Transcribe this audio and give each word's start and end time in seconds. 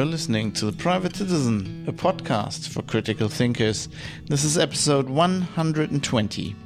You're 0.00 0.08
listening 0.08 0.52
to 0.52 0.64
The 0.64 0.72
Private 0.72 1.14
Citizen, 1.14 1.84
a 1.86 1.92
podcast 1.92 2.70
for 2.70 2.80
critical 2.80 3.28
thinkers. 3.28 3.90
This 4.24 4.44
is 4.44 4.56
episode 4.56 5.10
120 5.10 6.56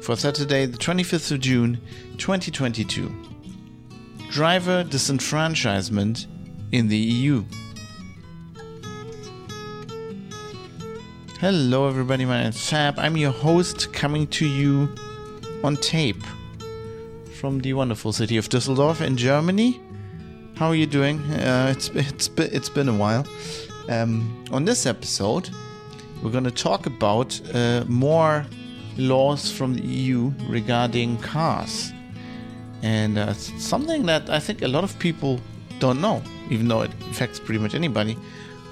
for 0.00 0.16
Saturday, 0.16 0.64
the 0.64 0.78
25th 0.78 1.30
of 1.32 1.40
June, 1.40 1.78
2022. 2.16 3.14
Driver 4.30 4.82
disenfranchisement 4.82 6.26
in 6.72 6.88
the 6.88 6.96
EU. 6.96 7.44
Hello, 11.38 11.86
everybody. 11.86 12.24
My 12.24 12.40
name 12.40 12.48
is 12.48 12.70
Fab. 12.70 12.98
I'm 12.98 13.18
your 13.18 13.32
host, 13.32 13.92
coming 13.92 14.26
to 14.28 14.46
you 14.46 14.88
on 15.62 15.76
tape 15.76 16.24
from 17.38 17.58
the 17.60 17.74
wonderful 17.74 18.14
city 18.14 18.38
of 18.38 18.48
Düsseldorf 18.48 19.02
in 19.02 19.18
Germany. 19.18 19.78
How 20.60 20.68
are 20.68 20.74
you 20.74 20.84
doing? 20.84 21.20
Uh, 21.32 21.72
it's 21.74 21.88
it's 21.88 22.28
it's 22.36 22.68
been 22.68 22.90
a 22.90 22.94
while. 22.94 23.24
Um, 23.88 24.44
on 24.50 24.66
this 24.66 24.84
episode, 24.84 25.48
we're 26.22 26.32
going 26.32 26.44
to 26.44 26.50
talk 26.50 26.84
about 26.84 27.40
uh, 27.54 27.84
more 27.88 28.44
laws 28.98 29.50
from 29.50 29.72
the 29.72 29.80
EU 29.80 30.30
regarding 30.50 31.16
cars, 31.22 31.94
and 32.82 33.16
uh, 33.16 33.32
something 33.32 34.04
that 34.04 34.28
I 34.28 34.38
think 34.38 34.60
a 34.60 34.68
lot 34.68 34.84
of 34.84 34.98
people 34.98 35.40
don't 35.78 35.98
know, 35.98 36.22
even 36.50 36.68
though 36.68 36.82
it 36.82 36.90
affects 37.10 37.40
pretty 37.40 37.58
much 37.58 37.74
anybody 37.74 38.18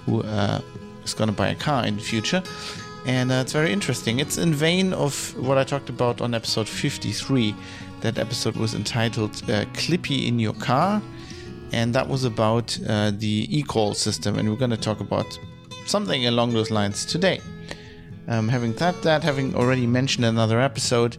who 0.05 0.21
uh, 0.25 0.61
is 1.05 1.15
going 1.15 1.31
to 1.31 1.37
buy 1.37 1.49
a 1.49 1.55
car 1.55 1.87
in 1.87 1.97
the 1.97 2.03
future. 2.03 2.43
And 3.07 3.33
uh, 3.33 3.37
it's 3.37 3.55
very 3.55 3.73
interesting. 3.73 4.21
It's 4.21 4.37
in 4.37 4.53
vein 4.53 4.93
of 4.93 5.35
what 5.39 5.57
I 5.57 5.65
talked 5.65 5.89
about 5.89 6.21
on 6.21 6.35
episode 6.35 6.69
53. 6.69 7.55
That 8.03 8.19
episode 8.19 8.57
was 8.57 8.75
entitled 8.75 9.37
uh, 9.45 9.65
Clippy 9.73 10.27
in 10.27 10.39
Your 10.39 10.53
Car 10.53 11.01
and 11.73 11.95
that 11.95 12.09
was 12.09 12.25
about 12.25 12.79
uh, 12.89 13.11
the 13.15 13.47
eCall 13.49 13.95
system, 13.95 14.39
and 14.39 14.49
we're 14.49 14.57
going 14.57 14.71
to 14.71 14.77
talk 14.77 15.01
about 15.01 15.39
something 15.87 16.27
along 16.27 16.53
those 16.53 16.71
lines 16.71 17.05
today. 17.05 17.41
Um, 18.29 18.49
having 18.49 18.75
that, 18.75 19.01
that 19.03 19.23
having 19.23 19.55
already 19.55 19.87
mentioned 19.87 20.25
another 20.25 20.61
episode, 20.61 21.17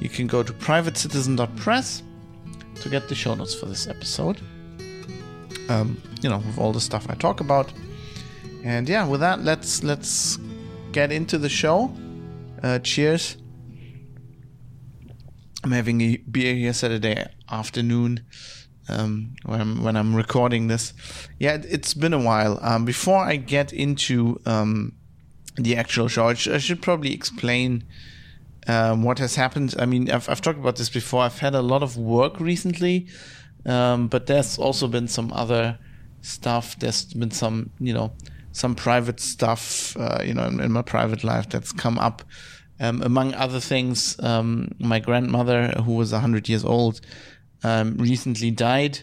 you 0.00 0.08
can 0.08 0.26
go 0.26 0.42
to 0.42 0.52
privatecitizen.press 0.52 2.02
to 2.80 2.88
get 2.88 3.08
the 3.08 3.14
show 3.14 3.34
notes 3.34 3.54
for 3.54 3.66
this 3.66 3.86
episode. 3.86 4.40
Um, 5.68 6.00
you 6.20 6.28
know, 6.28 6.38
with 6.38 6.58
all 6.58 6.72
the 6.72 6.80
stuff 6.80 7.06
I 7.08 7.14
talk 7.14 7.40
about. 7.40 7.72
And 8.64 8.88
yeah, 8.88 9.06
with 9.06 9.20
that, 9.20 9.42
let's 9.42 9.82
let's 9.82 10.38
get 10.92 11.12
into 11.12 11.38
the 11.38 11.48
show. 11.48 11.94
Uh, 12.62 12.78
cheers. 12.80 13.36
I'm 15.62 15.72
having 15.72 16.00
a 16.00 16.16
beer 16.16 16.54
here 16.54 16.72
Saturday 16.72 17.26
afternoon 17.50 18.24
um, 18.90 19.34
when, 19.44 19.60
I'm, 19.60 19.82
when 19.82 19.96
I'm 19.96 20.14
recording 20.14 20.66
this. 20.66 20.92
Yeah, 21.38 21.58
it's 21.68 21.94
been 21.94 22.12
a 22.12 22.18
while. 22.18 22.58
Um, 22.62 22.84
before 22.84 23.18
I 23.18 23.36
get 23.36 23.72
into 23.72 24.40
um, 24.46 24.92
the 25.56 25.76
actual 25.76 26.08
show, 26.08 26.28
I, 26.28 26.34
sh- 26.34 26.48
I 26.48 26.58
should 26.58 26.82
probably 26.82 27.12
explain 27.14 27.84
um, 28.66 29.02
what 29.02 29.18
has 29.18 29.36
happened. 29.36 29.74
I 29.78 29.86
mean, 29.86 30.10
I've, 30.10 30.28
I've 30.28 30.40
talked 30.40 30.58
about 30.58 30.76
this 30.76 30.90
before. 30.90 31.22
I've 31.22 31.38
had 31.38 31.54
a 31.54 31.62
lot 31.62 31.82
of 31.82 31.96
work 31.96 32.40
recently, 32.40 33.08
um, 33.66 34.08
but 34.08 34.26
there's 34.26 34.58
also 34.58 34.88
been 34.88 35.08
some 35.08 35.32
other 35.32 35.78
stuff. 36.22 36.78
There's 36.78 37.04
been 37.14 37.30
some, 37.30 37.70
you 37.78 37.94
know, 37.94 38.12
some 38.52 38.74
private 38.74 39.20
stuff, 39.20 39.96
uh, 39.96 40.22
you 40.24 40.34
know, 40.34 40.46
in, 40.46 40.60
in, 40.60 40.72
my 40.72 40.82
private 40.82 41.22
life 41.22 41.48
that's 41.48 41.72
come 41.72 41.98
up. 41.98 42.22
Um, 42.80 43.02
among 43.02 43.34
other 43.34 43.60
things, 43.60 44.18
my 44.20 45.00
grandmother, 45.00 45.68
who 45.84 45.92
was 45.92 46.12
100 46.12 46.48
years 46.48 46.64
old, 46.64 47.02
um, 47.62 47.96
recently 47.96 48.50
died. 48.50 49.00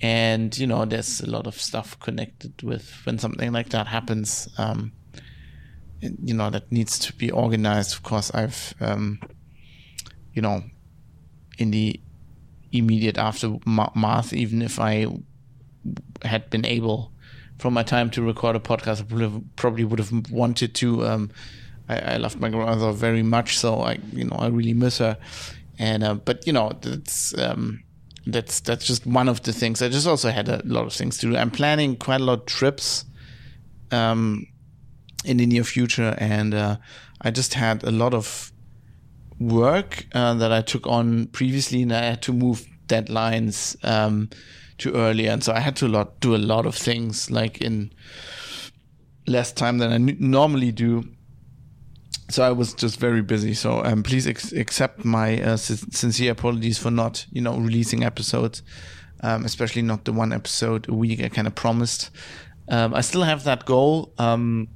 And, 0.00 0.56
you 0.56 0.66
know, 0.66 0.84
there's 0.84 1.20
a 1.20 1.28
lot 1.28 1.46
of 1.46 1.60
stuff 1.60 1.98
connected 1.98 2.62
with 2.62 2.88
when 3.04 3.18
something 3.18 3.52
like 3.52 3.70
that 3.70 3.88
happens. 3.88 4.48
Um, 4.56 4.92
you 6.00 6.34
know, 6.34 6.50
that 6.50 6.70
needs 6.70 6.98
to 7.00 7.12
be 7.14 7.30
organized. 7.30 7.94
Of 7.94 8.04
course, 8.04 8.30
I've, 8.32 8.74
um, 8.80 9.20
you 10.32 10.42
know, 10.42 10.62
in 11.58 11.72
the 11.72 12.00
immediate 12.70 13.18
aftermath, 13.18 14.32
even 14.32 14.62
if 14.62 14.78
I 14.78 15.06
had 16.22 16.48
been 16.50 16.64
able 16.64 17.12
from 17.58 17.74
my 17.74 17.82
time 17.82 18.10
to 18.10 18.22
record 18.22 18.54
a 18.54 18.60
podcast, 18.60 19.00
I 19.00 19.14
would 19.14 19.22
have, 19.22 19.42
probably 19.56 19.84
would 19.84 19.98
have 19.98 20.30
wanted 20.30 20.74
to. 20.76 21.04
Um, 21.04 21.30
I, 21.88 21.98
I 21.98 22.16
loved 22.18 22.38
my 22.38 22.50
grandmother 22.50 22.92
very 22.92 23.24
much, 23.24 23.58
so 23.58 23.80
I, 23.80 23.98
you 24.12 24.24
know, 24.24 24.36
I 24.36 24.46
really 24.46 24.74
miss 24.74 24.98
her 24.98 25.16
and 25.78 26.02
uh, 26.02 26.14
but 26.14 26.46
you 26.46 26.52
know 26.52 26.72
that's 26.80 27.36
um, 27.38 27.82
that's 28.26 28.60
that's 28.60 28.86
just 28.86 29.06
one 29.06 29.28
of 29.28 29.42
the 29.42 29.52
things. 29.52 29.80
I 29.80 29.88
just 29.88 30.06
also 30.06 30.30
had 30.30 30.48
a 30.48 30.60
lot 30.64 30.86
of 30.86 30.92
things 30.92 31.18
to 31.18 31.30
do. 31.30 31.36
I'm 31.36 31.50
planning 31.50 31.96
quite 31.96 32.20
a 32.20 32.24
lot 32.24 32.40
of 32.40 32.46
trips 32.46 33.04
um, 33.90 34.46
in 35.24 35.36
the 35.38 35.46
near 35.46 35.64
future, 35.64 36.14
and 36.18 36.54
uh, 36.54 36.76
I 37.22 37.30
just 37.30 37.54
had 37.54 37.84
a 37.84 37.90
lot 37.90 38.14
of 38.14 38.52
work 39.38 40.06
uh, 40.12 40.34
that 40.34 40.52
I 40.52 40.62
took 40.62 40.86
on 40.86 41.26
previously, 41.28 41.82
and 41.82 41.92
I 41.92 42.02
had 42.02 42.22
to 42.22 42.32
move 42.32 42.66
deadlines 42.86 43.76
um, 43.84 44.30
to 44.78 44.94
earlier, 44.94 45.30
and 45.30 45.42
so 45.42 45.52
I 45.52 45.60
had 45.60 45.76
to 45.76 45.88
lot, 45.88 46.20
do 46.20 46.34
a 46.34 46.38
lot 46.38 46.66
of 46.66 46.74
things 46.74 47.30
like 47.30 47.60
in 47.60 47.92
less 49.26 49.52
time 49.52 49.78
than 49.78 49.92
I 49.92 49.98
normally 49.98 50.72
do 50.72 51.04
so 52.30 52.42
I 52.42 52.50
was 52.50 52.74
just 52.74 53.00
very 53.00 53.22
busy. 53.22 53.54
So 53.54 53.82
um, 53.84 54.02
please 54.02 54.26
ex- 54.26 54.52
accept 54.52 55.04
my 55.04 55.40
uh, 55.42 55.56
sincere 55.56 56.32
apologies 56.32 56.78
for 56.78 56.90
not, 56.90 57.26
you 57.30 57.40
know, 57.40 57.56
releasing 57.56 58.04
episodes, 58.04 58.62
um, 59.22 59.44
especially 59.44 59.82
not 59.82 60.04
the 60.04 60.12
one 60.12 60.32
episode 60.32 60.88
a 60.88 60.94
week 60.94 61.22
I 61.22 61.28
kind 61.28 61.46
of 61.46 61.54
promised. 61.54 62.10
Um, 62.68 62.94
I 62.94 63.00
still 63.00 63.22
have 63.22 63.44
that 63.44 63.64
goal. 63.64 64.12
Um, 64.18 64.68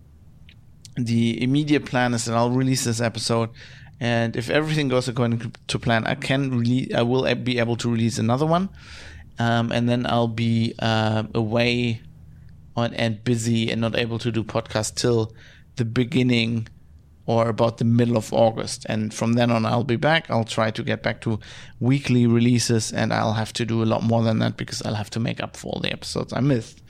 the 0.96 1.42
immediate 1.42 1.84
plan 1.84 2.14
is 2.14 2.24
that 2.24 2.34
I'll 2.34 2.50
release 2.50 2.84
this 2.84 3.00
episode, 3.00 3.50
and 4.00 4.34
if 4.36 4.50
everything 4.50 4.88
goes 4.88 5.08
according 5.08 5.54
to 5.68 5.78
plan, 5.78 6.06
I 6.06 6.14
can 6.14 6.58
release. 6.58 6.94
I 6.94 7.02
will 7.02 7.34
be 7.34 7.58
able 7.58 7.76
to 7.76 7.90
release 7.90 8.18
another 8.18 8.46
one, 8.46 8.68
um, 9.38 9.72
and 9.72 9.88
then 9.88 10.06
I'll 10.06 10.28
be 10.28 10.74
uh, 10.78 11.24
away 11.34 12.02
on 12.76 12.94
and 12.94 13.22
busy 13.24 13.70
and 13.70 13.80
not 13.80 13.96
able 13.96 14.18
to 14.18 14.32
do 14.32 14.42
podcast 14.42 14.96
till 14.96 15.34
the 15.76 15.84
beginning 15.84 16.68
or 17.26 17.48
about 17.48 17.78
the 17.78 17.84
middle 17.84 18.16
of 18.16 18.32
August. 18.32 18.84
And 18.88 19.14
from 19.14 19.34
then 19.34 19.50
on, 19.50 19.64
I'll 19.64 19.84
be 19.84 19.96
back. 19.96 20.30
I'll 20.30 20.44
try 20.44 20.70
to 20.70 20.82
get 20.82 21.02
back 21.02 21.20
to 21.22 21.38
weekly 21.80 22.26
releases, 22.26 22.92
and 22.92 23.12
I'll 23.12 23.34
have 23.34 23.52
to 23.54 23.64
do 23.64 23.82
a 23.82 23.86
lot 23.86 24.02
more 24.02 24.22
than 24.22 24.40
that 24.40 24.56
because 24.56 24.82
I'll 24.82 24.94
have 24.94 25.10
to 25.10 25.20
make 25.20 25.42
up 25.42 25.56
for 25.56 25.68
all 25.68 25.80
the 25.80 25.92
episodes 25.92 26.32
I 26.32 26.40
missed. 26.40 26.82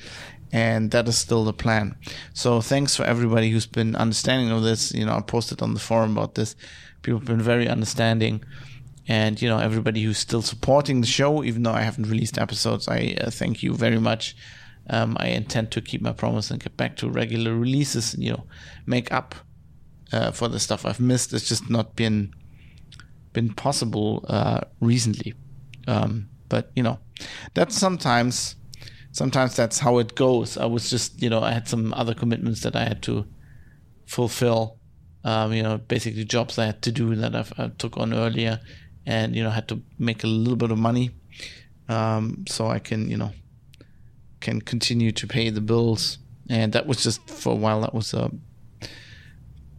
And 0.53 0.91
that 0.91 1.09
is 1.09 1.16
still 1.16 1.44
the 1.44 1.53
plan. 1.53 1.97
So 2.34 2.60
thanks 2.60 2.94
for 2.94 3.04
everybody 3.04 3.50
who's 3.50 3.66
been 3.66 3.97
understanding 3.97 4.50
of 4.50 4.62
this. 4.62 4.93
You 4.93 5.06
know, 5.06 5.16
I 5.16 5.20
posted 5.20 5.62
on 5.62 5.75
the 5.75 5.81
forum 5.81 6.16
about 6.16 6.34
this. 6.34 6.56
People 7.03 7.20
have 7.20 7.26
been 7.26 7.41
very 7.41 7.69
understanding. 7.69 8.44
And, 9.09 9.41
you 9.41 9.49
know, 9.49 9.59
everybody 9.59 10.03
who's 10.03 10.19
still 10.19 10.43
supporting 10.43 11.00
the 11.00 11.06
show, 11.06 11.43
even 11.43 11.62
though 11.62 11.72
I 11.72 11.81
haven't 11.81 12.09
released 12.09 12.38
episodes, 12.38 12.87
I 12.87 13.16
uh, 13.20 13.31
thank 13.31 13.62
you 13.62 13.75
very 13.75 13.99
much. 13.99 14.37
Um, 14.91 15.16
I 15.19 15.28
intend 15.28 15.70
to 15.72 15.81
keep 15.81 16.03
my 16.03 16.12
promise 16.12 16.50
and 16.50 16.62
get 16.62 16.76
back 16.76 16.97
to 16.99 17.09
regular 17.09 17.56
releases 17.56 18.14
and, 18.14 18.22
you 18.22 18.32
know, 18.32 18.44
make 18.87 19.10
up 19.10 19.34
uh, 20.12 20.31
for 20.31 20.49
the 20.49 20.61
stuff 20.61 20.85
I've 20.85 21.00
missed. 21.00 21.32
It's 21.32 21.49
just 21.49 21.70
not 21.70 21.97
been 21.97 22.35
been 23.32 23.53
possible 23.55 24.25
uh, 24.29 24.61
recently. 24.81 25.35
Um, 25.88 26.29
but 26.49 26.70
you 26.76 26.82
know, 26.82 26.99
that's 27.55 27.76
sometimes 27.76 28.56
sometimes 29.11 29.56
that's 29.56 29.79
how 29.79 29.99
it 29.99 30.14
goes. 30.14 30.56
I 30.56 30.67
was 30.67 30.91
just 30.91 31.23
you 31.23 31.31
know 31.31 31.41
I 31.41 31.53
had 31.53 31.69
some 31.69 31.93
other 31.94 32.14
commitments 32.14 32.61
that 32.62 32.76
I 32.76 32.85
had 32.85 33.03
to 33.05 33.26
fulfill. 34.06 34.79
Um, 35.25 35.53
you 35.53 35.62
know, 35.62 35.79
basically 35.79 36.25
jobs 36.25 36.59
I 36.59 36.67
had 36.67 36.82
to 36.82 36.91
do 36.91 37.14
that 37.14 37.37
I've, 37.37 37.53
i 37.56 37.69
took 37.69 37.97
on 37.97 38.12
earlier, 38.12 38.61
and 39.06 39.37
you 39.37 39.43
know 39.43 39.50
had 39.50 39.69
to 39.69 39.81
make 39.99 40.25
a 40.25 40.26
little 40.26 40.56
bit 40.56 40.70
of 40.70 40.79
money, 40.79 41.11
um, 41.88 42.44
so 42.49 42.67
I 42.67 42.79
can 42.79 43.09
you 43.09 43.17
know 43.17 43.32
can 44.41 44.61
continue 44.61 45.12
to 45.12 45.26
pay 45.26 45.50
the 45.50 45.61
bills. 45.61 46.19
And 46.50 46.73
that 46.73 46.87
was 46.87 47.03
just 47.03 47.31
for 47.31 47.53
a 47.53 47.56
while. 47.56 47.81
That 47.81 47.94
was 47.94 48.12
a 48.12 48.31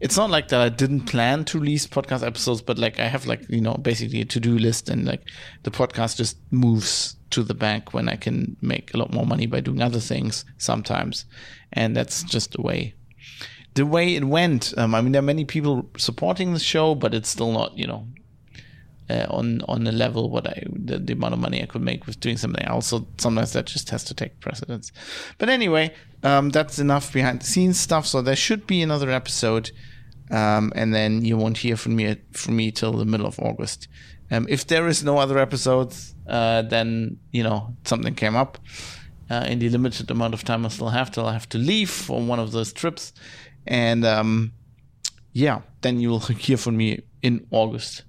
it's 0.04 0.18
not 0.18 0.30
like 0.30 0.50
that 0.50 0.60
I 0.60 0.68
didn't 0.68 1.06
plan 1.06 1.46
to 1.46 1.60
release 1.60 1.88
podcast 1.88 2.28
episodes, 2.28 2.62
but 2.62 2.78
like 2.78 3.00
I 3.00 3.08
have 3.08 3.26
like, 3.26 3.50
you 3.50 3.62
know, 3.62 3.76
basically 3.76 4.20
a 4.20 4.26
to 4.26 4.40
do 4.42 4.58
list 4.58 4.90
and 4.90 5.06
like 5.06 5.22
the 5.64 5.72
podcast 5.72 6.18
just 6.18 6.36
moves 6.52 7.16
to 7.30 7.42
the 7.42 7.54
bank 7.54 7.94
when 7.94 8.10
I 8.10 8.18
can 8.18 8.58
make 8.62 8.94
a 8.94 8.98
lot 8.98 9.14
more 9.14 9.26
money 9.26 9.46
by 9.46 9.62
doing 9.62 9.82
other 9.82 10.02
things 10.02 10.44
sometimes. 10.58 11.24
And 11.72 11.96
that's 11.96 12.22
just 12.24 12.52
the 12.52 12.62
way 12.62 12.96
the 13.76 13.86
way 13.86 14.16
it 14.16 14.26
went. 14.26 14.74
Um, 14.78 14.94
I 14.94 15.00
mean, 15.00 15.14
there 15.14 15.22
are 15.22 15.32
many 15.34 15.46
people 15.46 15.90
supporting 15.98 16.54
the 16.54 16.60
show, 16.60 16.96
but 16.96 17.14
it's 17.14 17.30
still 17.30 17.54
not, 17.54 17.78
you 17.78 17.88
know, 17.88 18.06
uh, 19.10 19.26
on 19.30 19.62
on 19.70 19.86
the 19.86 19.94
level 19.94 20.30
what 20.30 20.46
I 20.46 20.64
the, 20.68 21.00
the, 21.00 21.14
amount 21.14 21.34
of 21.34 21.40
money 21.40 21.64
I 21.64 21.66
could 21.66 21.82
make 21.82 22.06
with 22.06 22.20
doing 22.20 22.36
something 22.36 22.66
else. 22.66 22.88
So 22.88 23.08
sometimes 23.18 23.54
that 23.54 23.68
just 23.68 23.90
has 23.92 24.04
to 24.04 24.14
take 24.14 24.42
precedence. 24.42 24.92
But 25.38 25.48
anyway, 25.48 25.94
um, 26.24 26.50
that's 26.50 26.78
enough 26.78 27.14
behind 27.14 27.40
the 27.40 27.46
scenes 27.46 27.80
stuff. 27.80 28.06
So 28.06 28.22
there 28.22 28.36
should 28.36 28.68
be 28.68 28.82
another 28.82 29.10
episode 29.10 29.72
um, 30.32 30.72
and 30.76 30.94
then 30.94 31.24
you 31.24 31.38
won't 31.38 31.58
hear 31.58 31.76
from 31.76 31.96
me 31.96 32.18
from 32.32 32.56
me 32.56 32.72
till 32.72 32.94
the 32.94 33.06
middle 33.06 33.28
of 33.28 33.40
August. 33.40 33.88
Um, 34.32 34.48
if 34.50 34.66
there 34.68 34.88
is 34.88 35.04
no 35.04 35.18
other 35.18 35.38
episodes, 35.38 36.16
uh, 36.28 36.64
then 36.64 37.20
you 37.32 37.44
know 37.44 37.76
something 37.84 38.16
came 38.16 38.36
up. 38.36 38.58
uh, 39.30 39.46
in 39.48 39.60
the 39.60 39.70
limited 39.70 40.10
amount 40.12 40.34
of 40.34 40.44
time 40.44 40.66
I 40.66 40.70
still 40.70 40.90
have 40.90 41.12
till 41.12 41.26
I 41.26 41.34
have 41.34 41.50
to 41.50 41.58
leave 41.58 41.90
for 41.90 42.22
one 42.22 42.40
of 42.40 42.52
those 42.52 42.74
trips. 42.74 43.14
And 43.66 44.06
um, 44.06 44.54
yeah, 45.32 45.62
then 45.82 46.00
you 46.00 46.10
will 46.10 46.20
hear 46.46 46.58
from 46.58 46.78
me 46.78 47.02
in 47.22 47.46
August, 47.52 48.04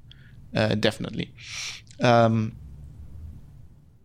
uh, 0.54 0.74
definitely. 0.74 1.32
Um, 2.00 2.56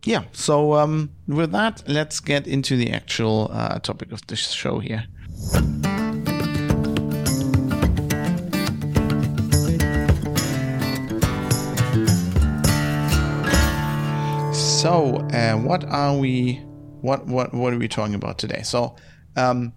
yeah, 0.05 0.23
so 0.31 0.75
um, 0.75 1.11
with 1.27 1.51
that, 1.51 1.83
let's 1.87 2.19
get 2.19 2.47
into 2.47 2.77
the 2.77 2.91
actual 2.91 3.49
uh, 3.51 3.79
topic 3.79 4.11
of 4.11 4.25
the 4.27 4.35
show 4.35 4.79
here. 4.79 5.05
So, 14.79 15.17
uh, 15.33 15.57
what 15.57 15.83
are 15.83 16.15
we? 16.15 16.53
What 17.01 17.27
what 17.27 17.53
what 17.53 17.73
are 17.73 17.77
we 17.77 17.89
talking 17.89 18.15
about 18.15 18.37
today? 18.37 18.61
So, 18.61 18.95
um, 19.35 19.73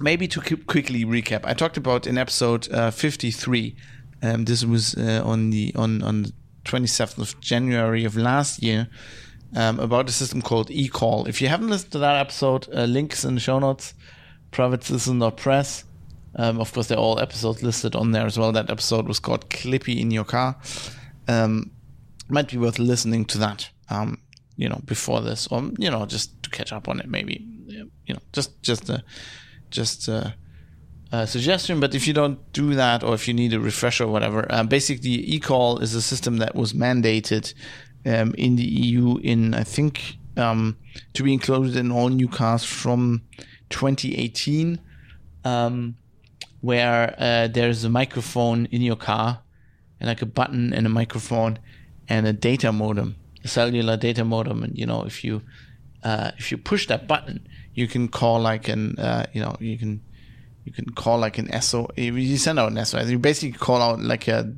maybe 0.00 0.26
to 0.28 0.40
quickly 0.40 1.04
recap, 1.04 1.42
I 1.44 1.52
talked 1.52 1.76
about 1.76 2.06
in 2.06 2.16
episode 2.16 2.72
uh, 2.72 2.90
fifty 2.90 3.30
three. 3.30 3.76
Um, 4.22 4.46
this 4.46 4.64
was 4.64 4.94
uh, 4.94 5.20
on 5.22 5.50
the 5.50 5.74
on 5.76 6.00
on 6.00 6.32
twenty 6.64 6.86
seventh 6.86 7.18
of 7.18 7.38
January 7.42 8.06
of 8.06 8.16
last 8.16 8.62
year. 8.62 8.88
Um, 9.54 9.80
about 9.80 10.08
a 10.08 10.12
system 10.12 10.40
called 10.40 10.70
eCall. 10.70 11.28
If 11.28 11.42
you 11.42 11.48
haven't 11.48 11.68
listened 11.68 11.92
to 11.92 11.98
that 11.98 12.18
episode, 12.18 12.70
uh, 12.74 12.84
links 12.84 13.22
in 13.22 13.34
the 13.34 13.40
show 13.40 13.58
notes, 13.58 13.92
privatecitizen.press. 14.50 15.84
Um, 16.36 16.58
of 16.58 16.72
course, 16.72 16.86
they're 16.86 16.96
all 16.96 17.20
episodes 17.20 17.62
listed 17.62 17.94
on 17.96 18.12
there 18.12 18.24
as 18.24 18.38
well. 18.38 18.50
That 18.50 18.70
episode 18.70 19.06
was 19.06 19.18
called 19.20 19.50
Clippy 19.50 20.00
in 20.00 20.10
Your 20.10 20.24
Car. 20.24 20.56
Um, 21.28 21.73
might 22.28 22.48
be 22.48 22.56
worth 22.56 22.78
listening 22.78 23.24
to 23.26 23.38
that, 23.38 23.70
um, 23.90 24.18
you 24.56 24.68
know, 24.68 24.80
before 24.84 25.20
this, 25.20 25.46
or 25.48 25.70
you 25.78 25.90
know, 25.90 26.06
just 26.06 26.42
to 26.42 26.50
catch 26.50 26.72
up 26.72 26.88
on 26.88 27.00
it, 27.00 27.08
maybe, 27.08 27.44
you 27.66 28.14
know, 28.14 28.20
just 28.32 28.62
just 28.62 28.88
a 28.88 29.02
just 29.70 30.08
a, 30.08 30.34
a 31.12 31.26
suggestion. 31.26 31.80
But 31.80 31.94
if 31.94 32.06
you 32.06 32.14
don't 32.14 32.52
do 32.52 32.74
that, 32.74 33.02
or 33.02 33.14
if 33.14 33.26
you 33.28 33.34
need 33.34 33.52
a 33.52 33.60
refresher 33.60 34.04
or 34.04 34.12
whatever, 34.12 34.46
uh, 34.50 34.64
basically, 34.64 35.26
eCall 35.26 35.82
is 35.82 35.94
a 35.94 36.02
system 36.02 36.38
that 36.38 36.54
was 36.54 36.72
mandated 36.72 37.52
um, 38.06 38.34
in 38.36 38.56
the 38.56 38.64
EU 38.64 39.18
in 39.18 39.54
I 39.54 39.64
think 39.64 40.16
um, 40.36 40.76
to 41.14 41.22
be 41.22 41.32
included 41.32 41.76
in 41.76 41.90
all 41.90 42.08
new 42.08 42.28
cars 42.28 42.64
from 42.64 43.22
2018, 43.70 44.80
um, 45.44 45.96
where 46.60 47.14
uh, 47.18 47.48
there's 47.48 47.84
a 47.84 47.90
microphone 47.90 48.66
in 48.66 48.82
your 48.82 48.96
car 48.96 49.42
and 50.00 50.08
like 50.08 50.22
a 50.22 50.26
button 50.26 50.72
and 50.72 50.86
a 50.86 50.90
microphone 50.90 51.58
and 52.08 52.26
a 52.26 52.32
data 52.32 52.72
modem, 52.72 53.16
a 53.42 53.48
cellular 53.48 53.96
data 53.96 54.24
modem. 54.24 54.62
And 54.62 54.76
you 54.78 54.86
know, 54.86 55.02
if 55.02 55.24
you 55.24 55.42
uh, 56.02 56.32
if 56.38 56.50
you 56.50 56.58
push 56.58 56.86
that 56.88 57.06
button, 57.08 57.46
you 57.74 57.88
can 57.88 58.08
call 58.08 58.40
like 58.40 58.68
an 58.68 58.98
uh, 58.98 59.26
you 59.32 59.40
know 59.40 59.56
you 59.60 59.78
can 59.78 60.02
you 60.64 60.72
can 60.72 60.86
call 60.86 61.18
like 61.18 61.38
an 61.38 61.50
SO. 61.60 61.88
You 61.96 62.36
send 62.36 62.58
out 62.58 62.72
an 62.72 62.84
SOS. 62.84 63.10
You 63.10 63.18
basically 63.18 63.58
call 63.58 63.82
out 63.82 64.00
like 64.00 64.28
a 64.28 64.52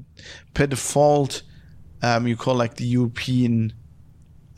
per 0.54 0.66
default. 0.66 1.42
Um, 2.02 2.26
you 2.26 2.36
call 2.36 2.54
like 2.54 2.74
the 2.74 2.84
European 2.84 3.72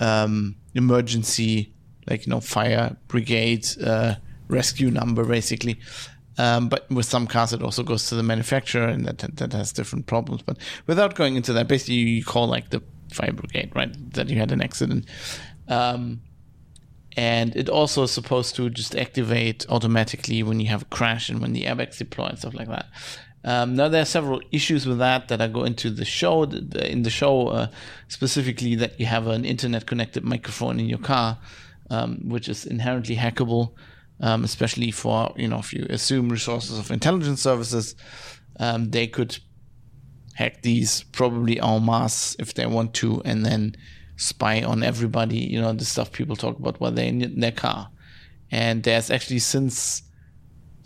um, 0.00 0.56
emergency, 0.74 1.72
like 2.08 2.26
you 2.26 2.30
know, 2.30 2.40
fire 2.40 2.96
brigade 3.06 3.66
uh, 3.82 4.16
rescue 4.48 4.90
number, 4.90 5.24
basically. 5.24 5.78
Um, 6.38 6.68
but 6.68 6.88
with 6.88 7.04
some 7.04 7.26
cars, 7.26 7.52
it 7.52 7.62
also 7.62 7.82
goes 7.82 8.08
to 8.08 8.14
the 8.14 8.22
manufacturer, 8.22 8.86
and 8.86 9.04
that 9.06 9.18
that 9.36 9.52
has 9.52 9.72
different 9.72 10.06
problems. 10.06 10.42
But 10.42 10.56
without 10.86 11.16
going 11.16 11.34
into 11.36 11.52
that, 11.52 11.66
basically, 11.66 11.96
you 11.96 12.24
call 12.24 12.46
like 12.46 12.70
the 12.70 12.80
fire 13.12 13.32
brigade, 13.32 13.72
right? 13.74 13.92
That 14.14 14.28
you 14.28 14.38
had 14.38 14.52
an 14.52 14.62
accident, 14.62 15.06
um, 15.66 16.20
and 17.16 17.56
it 17.56 17.68
also 17.68 18.04
is 18.04 18.12
supposed 18.12 18.54
to 18.56 18.70
just 18.70 18.94
activate 18.94 19.66
automatically 19.68 20.42
when 20.44 20.60
you 20.60 20.68
have 20.68 20.82
a 20.82 20.86
crash 20.86 21.28
and 21.28 21.40
when 21.40 21.52
the 21.54 21.64
airbags 21.64 21.98
deploy 21.98 22.26
and 22.26 22.38
stuff 22.38 22.54
like 22.54 22.68
that. 22.68 22.86
Um, 23.44 23.74
now 23.74 23.88
there 23.88 24.02
are 24.02 24.04
several 24.04 24.40
issues 24.52 24.86
with 24.86 24.98
that 24.98 25.28
that 25.28 25.40
I 25.40 25.48
go 25.48 25.64
into 25.64 25.90
the 25.90 26.04
show. 26.04 26.44
In 26.44 27.02
the 27.02 27.10
show, 27.10 27.48
uh, 27.48 27.66
specifically, 28.06 28.76
that 28.76 29.00
you 29.00 29.06
have 29.06 29.26
an 29.26 29.44
internet-connected 29.44 30.24
microphone 30.24 30.78
in 30.78 30.88
your 30.88 30.98
car, 30.98 31.38
um, 31.90 32.28
which 32.28 32.48
is 32.48 32.64
inherently 32.64 33.16
hackable 33.16 33.72
um, 34.20 34.44
especially 34.44 34.90
for 34.90 35.32
you 35.36 35.48
know 35.48 35.58
if 35.58 35.72
you 35.72 35.86
assume 35.90 36.28
resources 36.28 36.78
of 36.78 36.90
intelligence 36.90 37.42
services, 37.42 37.94
um, 38.58 38.90
they 38.90 39.06
could 39.06 39.38
hack 40.34 40.62
these 40.62 41.04
probably 41.12 41.60
en 41.60 41.84
masse 41.84 42.36
if 42.38 42.54
they 42.54 42.66
want 42.66 42.94
to, 42.94 43.22
and 43.24 43.44
then 43.44 43.76
spy 44.16 44.62
on 44.62 44.82
everybody. 44.82 45.38
You 45.38 45.60
know 45.60 45.72
the 45.72 45.84
stuff 45.84 46.12
people 46.12 46.36
talk 46.36 46.58
about 46.58 46.80
while 46.80 46.92
they're 46.92 47.06
in 47.06 47.40
their 47.40 47.52
car. 47.52 47.90
And 48.50 48.82
there's 48.82 49.10
actually 49.10 49.40
since 49.40 50.02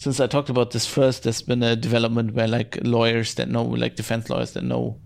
since 0.02 0.18
I 0.18 0.26
talked 0.26 0.50
about 0.50 0.72
this 0.72 0.84
first, 0.84 1.22
there's 1.22 1.42
been 1.42 1.62
a 1.62 1.76
development 1.76 2.34
where 2.34 2.48
like 2.48 2.76
lawyers 2.82 3.34
that 3.34 3.48
know, 3.48 3.62
like 3.62 3.94
defense 3.94 4.28
lawyers 4.28 4.52
that 4.54 4.64
know 4.64 4.98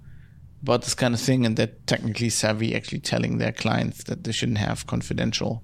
about 0.62 0.82
this 0.82 0.94
kind 0.94 1.12
of 1.12 1.20
thing 1.20 1.44
and 1.44 1.54
they're 1.54 1.74
technically 1.86 2.30
savvy, 2.30 2.74
actually 2.74 3.00
telling 3.00 3.36
their 3.36 3.52
clients 3.52 4.04
that 4.04 4.24
they 4.24 4.32
shouldn't 4.32 4.56
have 4.56 4.86
confidential 4.86 5.62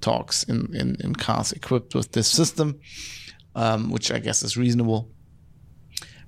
talks 0.00 0.42
in, 0.44 0.74
in, 0.74 0.96
in 1.00 1.14
cars 1.14 1.52
equipped 1.52 1.94
with 1.94 2.12
this 2.12 2.28
system, 2.28 2.80
um, 3.54 3.90
which 3.90 4.10
I 4.12 4.18
guess 4.18 4.42
is 4.42 4.56
reasonable. 4.56 5.10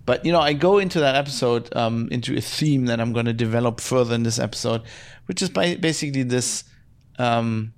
But 0.04 0.24
you 0.24 0.32
know, 0.32 0.40
I 0.40 0.54
go 0.54 0.78
into 0.78 1.00
that 1.00 1.16
episode 1.16 1.74
um, 1.76 2.08
into 2.10 2.36
a 2.36 2.40
theme 2.40 2.86
that 2.86 3.00
I'm 3.00 3.12
going 3.12 3.26
to 3.26 3.34
develop 3.34 3.80
further 3.80 4.14
in 4.14 4.22
this 4.22 4.38
episode, 4.38 4.82
which 5.26 5.42
is 5.42 5.50
by 5.50 5.76
basically 5.76 6.22
this 6.22 6.64
um, 7.18 7.74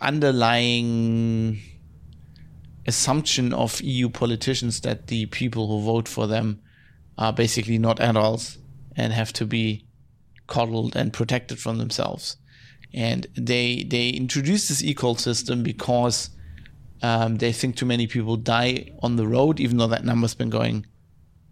underlying 0.00 1.60
assumption 2.86 3.52
of 3.52 3.80
EU 3.82 4.08
politicians 4.08 4.80
that 4.80 5.08
the 5.08 5.26
people 5.26 5.68
who 5.68 5.84
vote 5.84 6.08
for 6.08 6.26
them 6.26 6.62
are 7.18 7.32
basically 7.32 7.78
not 7.78 8.00
adults 8.00 8.56
and 8.96 9.12
have 9.12 9.32
to 9.34 9.44
be 9.44 9.86
coddled 10.46 10.96
and 10.96 11.12
protected 11.12 11.58
from 11.58 11.76
themselves 11.76 12.36
and 12.92 13.26
they 13.34 13.84
they 13.84 14.10
introduced 14.10 14.68
this 14.68 14.82
eCall 14.82 15.18
system 15.18 15.62
because 15.62 16.30
um, 17.02 17.36
they 17.36 17.52
think 17.52 17.76
too 17.76 17.86
many 17.86 18.06
people 18.06 18.36
die 18.36 18.92
on 19.02 19.16
the 19.16 19.26
road, 19.26 19.60
even 19.60 19.76
though 19.76 19.86
that 19.86 20.04
number's 20.04 20.34
been 20.34 20.50
going 20.50 20.86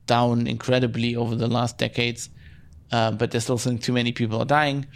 down 0.06 0.46
incredibly 0.46 1.16
over 1.16 1.34
the 1.34 1.46
last 1.46 1.78
decades. 1.78 2.28
Uh, 2.90 3.10
but 3.12 3.30
they 3.30 3.38
still 3.38 3.58
think 3.58 3.82
too 3.82 3.92
many 3.92 4.12
people 4.12 4.40
are 4.40 4.46
dying, 4.46 4.86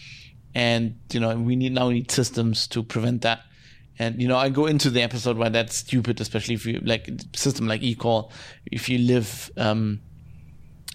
and 0.55 0.99
you 1.13 1.21
know 1.21 1.37
we 1.37 1.57
need 1.57 1.73
now 1.73 1.91
need 1.91 2.11
systems 2.11 2.67
to 2.69 2.83
prevent 2.83 3.23
that. 3.23 3.41
And 3.99 4.21
you 4.21 4.27
know 4.27 4.37
I 4.37 4.49
go 4.49 4.67
into 4.67 4.91
the 4.91 5.03
episode 5.03 5.37
why 5.37 5.51
that's 5.51 5.77
stupid, 5.77 6.21
especially 6.21 6.55
if 6.55 6.67
you 6.67 6.81
like 6.81 7.09
system 7.35 7.69
like 7.69 7.83
eCall, 7.83 8.31
if 8.67 8.89
you 8.89 8.99
live. 8.99 9.51
Um, 9.57 10.01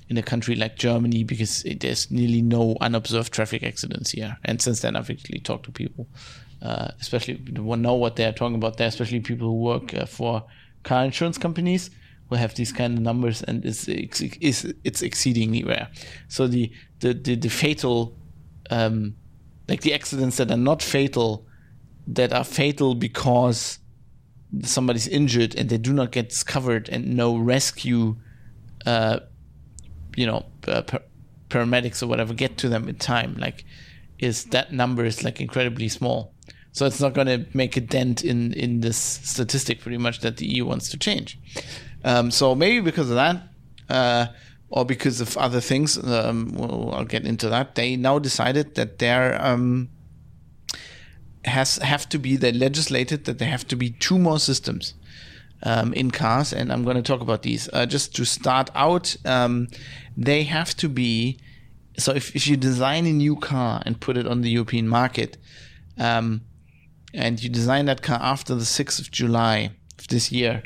in 0.10 0.18
a 0.18 0.24
country 0.24 0.56
like 0.56 0.78
Germany 0.78 1.24
because 1.24 1.64
it, 1.66 1.82
there's 1.82 2.10
nearly 2.10 2.42
no 2.42 2.78
unobserved 2.82 3.34
traffic 3.34 3.64
accidents 3.64 4.12
here. 4.12 4.38
And 4.46 4.62
since 4.62 4.82
then, 4.82 4.96
I've 4.96 5.10
actually 5.10 5.40
talked 5.40 5.66
to 5.66 5.72
people, 5.72 6.08
uh, 6.62 6.90
especially 7.00 7.42
who 7.56 7.76
know 7.76 7.94
what 7.94 8.16
they're 8.16 8.32
talking 8.32 8.56
about 8.56 8.78
there, 8.78 8.88
especially 8.88 9.20
people 9.20 9.48
who 9.48 9.56
work 9.56 9.94
uh, 9.94 10.06
for 10.06 10.46
car 10.84 11.04
insurance 11.04 11.38
companies 11.38 11.90
who 12.30 12.36
have 12.36 12.56
these 12.56 12.72
kind 12.74 12.98
of 12.98 13.00
numbers, 13.04 13.42
and 13.44 13.66
it's 13.66 13.88
it's, 13.88 14.66
it's 14.84 15.02
exceedingly 15.02 15.64
rare. 15.64 15.90
So 16.28 16.48
the 16.48 16.72
the 17.00 17.14
the, 17.14 17.36
the 17.36 17.50
fatal, 17.50 18.18
um, 18.70 19.16
like 19.68 19.82
the 19.82 19.94
accidents 19.94 20.38
that 20.38 20.52
are 20.52 20.58
not 20.58 20.82
fatal, 20.82 21.46
that 22.08 22.34
are 22.34 22.44
fatal 22.44 22.96
because 22.96 23.80
somebody's 24.64 25.08
injured 25.08 25.56
and 25.56 25.70
they 25.70 25.78
do 25.78 25.92
not 25.94 26.12
get 26.12 26.30
discovered 26.30 26.88
and 26.90 27.16
no 27.16 27.38
rescue 27.38 28.16
uh, 28.86 29.20
you 30.18 30.26
know 30.26 30.46
uh, 30.68 30.82
paramedics 31.50 32.04
or 32.04 32.08
whatever 32.08 32.34
get 32.34 32.58
to 32.58 32.68
them 32.68 32.90
in 32.90 32.96
time 32.96 33.36
like 33.40 33.64
is 34.20 34.46
that 34.46 34.74
number 34.74 35.06
is 35.06 35.24
like 35.24 35.40
incredibly 35.40 35.88
small. 35.88 36.34
So 36.72 36.86
it's 36.86 37.00
not 37.00 37.14
going 37.14 37.28
to 37.28 37.46
make 37.54 37.78
a 37.78 37.82
dent 37.82 38.24
in 38.24 38.54
in 38.54 38.82
this 38.82 38.98
statistic 38.98 39.82
pretty 39.82 39.98
much 39.98 40.20
that 40.22 40.38
the 40.38 40.46
eu 40.46 40.66
wants 40.66 40.90
to 40.90 40.98
change. 40.98 41.40
Um, 42.04 42.32
so 42.32 42.56
maybe 42.56 42.82
because 42.82 43.10
of 43.10 43.16
that 43.16 43.44
uh, 43.90 44.28
or 44.70 44.86
because 44.86 45.22
of 45.22 45.38
other 45.38 45.62
things 45.62 45.98
um, 45.98 46.56
i'll 46.94 47.06
get 47.06 47.26
into 47.26 47.50
that. 47.50 47.76
They 47.76 47.96
now 47.96 48.20
decided 48.20 48.76
that 48.76 49.00
there 49.00 49.40
um, 49.44 49.90
has 51.46 51.78
have 51.78 52.10
to 52.10 52.20
be 52.20 52.38
they 52.38 52.52
legislated 52.52 53.26
that 53.26 53.40
there 53.40 53.50
have 53.50 53.68
to 53.68 53.76
be 53.76 53.92
two 53.92 54.20
more 54.20 54.40
systems 54.40 54.94
um, 55.64 55.94
in 55.94 56.12
cars, 56.12 56.54
and 56.54 56.72
I'm 56.72 56.84
going 56.84 56.98
to 56.98 57.02
talk 57.02 57.22
about 57.22 57.42
these. 57.42 57.70
Uh, 57.74 57.86
just 57.86 58.16
to 58.16 58.26
start 58.26 58.70
out, 58.76 59.16
um, 59.26 59.68
they 60.16 60.44
have 60.44 60.76
to 60.78 60.90
be. 60.90 61.40
So 61.98 62.14
if, 62.14 62.36
if 62.36 62.48
you 62.48 62.58
design 62.58 63.06
a 63.08 63.12
new 63.12 63.36
car 63.36 63.82
and 63.86 64.00
put 64.00 64.18
it 64.18 64.28
on 64.28 64.42
the 64.42 64.50
European 64.50 64.88
market, 64.88 65.38
um, 65.98 66.42
and 67.14 67.42
you 67.42 67.50
design 67.50 67.86
that 67.86 68.04
car 68.04 68.20
after 68.22 68.54
the 68.54 68.66
6th 68.66 69.00
of 69.00 69.10
July 69.10 69.72
of 69.98 70.08
this 70.08 70.32
year, 70.32 70.62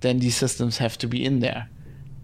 then 0.00 0.18
these 0.18 0.36
systems 0.36 0.78
have 0.78 0.98
to 0.98 1.06
be 1.06 1.24
in 1.24 1.38
there. 1.38 1.68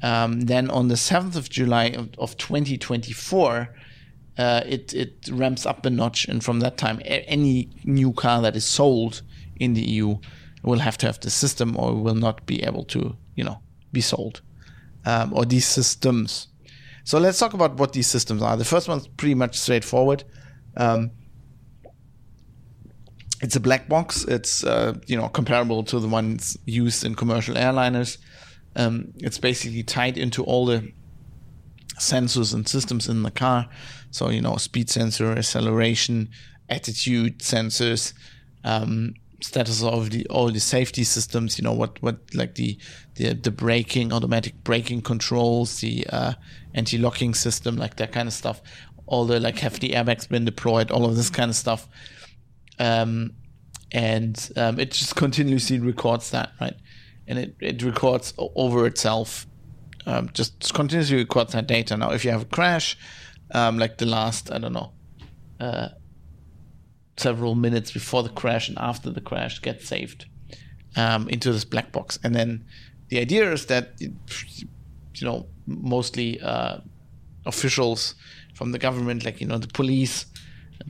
Um, 0.02 0.42
then 0.42 0.70
on 0.70 0.88
the 0.88 0.96
7th 0.96 1.36
of 1.36 1.48
July 1.50 1.86
of, 1.86 2.10
of 2.18 2.36
2024, 2.36 3.74
uh, 4.38 4.62
it 4.66 4.94
it 4.94 5.28
ramps 5.32 5.66
up 5.66 5.84
a 5.84 5.90
notch, 5.90 6.26
and 6.26 6.44
from 6.44 6.60
that 6.60 6.76
time, 6.76 7.00
any 7.04 7.70
new 7.84 8.12
car 8.12 8.40
that 8.42 8.54
is 8.54 8.64
sold 8.64 9.22
in 9.58 9.74
the 9.74 9.82
EU 9.82 10.18
will 10.62 10.78
have 10.78 10.98
to 10.98 11.06
have 11.06 11.20
the 11.20 11.30
system, 11.30 11.76
or 11.76 11.94
will 11.94 12.14
not 12.14 12.46
be 12.46 12.62
able 12.64 12.84
to, 12.84 13.16
you 13.34 13.44
know, 13.44 13.60
be 13.92 14.00
sold, 14.00 14.40
um, 15.04 15.32
or 15.32 15.44
these 15.44 15.66
systems. 15.66 16.48
So 17.04 17.18
let's 17.18 17.38
talk 17.38 17.54
about 17.54 17.78
what 17.78 17.92
these 17.92 18.06
systems 18.06 18.42
are. 18.42 18.56
The 18.56 18.64
first 18.64 18.88
one's 18.88 19.08
pretty 19.08 19.34
much 19.34 19.58
straightforward. 19.58 20.24
Um, 20.76 21.12
it's 23.40 23.56
a 23.56 23.60
black 23.60 23.88
box. 23.88 24.24
It's 24.24 24.64
uh, 24.64 24.98
you 25.06 25.16
know 25.16 25.28
comparable 25.28 25.84
to 25.84 26.00
the 26.00 26.08
ones 26.08 26.56
used 26.66 27.04
in 27.04 27.14
commercial 27.14 27.54
airliners. 27.54 28.18
Um, 28.76 29.12
it's 29.16 29.38
basically 29.38 29.82
tied 29.82 30.18
into 30.18 30.44
all 30.44 30.66
the 30.66 30.92
sensors 31.98 32.54
and 32.54 32.68
systems 32.68 33.08
in 33.08 33.22
the 33.22 33.30
car. 33.30 33.68
So, 34.10 34.30
you 34.30 34.40
know, 34.40 34.56
speed 34.56 34.88
sensor, 34.88 35.32
acceleration, 35.32 36.30
attitude 36.68 37.40
sensors, 37.40 38.14
um, 38.64 39.14
status 39.40 39.82
of 39.82 40.10
the 40.10 40.26
all 40.26 40.50
the 40.50 40.60
safety 40.60 41.04
systems, 41.04 41.58
you 41.58 41.64
know, 41.64 41.72
what, 41.72 42.02
what 42.02 42.18
like 42.34 42.54
the, 42.56 42.78
the, 43.14 43.34
the 43.34 43.50
braking, 43.50 44.12
automatic 44.12 44.54
braking 44.64 45.02
controls, 45.02 45.80
the 45.80 46.06
uh, 46.10 46.32
anti 46.74 46.98
locking 46.98 47.34
system, 47.34 47.76
like 47.76 47.96
that 47.96 48.12
kind 48.12 48.28
of 48.28 48.34
stuff. 48.34 48.60
All 49.06 49.24
the 49.24 49.40
like 49.40 49.58
have 49.58 49.80
the 49.80 49.90
airbags 49.90 50.28
been 50.28 50.44
deployed, 50.44 50.90
all 50.90 51.04
of 51.04 51.16
this 51.16 51.30
kind 51.30 51.50
of 51.50 51.56
stuff. 51.56 51.88
Um, 52.78 53.34
and 53.90 54.50
um, 54.56 54.78
it 54.78 54.90
just 54.90 55.16
continuously 55.16 55.78
records 55.78 56.30
that, 56.30 56.52
right? 56.60 56.74
And 57.26 57.38
it, 57.38 57.56
it 57.60 57.82
records 57.82 58.34
over 58.38 58.86
itself 58.86 59.46
um, 60.08 60.30
just 60.32 60.72
continuously 60.72 61.18
records 61.18 61.52
that 61.52 61.66
data. 61.66 61.96
Now, 61.96 62.12
if 62.12 62.24
you 62.24 62.30
have 62.30 62.42
a 62.42 62.46
crash, 62.46 62.96
um, 63.52 63.78
like 63.78 63.98
the 63.98 64.06
last, 64.06 64.50
I 64.50 64.58
don't 64.58 64.72
know, 64.72 64.92
uh, 65.60 65.88
several 67.20 67.54
minutes 67.54 67.92
before 67.92 68.22
the 68.22 68.28
crash 68.28 68.68
and 68.68 68.78
after 68.78 69.10
the 69.10 69.20
crash, 69.20 69.60
get 69.60 69.82
saved 69.82 70.26
um, 70.96 71.28
into 71.28 71.52
this 71.52 71.64
black 71.64 71.92
box. 71.92 72.18
And 72.22 72.34
then 72.34 72.64
the 73.08 73.18
idea 73.18 73.50
is 73.52 73.66
that, 73.66 74.00
you 74.00 74.14
know, 75.22 75.46
mostly 75.66 76.40
uh, 76.40 76.78
officials 77.46 78.14
from 78.54 78.72
the 78.72 78.78
government, 78.78 79.24
like, 79.24 79.40
you 79.40 79.46
know, 79.46 79.58
the 79.58 79.68
police, 79.68 80.26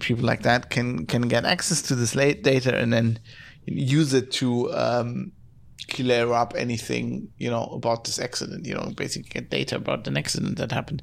people 0.00 0.24
like 0.24 0.42
that, 0.42 0.70
can, 0.70 1.06
can 1.06 1.22
get 1.22 1.44
access 1.44 1.82
to 1.82 1.94
this 1.94 2.12
data 2.12 2.76
and 2.76 2.92
then 2.92 3.18
use 3.66 4.14
it 4.14 4.30
to 4.32 4.72
um, 4.72 5.32
clear 5.88 6.32
up 6.32 6.54
anything 6.56 7.28
you 7.38 7.50
know 7.50 7.64
about 7.72 8.04
this 8.04 8.18
accident 8.18 8.66
you 8.66 8.74
know 8.74 8.92
basically 8.96 9.28
get 9.30 9.50
data 9.50 9.76
about 9.76 10.06
an 10.06 10.16
accident 10.16 10.58
that 10.58 10.70
happened 10.70 11.02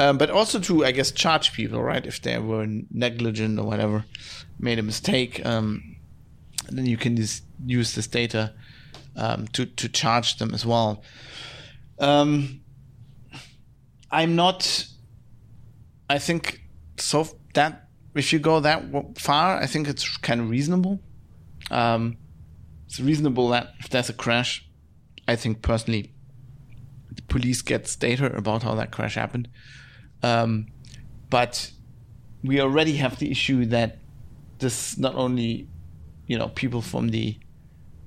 um, 0.00 0.18
but 0.18 0.30
also 0.30 0.58
to 0.58 0.84
i 0.84 0.90
guess 0.92 1.10
charge 1.12 1.52
people 1.52 1.82
right? 1.82 2.06
If 2.06 2.22
they 2.22 2.38
were 2.38 2.66
negligent 2.90 3.58
or 3.58 3.64
whatever 3.64 4.04
made 4.58 4.78
a 4.78 4.82
mistake 4.82 5.44
um, 5.44 5.96
then 6.68 6.86
you 6.86 6.96
can 6.96 7.16
just 7.16 7.44
use 7.64 7.94
this 7.94 8.06
data 8.06 8.54
um, 9.16 9.46
to 9.48 9.66
to 9.66 9.88
charge 9.88 10.38
them 10.38 10.54
as 10.54 10.64
well. 10.64 11.02
Um, 11.98 12.60
i'm 14.10 14.34
not 14.34 14.86
i 16.08 16.18
think 16.18 16.62
so 16.96 17.28
that 17.54 17.88
if 18.14 18.32
you 18.32 18.38
go 18.38 18.58
that 18.60 18.82
far 19.18 19.58
i 19.58 19.66
think 19.66 19.86
it's 19.86 20.16
kind 20.16 20.40
of 20.40 20.50
reasonable. 20.50 20.98
Um, 21.70 22.16
it's 22.86 22.98
reasonable 22.98 23.48
that 23.50 23.74
if 23.78 23.88
there's 23.88 24.08
a 24.08 24.12
crash, 24.12 24.68
I 25.28 25.36
think 25.36 25.62
personally, 25.62 26.12
the 27.12 27.22
police 27.22 27.62
gets 27.62 27.94
data 27.94 28.34
about 28.36 28.64
how 28.64 28.74
that 28.74 28.90
crash 28.90 29.14
happened. 29.14 29.48
Um, 30.22 30.66
but 31.28 31.70
we 32.42 32.60
already 32.60 32.96
have 32.96 33.18
the 33.18 33.30
issue 33.30 33.66
that 33.66 33.98
this 34.58 34.98
not 34.98 35.14
only, 35.14 35.68
you 36.26 36.38
know, 36.38 36.48
people 36.48 36.82
from 36.82 37.08
the 37.08 37.38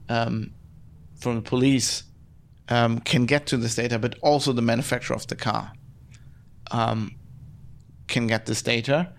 um, 0.10 0.52
from 1.20 1.36
the 1.36 1.42
police 1.42 2.04
um, 2.70 3.00
can 3.00 3.26
get 3.26 3.48
to 3.48 3.58
this 3.58 3.76
data, 3.76 3.98
but 4.00 4.18
also 4.22 4.54
the 4.54 4.62
manufacturer 4.62 5.16
of 5.16 5.28
the 5.28 5.36
car 5.36 5.74
um, 6.72 7.16
can 8.08 8.28
get 8.28 8.46
this 8.46 8.62
data, 8.62 9.14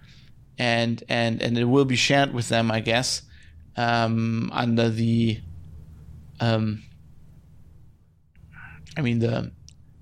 and 0.59 1.03
and 1.09 1.43
and 1.43 1.59
it 1.59 1.65
will 1.65 1.85
be 1.85 1.97
shared 1.97 2.33
with 2.33 2.49
them, 2.49 2.71
I 2.71 2.81
guess, 2.81 3.23
um, 3.77 4.51
under 4.53 4.91
the 4.91 5.41
um, 6.41 6.83
I 8.97 9.03
mean 9.03 9.19
the 9.19 9.53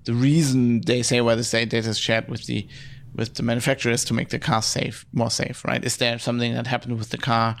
the 0.05 0.13
reason 0.13 0.81
they 0.81 1.01
say 1.01 1.21
why 1.21 1.35
the 1.35 1.43
state 1.43 1.69
data 1.69 1.89
is 1.89 1.97
shared 1.97 2.27
with 2.29 2.45
the 2.45 2.67
with 3.15 3.35
the 3.35 3.43
manufacturer 3.43 3.91
is 3.91 4.03
to 4.05 4.13
make 4.13 4.29
the 4.29 4.39
car 4.39 4.61
safe, 4.61 5.05
more 5.13 5.29
safe, 5.29 5.63
right? 5.65 5.83
Is 5.85 5.97
there 5.97 6.17
something 6.17 6.53
that 6.55 6.65
happened 6.65 6.97
with 6.97 7.09
the 7.11 7.19
car 7.19 7.55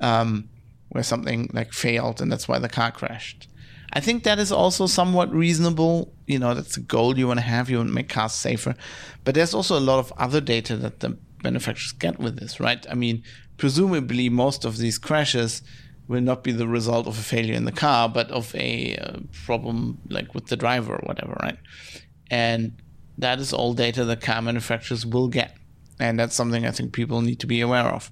um, 0.00 0.50
where 0.90 1.02
something 1.02 1.48
like 1.54 1.72
failed 1.72 2.20
and 2.20 2.30
that's 2.30 2.46
why 2.46 2.58
the 2.58 2.68
car 2.68 2.90
crashed? 2.92 3.48
I 3.92 4.00
think 4.00 4.24
that 4.24 4.38
is 4.38 4.52
also 4.52 4.86
somewhat 4.86 5.32
reasonable. 5.32 6.12
You 6.26 6.38
know, 6.38 6.54
that's 6.54 6.76
a 6.76 6.80
goal 6.80 7.18
you 7.18 7.26
want 7.26 7.40
to 7.40 7.46
have. 7.46 7.70
You 7.70 7.78
want 7.78 7.88
to 7.88 7.94
make 7.94 8.08
cars 8.08 8.32
safer, 8.32 8.74
but 9.24 9.34
there's 9.34 9.54
also 9.54 9.78
a 9.78 9.80
lot 9.80 9.98
of 9.98 10.12
other 10.16 10.40
data 10.40 10.76
that 10.76 11.00
the 11.00 11.18
manufacturers 11.42 11.92
get 11.92 12.18
with 12.18 12.38
this, 12.38 12.60
right? 12.60 12.86
I 12.88 12.94
mean, 12.94 13.22
presumably 13.56 14.28
most 14.28 14.64
of 14.64 14.76
these 14.76 14.98
crashes 14.98 15.62
will 16.10 16.20
not 16.20 16.42
be 16.42 16.50
the 16.50 16.66
result 16.66 17.06
of 17.06 17.16
a 17.16 17.22
failure 17.22 17.54
in 17.54 17.64
the 17.66 17.72
car, 17.72 18.08
but 18.08 18.28
of 18.32 18.52
a 18.56 18.96
uh, 18.96 19.18
problem 19.44 19.98
like 20.08 20.34
with 20.34 20.48
the 20.48 20.56
driver 20.56 20.96
or 20.96 21.02
whatever, 21.04 21.36
right? 21.40 21.56
And 22.28 22.82
that 23.16 23.38
is 23.38 23.52
all 23.52 23.74
data 23.74 24.04
that 24.04 24.20
car 24.20 24.42
manufacturers 24.42 25.06
will 25.06 25.28
get. 25.28 25.56
And 26.00 26.18
that's 26.18 26.34
something 26.34 26.66
I 26.66 26.72
think 26.72 26.92
people 26.92 27.22
need 27.22 27.38
to 27.40 27.46
be 27.46 27.60
aware 27.60 27.86
of. 27.86 28.10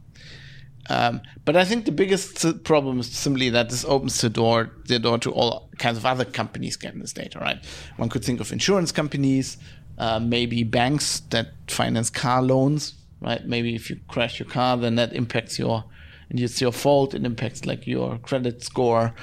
Um, 0.88 1.22
but 1.44 1.56
I 1.56 1.64
think 1.64 1.86
the 1.86 1.92
biggest 1.92 2.62
problem 2.62 3.00
is 3.00 3.10
simply 3.10 3.50
that 3.50 3.68
this 3.68 3.84
opens 3.84 4.20
the 4.20 4.30
door 4.30 4.70
the 4.86 5.00
door 5.00 5.18
to 5.18 5.32
all 5.32 5.68
kinds 5.78 5.98
of 5.98 6.06
other 6.06 6.24
companies 6.24 6.76
getting 6.76 7.00
this 7.00 7.12
data, 7.12 7.40
right? 7.40 7.58
One 7.96 8.08
could 8.08 8.24
think 8.24 8.40
of 8.40 8.52
insurance 8.52 8.92
companies, 8.92 9.58
uh, 9.98 10.20
maybe 10.20 10.62
banks 10.62 11.20
that 11.30 11.48
finance 11.66 12.10
car 12.10 12.42
loans, 12.42 12.94
right? 13.20 13.44
Maybe 13.44 13.74
if 13.74 13.90
you 13.90 13.98
crash 14.06 14.38
your 14.38 14.48
car, 14.48 14.76
then 14.76 14.94
that 14.94 15.12
impacts 15.12 15.58
your 15.58 15.84
and 16.30 16.40
it's 16.40 16.60
your 16.60 16.72
fault. 16.72 17.14
It 17.14 17.24
impacts 17.24 17.64
like 17.66 17.86
your 17.86 18.18
credit 18.18 18.62
score. 18.62 19.14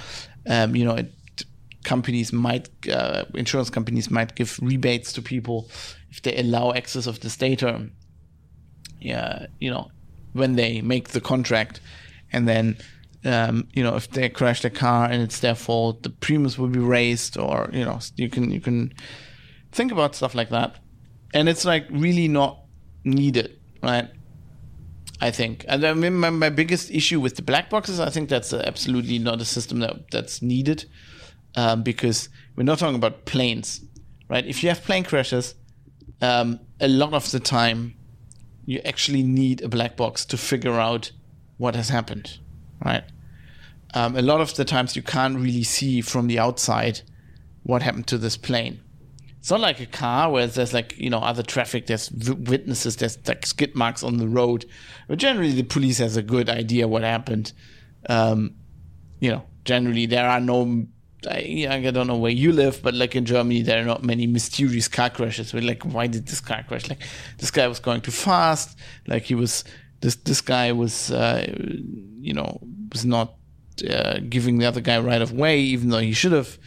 Um, 0.48 0.76
you 0.76 0.86
know, 0.86 0.96
it, 0.96 1.12
companies 1.84 2.34
might, 2.34 2.70
uh, 2.92 3.26
insurance 3.36 3.70
companies 3.70 4.10
might 4.10 4.36
give 4.36 4.60
rebates 4.62 5.14
to 5.14 5.22
people 5.22 5.70
if 6.10 6.22
they 6.22 6.36
allow 6.38 6.74
access 6.74 7.08
of 7.08 7.20
this 7.20 7.38
data. 7.38 7.88
Yeah, 9.00 9.48
you 9.60 9.70
know, 9.70 9.92
when 10.34 10.56
they 10.56 10.82
make 10.82 11.10
the 11.10 11.22
contract, 11.22 11.80
and 12.32 12.48
then 12.48 12.78
um, 13.24 13.68
you 13.74 13.84
know 13.84 13.96
if 13.96 14.10
they 14.10 14.30
crash 14.30 14.62
their 14.62 14.72
car 14.72 15.06
and 15.06 15.22
it's 15.22 15.40
their 15.40 15.56
fault, 15.56 16.04
the 16.04 16.10
premiums 16.10 16.58
will 16.58 16.70
be 16.70 16.80
raised, 16.80 17.38
or 17.38 17.70
you 17.72 17.86
know 17.86 18.00
you 18.16 18.30
can 18.30 18.52
you 18.52 18.60
can 18.60 18.94
think 19.72 19.92
about 19.92 20.16
stuff 20.16 20.34
like 20.34 20.50
that, 20.50 20.78
and 21.34 21.48
it's 21.48 21.66
like 21.66 21.86
really 21.92 22.28
not 22.28 22.60
needed, 23.04 23.60
right? 23.84 24.10
I 25.22 25.32
think. 25.32 25.66
And 25.68 25.86
I 25.86 25.94
mean, 25.94 26.16
my, 26.16 26.30
my 26.30 26.50
biggest 26.50 26.92
issue 26.92 27.20
with 27.20 27.36
the 27.36 27.42
black 27.42 27.70
boxes, 27.70 28.00
I 28.00 28.10
think 28.10 28.30
that's 28.30 28.54
absolutely 28.54 29.20
not 29.20 29.42
a 29.42 29.46
system 29.46 29.80
that 29.80 30.12
that's 30.12 30.42
needed 30.42 30.86
um, 31.56 31.84
because 31.84 32.30
we're 32.56 32.64
not 32.64 32.80
talking 32.80 32.96
about 32.96 33.26
planes, 33.26 33.82
right? 34.30 34.46
If 34.46 34.62
you 34.62 34.70
have 34.70 34.84
plane 34.84 35.04
crashes, 35.04 35.56
um, 36.22 36.60
a 36.80 36.88
lot 36.88 37.14
of 37.14 37.32
the 37.32 37.40
time 37.40 37.96
you 38.66 38.80
actually 38.84 39.24
need 39.24 39.62
a 39.62 39.70
black 39.70 39.96
box 39.96 40.26
to 40.26 40.38
figure 40.38 40.74
out 40.74 41.12
what 41.58 41.76
has 41.76 41.90
happened, 41.90 42.40
right? 42.84 43.04
Um, 43.94 44.18
a 44.18 44.22
lot 44.22 44.42
of 44.42 44.56
the 44.56 44.66
times 44.66 44.96
you 44.96 45.02
can't 45.02 45.38
really 45.38 45.64
see 45.64 46.02
from 46.02 46.28
the 46.28 46.40
outside 46.40 47.02
what 47.64 47.82
happened 47.82 48.08
to 48.08 48.18
this 48.18 48.36
plane 48.36 48.82
it's 49.46 49.52
not 49.52 49.60
like 49.60 49.80
a 49.80 49.86
car 49.86 50.32
where 50.32 50.48
there's 50.48 50.74
like 50.74 50.98
you 50.98 51.12
know 51.12 51.20
other 51.20 51.44
traffic 51.44 51.86
there's 51.86 52.10
witnesses 52.10 52.96
there's 52.96 53.20
like 53.28 53.46
skid 53.46 53.76
marks 53.76 54.02
on 54.02 54.18
the 54.18 54.28
road. 54.28 54.66
But 55.08 55.20
generally 55.20 55.52
the 55.52 55.62
police 55.62 56.00
has 56.00 56.18
a 56.18 56.24
good 56.24 56.50
idea 56.50 56.88
what 56.88 57.04
happened. 57.04 57.54
Um, 58.10 58.56
you 59.20 59.30
know 59.30 59.44
generally 59.64 60.08
there 60.08 60.28
are 60.28 60.40
no 60.40 60.88
I, 61.30 61.68
I 61.70 61.92
don't 61.92 62.08
know 62.08 62.18
where 62.18 62.32
you 62.32 62.54
live 62.54 62.82
but 62.82 62.96
like 62.96 63.16
in 63.16 63.26
germany 63.26 63.62
there 63.62 63.80
are 63.80 63.86
not 63.86 64.04
many 64.04 64.26
mysterious 64.26 64.88
car 64.88 65.12
crashes. 65.12 65.54
Where 65.54 65.62
like 65.62 65.84
why 65.84 66.08
did 66.08 66.26
this 66.26 66.40
car 66.40 66.64
crash? 66.68 66.90
Like 66.90 67.04
this 67.38 67.52
guy 67.52 67.68
was 67.68 67.80
going 67.80 68.02
too 68.02 68.10
fast. 68.10 68.76
Like 69.06 69.26
he 69.26 69.36
was 69.36 69.64
this 70.02 70.16
this 70.16 70.42
guy 70.42 70.72
was 70.72 71.12
uh, 71.12 71.46
you 72.20 72.34
know 72.34 72.62
was 72.92 73.06
not 73.06 73.36
uh, 73.88 74.22
giving 74.28 74.58
the 74.58 74.66
other 74.66 74.82
guy 74.82 74.98
right 74.98 75.22
of 75.22 75.34
way 75.34 75.60
even 75.60 75.90
though 75.90 76.00
he 76.00 76.14
should 76.14 76.32
have. 76.32 76.58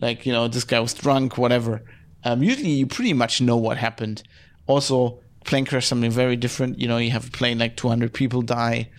Like 0.00 0.24
you 0.24 0.32
know 0.32 0.46
this 0.46 0.62
guy 0.62 0.78
was 0.78 0.94
drunk 0.94 1.36
whatever 1.36 1.82
um, 2.28 2.42
usually 2.42 2.70
you 2.70 2.86
pretty 2.86 3.14
much 3.14 3.40
know 3.40 3.56
what 3.56 3.78
happened. 3.78 4.22
Also, 4.66 5.20
plane 5.44 5.64
crash 5.64 5.86
something 5.86 6.10
very 6.10 6.36
different. 6.36 6.78
You 6.78 6.86
know, 6.86 6.98
you 6.98 7.10
have 7.10 7.26
a 7.28 7.30
plane 7.30 7.58
like 7.58 7.76
200 7.76 8.12
people 8.12 8.42
die. 8.42 8.90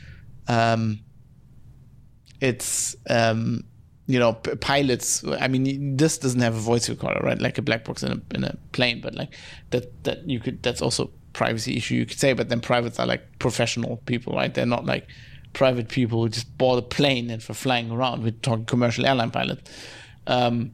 Um, 0.48 1.02
it's 2.42 2.96
um, 3.08 3.64
you 4.08 4.18
know 4.18 4.34
p- 4.34 4.56
pilots. 4.56 5.24
I 5.24 5.48
mean, 5.48 5.96
this 5.96 6.18
doesn't 6.18 6.42
have 6.42 6.56
a 6.56 6.60
voice 6.60 6.90
recorder, 6.90 7.20
right? 7.22 7.40
Like 7.40 7.60
a 7.60 7.62
black 7.62 7.86
box 7.86 8.02
in 8.02 8.12
a, 8.14 8.36
in 8.36 8.44
a 8.44 8.58
plane, 8.72 9.00
but 9.00 9.14
like 9.14 9.36
that 9.70 10.04
that 10.06 10.28
you 10.28 10.40
could. 10.40 10.64
That's 10.64 10.82
also 10.82 11.12
privacy 11.34 11.78
issue 11.78 11.96
you 11.96 12.06
could 12.08 12.20
say, 12.20 12.34
but 12.34 12.50
then 12.50 12.60
privates 12.60 13.00
are 13.00 13.06
like 13.06 13.38
professional 13.38 13.98
people, 14.08 14.34
right? 14.34 14.52
They're 14.52 14.66
not 14.66 14.86
like 14.86 15.08
private 15.54 15.90
people 15.90 16.24
who 16.24 16.30
just 16.30 16.58
bought 16.58 16.80
a 16.80 16.82
plane 16.82 17.30
and 17.30 17.44
for 17.44 17.54
flying 17.54 17.92
around. 17.92 18.24
We're 18.24 18.32
talking 18.32 18.66
commercial 18.66 19.06
airline 19.06 19.30
pilots. 19.30 19.70
Um, 20.26 20.72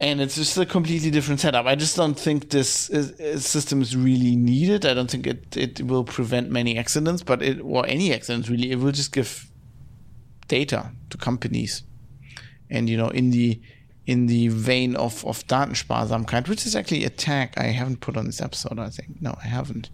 and 0.00 0.20
it's 0.20 0.36
just 0.36 0.56
a 0.56 0.64
completely 0.64 1.10
different 1.10 1.40
setup. 1.40 1.66
I 1.66 1.74
just 1.74 1.96
don't 1.96 2.16
think 2.18 2.50
this 2.50 2.88
is, 2.90 3.44
system 3.44 3.82
is 3.82 3.96
really 3.96 4.36
needed. 4.36 4.86
I 4.86 4.94
don't 4.94 5.10
think 5.10 5.26
it, 5.26 5.56
it 5.56 5.82
will 5.82 6.04
prevent 6.04 6.50
many 6.50 6.78
accidents, 6.78 7.24
but 7.24 7.42
it 7.42 7.60
or 7.60 7.84
any 7.86 8.14
accidents 8.14 8.48
really. 8.48 8.70
It 8.70 8.78
will 8.78 8.92
just 8.92 9.10
give 9.12 9.50
data 10.46 10.92
to 11.10 11.18
companies, 11.18 11.82
and 12.70 12.88
you 12.88 12.96
know, 12.96 13.08
in 13.08 13.30
the 13.30 13.60
in 14.06 14.26
the 14.26 14.46
vein 14.48 14.94
of 14.94 15.24
of 15.24 15.44
Datensparsamkeit, 15.48 16.46
which 16.48 16.64
is 16.64 16.76
actually 16.76 17.04
a 17.04 17.10
tag 17.10 17.54
I 17.56 17.64
haven't 17.64 18.00
put 18.00 18.16
on 18.16 18.26
this 18.26 18.40
episode. 18.40 18.78
I 18.78 18.90
think 18.90 19.20
no, 19.20 19.34
I 19.42 19.48
haven't. 19.48 19.90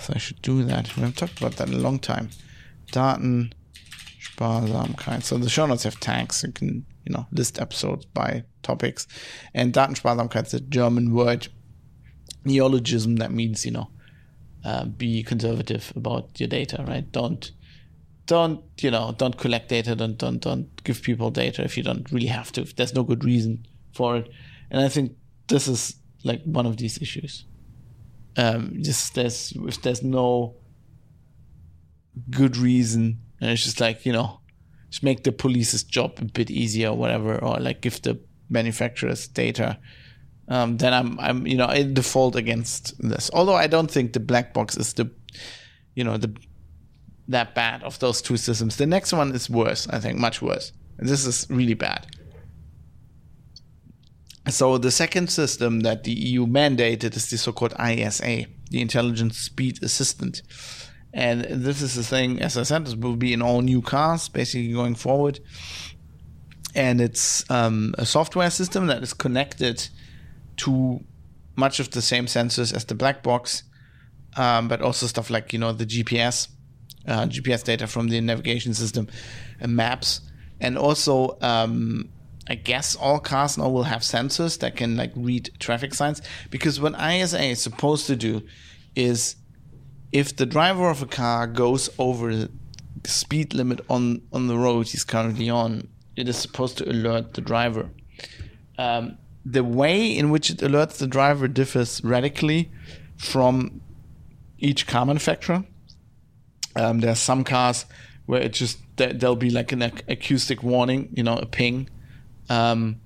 So 0.00 0.12
I 0.14 0.18
should 0.18 0.42
do 0.42 0.64
that. 0.64 0.96
We 0.96 1.02
haven't 1.02 1.18
talked 1.18 1.38
about 1.38 1.54
that 1.56 1.68
in 1.68 1.74
a 1.74 1.78
long 1.78 2.00
time. 2.00 2.30
Datensparsamkeit. 2.90 5.22
So 5.22 5.38
the 5.38 5.48
show 5.48 5.66
notes 5.66 5.84
have 5.84 6.00
tags. 6.00 6.42
You 6.42 6.50
can 6.50 6.84
you 7.06 7.12
know 7.12 7.26
list 7.32 7.60
episodes 7.60 8.04
by 8.06 8.44
topics. 8.62 9.06
And 9.54 9.72
Datensparsamkeit 9.72 10.46
is 10.46 10.54
a 10.54 10.60
German 10.60 11.14
word 11.14 11.48
neologism 12.44 13.16
that 13.16 13.32
means 13.32 13.64
you 13.64 13.72
know 13.72 13.90
uh, 14.64 14.84
be 14.84 15.22
conservative 15.22 15.92
about 15.96 16.38
your 16.38 16.48
data, 16.48 16.84
right? 16.86 17.10
Don't 17.12 17.50
don't 18.26 18.60
you 18.80 18.90
know 18.90 19.14
don't 19.16 19.38
collect 19.38 19.68
data 19.68 19.94
don't 19.94 20.18
don't 20.18 20.40
don't 20.40 20.84
give 20.84 21.00
people 21.00 21.30
data 21.30 21.62
if 21.62 21.76
you 21.76 21.82
don't 21.82 22.10
really 22.10 22.26
have 22.26 22.52
to 22.52 22.60
if 22.60 22.74
there's 22.76 22.94
no 22.94 23.02
good 23.02 23.24
reason 23.24 23.64
for 23.94 24.16
it 24.16 24.28
and 24.70 24.80
i 24.82 24.88
think 24.88 25.12
this 25.46 25.68
is 25.68 25.96
like 26.24 26.42
one 26.44 26.66
of 26.66 26.76
these 26.76 27.00
issues 27.00 27.44
um 28.36 28.72
just 28.82 29.14
there's 29.14 29.52
if 29.56 29.80
there's 29.82 30.02
no 30.02 30.54
good 32.30 32.56
reason 32.56 33.18
and 33.40 33.50
it's 33.50 33.62
just 33.62 33.80
like 33.80 34.04
you 34.04 34.12
know 34.12 34.40
just 34.96 35.02
make 35.02 35.24
the 35.24 35.32
police's 35.32 35.84
job 35.84 36.12
a 36.18 36.24
bit 36.24 36.50
easier 36.50 36.88
or 36.88 36.96
whatever 36.96 37.38
or 37.44 37.58
like 37.58 37.82
give 37.82 38.00
the 38.02 38.18
manufacturers 38.48 39.28
data 39.28 39.78
um, 40.48 40.76
then 40.76 40.94
I'm 40.94 41.18
I'm 41.18 41.46
you 41.46 41.56
know 41.56 41.68
in 41.68 41.94
default 41.94 42.36
against 42.36 42.94
this. 42.98 43.30
Although 43.32 43.54
I 43.54 43.66
don't 43.66 43.90
think 43.90 44.12
the 44.12 44.20
black 44.20 44.54
box 44.54 44.76
is 44.76 44.92
the 44.92 45.10
you 45.94 46.04
know 46.04 46.16
the 46.16 46.34
that 47.28 47.54
bad 47.54 47.82
of 47.82 47.98
those 47.98 48.22
two 48.22 48.36
systems. 48.36 48.76
The 48.76 48.86
next 48.86 49.12
one 49.12 49.34
is 49.34 49.50
worse, 49.50 49.88
I 49.88 49.98
think, 49.98 50.18
much 50.18 50.40
worse. 50.40 50.72
This 50.98 51.26
is 51.26 51.46
really 51.50 51.74
bad. 51.74 52.06
So 54.48 54.78
the 54.78 54.92
second 54.92 55.28
system 55.30 55.80
that 55.80 56.04
the 56.04 56.12
EU 56.12 56.46
mandated 56.46 57.16
is 57.16 57.28
the 57.28 57.36
so-called 57.36 57.74
ISA, 57.84 58.46
the 58.70 58.80
Intelligence 58.80 59.38
Speed 59.38 59.82
Assistant. 59.82 60.42
And 61.16 61.44
this 61.44 61.80
is 61.80 61.94
the 61.94 62.02
thing, 62.02 62.42
as 62.42 62.58
I 62.58 62.62
said, 62.62 62.84
this 62.84 62.94
will 62.94 63.16
be 63.16 63.32
in 63.32 63.40
all 63.40 63.62
new 63.62 63.80
cars, 63.80 64.28
basically 64.28 64.70
going 64.70 64.94
forward. 64.94 65.40
And 66.74 67.00
it's 67.00 67.50
um, 67.50 67.94
a 67.96 68.04
software 68.04 68.50
system 68.50 68.88
that 68.88 69.02
is 69.02 69.14
connected 69.14 69.88
to 70.58 71.02
much 71.56 71.80
of 71.80 71.90
the 71.90 72.02
same 72.02 72.26
sensors 72.26 72.74
as 72.76 72.84
the 72.84 72.94
black 72.94 73.22
box, 73.22 73.62
um, 74.36 74.68
but 74.68 74.82
also 74.82 75.06
stuff 75.06 75.30
like 75.30 75.54
you 75.54 75.58
know 75.58 75.72
the 75.72 75.86
GPS 75.86 76.48
uh, 77.08 77.22
GPS 77.22 77.64
data 77.64 77.86
from 77.86 78.08
the 78.08 78.20
navigation 78.20 78.74
system, 78.74 79.08
uh, 79.62 79.66
maps, 79.66 80.20
and 80.60 80.76
also 80.76 81.38
um, 81.40 82.10
I 82.46 82.56
guess 82.56 82.94
all 82.94 83.20
cars 83.20 83.56
now 83.56 83.70
will 83.70 83.84
have 83.84 84.02
sensors 84.02 84.58
that 84.58 84.76
can 84.76 84.98
like 84.98 85.12
read 85.16 85.48
traffic 85.60 85.94
signs. 85.94 86.20
Because 86.50 86.78
what 86.78 86.92
ISA 87.00 87.42
is 87.42 87.62
supposed 87.62 88.06
to 88.08 88.16
do 88.16 88.42
is, 88.94 89.36
if 90.16 90.34
the 90.34 90.46
driver 90.46 90.88
of 90.88 91.02
a 91.02 91.06
car 91.06 91.46
goes 91.46 91.90
over 91.98 92.34
the 92.34 92.50
speed 93.04 93.52
limit 93.52 93.80
on 93.90 94.22
on 94.32 94.46
the 94.46 94.56
road 94.56 94.88
he's 94.88 95.04
currently 95.04 95.50
on, 95.50 95.88
it 96.16 96.26
is 96.26 96.36
supposed 96.36 96.78
to 96.78 96.88
alert 96.88 97.34
the 97.34 97.42
driver. 97.42 97.90
Um, 98.78 99.18
the 99.44 99.62
way 99.62 100.10
in 100.10 100.30
which 100.30 100.48
it 100.50 100.58
alerts 100.58 100.96
the 100.96 101.06
driver 101.06 101.48
differs 101.48 102.02
radically 102.02 102.70
from 103.16 103.82
each 104.58 104.86
car 104.86 105.04
manufacturer. 105.04 105.64
Um, 106.74 107.00
there 107.00 107.12
are 107.12 107.22
some 107.30 107.44
cars 107.44 107.84
where 108.24 108.40
it 108.40 108.54
just 108.54 108.78
there'll 108.96 109.36
be 109.36 109.50
like 109.50 109.72
an 109.72 109.82
acoustic 109.82 110.62
warning, 110.62 111.10
you 111.14 111.22
know, 111.22 111.36
a 111.36 111.46
ping. 111.46 111.90
Um, 112.48 113.00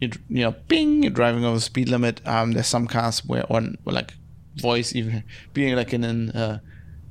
you, 0.00 0.10
you 0.28 0.42
know, 0.42 0.52
ping, 0.52 1.02
you're 1.02 1.10
driving 1.10 1.44
over 1.44 1.56
the 1.56 1.60
speed 1.60 1.88
limit. 1.88 2.20
Um, 2.26 2.52
there's 2.52 2.68
some 2.68 2.86
cars 2.86 3.24
where 3.24 3.44
on 3.52 3.76
like 3.84 4.14
voice 4.56 4.94
even 4.94 5.24
being 5.52 5.76
like 5.76 5.92
in 5.92 6.04
an 6.04 6.30
uh, 6.30 6.58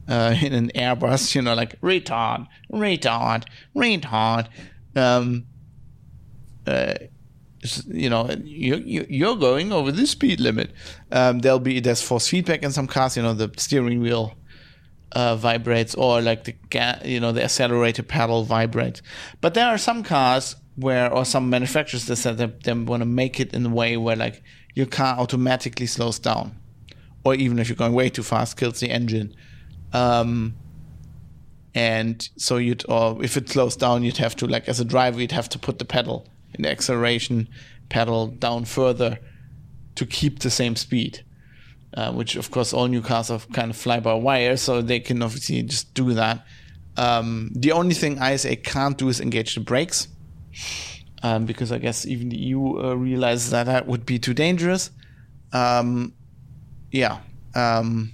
uh, 0.08 0.36
in 0.42 0.54
an 0.54 0.72
Airbus, 0.76 1.36
you 1.36 1.42
know, 1.42 1.54
like 1.54 1.80
retard, 1.82 2.48
retard, 2.72 3.46
retard. 3.76 4.48
Um, 4.96 5.46
uh, 6.68 6.96
you 7.88 8.10
know, 8.10 8.30
you, 8.44 9.06
you're 9.10 9.38
going 9.38 9.72
over 9.72 9.92
the 9.92 10.06
speed 10.06 10.40
limit. 10.42 10.72
Um, 11.12 11.40
there'll 11.40 11.60
be 11.60 11.80
there's 11.80 12.02
force 12.02 12.28
feedback 12.28 12.64
in 12.64 12.72
some 12.72 12.88
cars. 12.88 13.16
You 13.16 13.24
know, 13.24 13.34
the 13.34 13.52
steering 13.58 14.02
wheel 14.02 14.36
uh, 15.14 15.36
vibrates 15.36 15.96
or 15.96 16.22
like 16.22 16.44
the 16.44 16.56
you 17.06 17.20
know 17.20 17.32
the 17.32 17.44
accelerator 17.44 18.04
pedal 18.04 18.44
vibrates. 18.44 19.02
But 19.42 19.54
there 19.54 19.68
are 19.68 19.78
some 19.78 20.04
cars 20.04 20.56
where 20.76 21.12
or 21.12 21.24
some 21.24 21.50
manufacturers 21.50 22.06
that 22.08 22.16
said 22.18 22.38
that 22.38 22.64
they 22.64 22.74
want 22.74 23.02
to 23.02 23.06
make 23.06 23.40
it 23.40 23.54
in 23.54 23.66
a 23.66 23.70
way 23.70 23.96
where 23.98 24.16
like 24.16 24.44
your 24.76 24.88
car 24.88 25.18
automatically 25.18 25.86
slows 25.86 26.20
down, 26.20 26.58
or 27.24 27.36
even 27.36 27.60
if 27.60 27.70
you're 27.70 27.76
going 27.76 27.94
way 27.94 28.10
too 28.10 28.24
fast, 28.24 28.58
kills 28.58 28.80
the 28.80 28.90
engine. 28.90 29.36
Um, 29.94 30.56
and 31.76 32.28
so 32.38 32.58
you'd 32.58 32.84
or 32.90 33.24
if 33.24 33.38
it 33.38 33.50
slows 33.50 33.76
down, 33.76 34.04
you'd 34.04 34.18
have 34.18 34.36
to 34.38 34.48
like 34.48 34.68
as 34.68 34.80
a 34.80 34.86
driver, 34.86 35.20
you'd 35.20 35.32
have 35.32 35.50
to 35.50 35.60
put 35.60 35.80
the 35.80 35.86
pedal 35.86 36.28
in 36.54 36.64
the 36.64 36.70
acceleration 36.70 37.48
pedal 37.90 38.28
down 38.28 38.66
further 38.66 39.20
to 39.96 40.06
keep 40.06 40.40
the 40.40 40.50
same 40.50 40.76
speed 40.76 41.24
uh, 41.96 42.12
which 42.12 42.36
of 42.36 42.52
course 42.52 42.74
all 42.74 42.88
new 42.88 43.02
cars 43.02 43.30
are 43.30 43.40
kind 43.54 43.70
of 43.70 43.78
fly 43.78 44.00
by 44.00 44.14
wire, 44.14 44.58
so 44.58 44.82
they 44.82 45.00
can 45.00 45.22
obviously 45.22 45.62
just 45.64 45.94
do 45.94 46.14
that. 46.14 46.46
Um, 46.98 47.52
the 47.56 47.72
only 47.72 47.94
thing 47.94 48.22
ISA 48.22 48.56
can't 48.58 48.98
do 48.98 49.10
is 49.10 49.20
engage 49.20 49.56
the 49.56 49.62
brakes, 49.62 50.08
um, 51.22 51.46
because 51.46 51.72
I 51.72 51.78
guess 51.78 52.06
even 52.06 52.30
the 52.30 52.38
EU 52.38 52.80
uh, 52.80 52.94
realizes 52.96 53.52
that 53.52 53.66
that 53.66 53.88
would 53.88 54.06
be 54.06 54.20
too 54.20 54.34
dangerous. 54.34 54.92
Um, 55.52 56.14
yeah. 56.94 57.18
Um, 57.56 58.14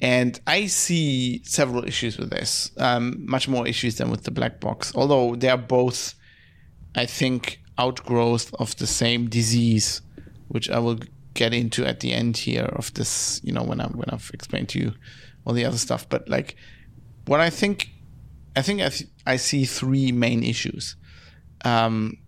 and 0.00 0.40
I 0.46 0.66
see 0.66 1.42
several 1.44 1.84
issues 1.84 2.18
with 2.18 2.30
this, 2.30 2.72
um, 2.78 3.24
much 3.24 3.46
more 3.46 3.68
issues 3.68 3.98
than 3.98 4.10
with 4.10 4.24
the 4.24 4.30
black 4.30 4.58
box, 4.58 4.92
although 4.96 5.36
they 5.36 5.48
are 5.48 5.58
both, 5.58 6.14
I 6.94 7.06
think, 7.06 7.60
outgrowth 7.78 8.52
of 8.54 8.76
the 8.76 8.86
same 8.86 9.28
disease, 9.28 10.02
which 10.48 10.68
I 10.68 10.78
will 10.78 10.98
get 11.34 11.52
into 11.52 11.86
at 11.86 12.00
the 12.00 12.12
end 12.12 12.36
here 12.36 12.64
of 12.64 12.92
this, 12.94 13.40
you 13.44 13.52
know, 13.52 13.62
when 13.62 13.80
I 13.80 13.86
when 13.86 14.08
I've 14.10 14.30
explained 14.32 14.70
to 14.70 14.78
you 14.78 14.94
all 15.44 15.52
the 15.52 15.64
other 15.64 15.78
stuff. 15.78 16.08
But 16.08 16.28
like, 16.28 16.56
what 17.26 17.40
I 17.40 17.50
think, 17.50 17.90
I 18.56 18.62
think 18.62 18.80
I, 18.80 18.88
th- 18.88 19.10
I 19.26 19.36
see 19.36 19.64
three 19.64 20.10
main 20.10 20.42
issues. 20.42 20.96
Um, 21.64 22.18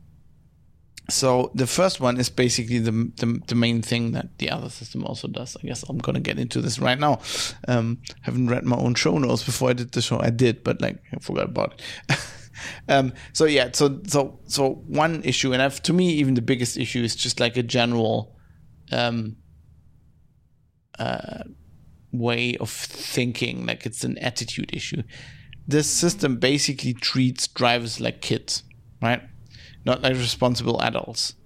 so 1.08 1.50
the 1.54 1.66
first 1.66 2.00
one 2.00 2.18
is 2.18 2.28
basically 2.28 2.78
the, 2.78 2.90
the, 2.90 3.40
the 3.46 3.54
main 3.54 3.80
thing 3.82 4.12
that 4.12 4.38
the 4.38 4.50
other 4.50 4.68
system 4.68 5.04
also 5.04 5.28
does. 5.28 5.56
I 5.62 5.66
guess 5.66 5.84
I'm 5.88 5.98
gonna 5.98 6.20
get 6.20 6.38
into 6.38 6.60
this 6.60 6.78
right 6.78 6.98
now. 6.98 7.20
Um, 7.68 7.98
haven't 8.22 8.48
read 8.48 8.64
my 8.64 8.76
own 8.76 8.94
show 8.94 9.16
notes 9.18 9.44
before 9.44 9.70
I 9.70 9.72
did 9.72 9.92
the 9.92 10.02
show. 10.02 10.20
I 10.20 10.30
did, 10.30 10.64
but 10.64 10.80
like 10.80 11.00
I 11.14 11.18
forgot 11.20 11.46
about 11.46 11.80
it. 12.08 12.18
um, 12.88 13.12
so 13.32 13.44
yeah, 13.44 13.70
so 13.72 14.00
so 14.06 14.40
so 14.46 14.82
one 14.86 15.22
issue, 15.22 15.52
and 15.52 15.62
I've, 15.62 15.80
to 15.82 15.92
me 15.92 16.10
even 16.14 16.34
the 16.34 16.42
biggest 16.42 16.76
issue 16.76 17.02
is 17.02 17.14
just 17.14 17.38
like 17.38 17.56
a 17.56 17.62
general 17.62 18.36
um, 18.90 19.36
uh, 20.98 21.44
way 22.12 22.56
of 22.56 22.70
thinking, 22.70 23.66
like 23.66 23.86
it's 23.86 24.02
an 24.02 24.18
attitude 24.18 24.74
issue. 24.74 25.02
This 25.68 25.88
system 25.88 26.36
basically 26.36 26.94
treats 26.94 27.46
drivers 27.46 28.00
like 28.00 28.20
kids, 28.20 28.64
right? 29.00 29.22
Not 29.86 30.02
like 30.02 30.14
responsible 30.14 30.82
adults. 30.82 31.36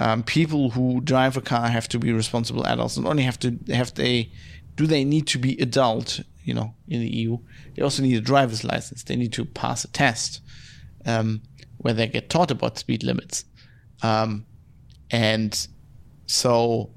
Um, 0.00 0.24
people 0.24 0.70
who 0.70 1.00
drive 1.00 1.36
a 1.36 1.40
car 1.40 1.68
have 1.68 1.88
to 1.88 1.98
be 2.00 2.12
responsible 2.12 2.66
adults. 2.66 2.98
Not 2.98 3.08
only 3.08 3.22
have 3.22 3.38
to 3.40 3.56
have 3.68 3.94
they 3.94 4.32
do 4.74 4.86
they 4.86 5.04
need 5.04 5.28
to 5.28 5.38
be 5.38 5.56
adult, 5.58 6.20
you 6.44 6.52
know, 6.52 6.74
in 6.88 7.00
the 7.00 7.08
EU. 7.08 7.38
They 7.74 7.82
also 7.82 8.02
need 8.02 8.16
a 8.16 8.20
driver's 8.20 8.64
license. 8.64 9.04
They 9.04 9.16
need 9.16 9.32
to 9.34 9.44
pass 9.44 9.84
a 9.84 9.88
test 9.88 10.40
um, 11.06 11.42
where 11.78 11.94
they 11.94 12.08
get 12.08 12.28
taught 12.28 12.50
about 12.50 12.76
speed 12.76 13.04
limits. 13.04 13.44
Um, 14.02 14.44
and 15.10 15.66
so 16.26 16.90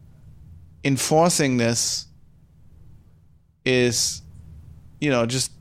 enforcing 0.84 1.58
this 1.58 2.08
is, 3.64 4.24
you 5.00 5.12
know, 5.12 5.28
just 5.28 5.52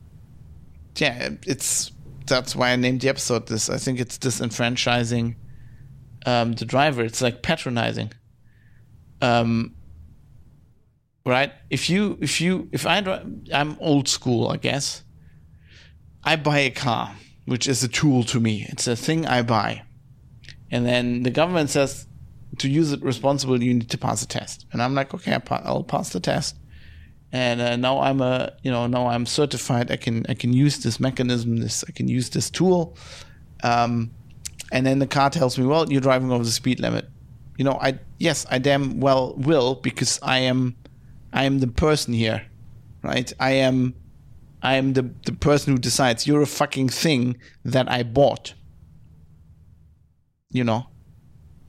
yeah, 0.97 1.29
it's 1.47 1.93
that's 2.29 2.55
why 2.55 2.71
I 2.71 2.77
named 2.77 3.01
the 3.01 3.09
episode 3.09 3.47
this. 3.47 3.69
I 3.69 3.79
think 3.79 3.99
it's 3.99 4.19
disenfranchising 4.19 5.37
um, 6.27 6.53
the 6.53 6.65
driver. 6.65 7.03
It's 7.03 7.23
like 7.23 7.43
patronizing. 7.43 8.13
Um, 9.21 9.75
right? 11.25 11.53
If 11.71 11.91
you 11.91 12.19
if 12.21 12.41
you 12.41 12.69
if 12.73 12.87
I 12.87 12.99
I'm 13.53 13.77
old 13.81 14.09
school, 14.09 14.49
I 14.49 14.57
guess. 14.57 15.03
I 16.25 16.37
buy 16.37 16.59
a 16.59 16.71
car, 16.71 17.15
which 17.47 17.69
is 17.69 17.83
a 17.83 17.89
tool 17.89 18.25
to 18.25 18.41
me. 18.41 18.67
It's 18.69 18.87
a 18.87 18.97
thing 18.97 19.25
I 19.25 19.43
buy, 19.43 19.83
and 20.71 20.85
then 20.85 21.23
the 21.23 21.31
government 21.31 21.71
says 21.71 22.07
to 22.59 22.69
use 22.69 22.93
it 22.93 23.03
responsibly, 23.03 23.67
you 23.67 23.75
need 23.75 23.91
to 23.91 23.99
pass 23.99 24.23
a 24.23 24.27
test, 24.27 24.67
and 24.73 24.83
I'm 24.83 24.95
like, 24.95 25.15
okay, 25.15 25.39
I'll 25.51 25.85
pass 25.85 26.11
the 26.11 26.21
test, 26.21 26.57
and 27.33 27.61
uh, 27.61 27.77
now 27.77 28.01
I'm 28.01 28.21
a 28.21 28.53
you 28.63 28.71
know 28.71 28.87
now 28.87 29.09
I'm 29.09 29.27
certified. 29.27 29.91
I 29.91 29.97
can 29.97 30.25
I 30.29 30.35
can 30.35 30.53
use 30.53 30.79
this 30.79 30.99
mechanism. 30.99 31.57
This 31.57 31.85
I 31.87 31.93
can 31.93 32.09
use 32.09 32.31
this 32.31 32.51
tool. 32.51 32.97
Um, 33.63 34.13
and 34.71 34.87
then 34.87 34.99
the 34.99 35.07
car 35.07 35.31
tells 35.31 35.59
me, 35.59 35.67
well, 35.67 35.91
you're 35.91 36.01
driving 36.01 36.31
over 36.31 36.45
the 36.45 36.51
speed 36.51 36.81
limit. 36.81 37.09
You 37.57 37.65
know, 37.65 37.79
I 37.81 37.99
yes, 38.19 38.47
I 38.51 38.59
damn 38.59 39.01
well 39.01 39.35
will 39.37 39.75
because 39.77 40.19
I 40.23 40.39
am 40.41 40.77
I 41.33 41.45
am 41.45 41.59
the 41.59 41.67
person 41.67 42.15
here, 42.15 42.47
right? 43.03 43.33
I 43.39 43.53
am 43.53 43.95
I 44.63 44.75
am 44.75 44.95
the 44.95 45.11
the 45.25 45.33
person 45.33 45.73
who 45.73 45.79
decides. 45.79 46.27
You're 46.27 46.43
a 46.43 46.47
fucking 46.47 46.89
thing 46.89 47.39
that 47.65 47.91
I 47.91 48.03
bought. 48.03 48.55
You 50.51 50.65
know, 50.65 50.87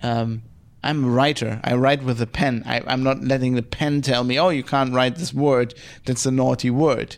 um, 0.01 0.43
I'm 0.83 1.05
a 1.05 1.09
writer. 1.09 1.59
I 1.63 1.75
write 1.75 2.03
with 2.03 2.21
a 2.21 2.27
pen. 2.27 2.63
I, 2.65 2.81
I'm 2.87 3.03
not 3.03 3.23
letting 3.23 3.55
the 3.55 3.63
pen 3.63 4.01
tell 4.01 4.23
me, 4.23 4.39
oh, 4.39 4.49
you 4.49 4.63
can't 4.63 4.93
write 4.93 5.17
this 5.17 5.33
word. 5.33 5.73
That's 6.05 6.25
a 6.25 6.31
naughty 6.31 6.69
word. 6.69 7.17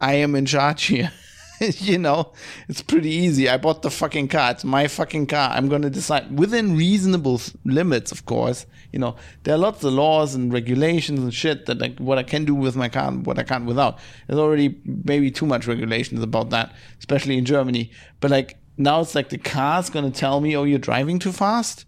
I 0.00 0.14
am 0.14 0.34
in 0.34 0.46
charge 0.46 0.84
here. 0.84 1.12
you 1.60 1.98
know, 1.98 2.32
it's 2.68 2.82
pretty 2.82 3.10
easy. 3.10 3.48
I 3.48 3.58
bought 3.58 3.82
the 3.82 3.90
fucking 3.90 4.28
car. 4.28 4.52
It's 4.52 4.64
my 4.64 4.86
fucking 4.86 5.26
car. 5.26 5.50
I'm 5.50 5.68
going 5.68 5.82
to 5.82 5.90
decide 5.90 6.38
within 6.38 6.76
reasonable 6.76 7.40
limits, 7.64 8.12
of 8.12 8.24
course. 8.24 8.64
You 8.92 8.98
know, 8.98 9.16
there 9.42 9.54
are 9.54 9.58
lots 9.58 9.84
of 9.84 9.92
laws 9.92 10.34
and 10.34 10.52
regulations 10.52 11.20
and 11.20 11.32
shit 11.32 11.66
that 11.66 11.78
like 11.78 11.98
what 11.98 12.18
I 12.18 12.22
can 12.22 12.44
do 12.44 12.54
with 12.54 12.76
my 12.76 12.88
car 12.88 13.08
and 13.08 13.26
what 13.26 13.38
I 13.38 13.42
can't 13.42 13.66
without. 13.66 13.98
There's 14.26 14.38
already 14.38 14.80
maybe 14.84 15.30
too 15.30 15.46
much 15.46 15.66
regulations 15.66 16.22
about 16.22 16.50
that, 16.50 16.74
especially 16.98 17.36
in 17.36 17.44
Germany. 17.44 17.90
But 18.20 18.30
like 18.30 18.56
now 18.78 19.00
it's 19.00 19.14
like 19.14 19.28
the 19.28 19.38
car's 19.38 19.90
going 19.90 20.10
to 20.10 20.18
tell 20.18 20.40
me, 20.40 20.56
oh, 20.56 20.64
you're 20.64 20.78
driving 20.78 21.18
too 21.18 21.32
fast. 21.32 21.84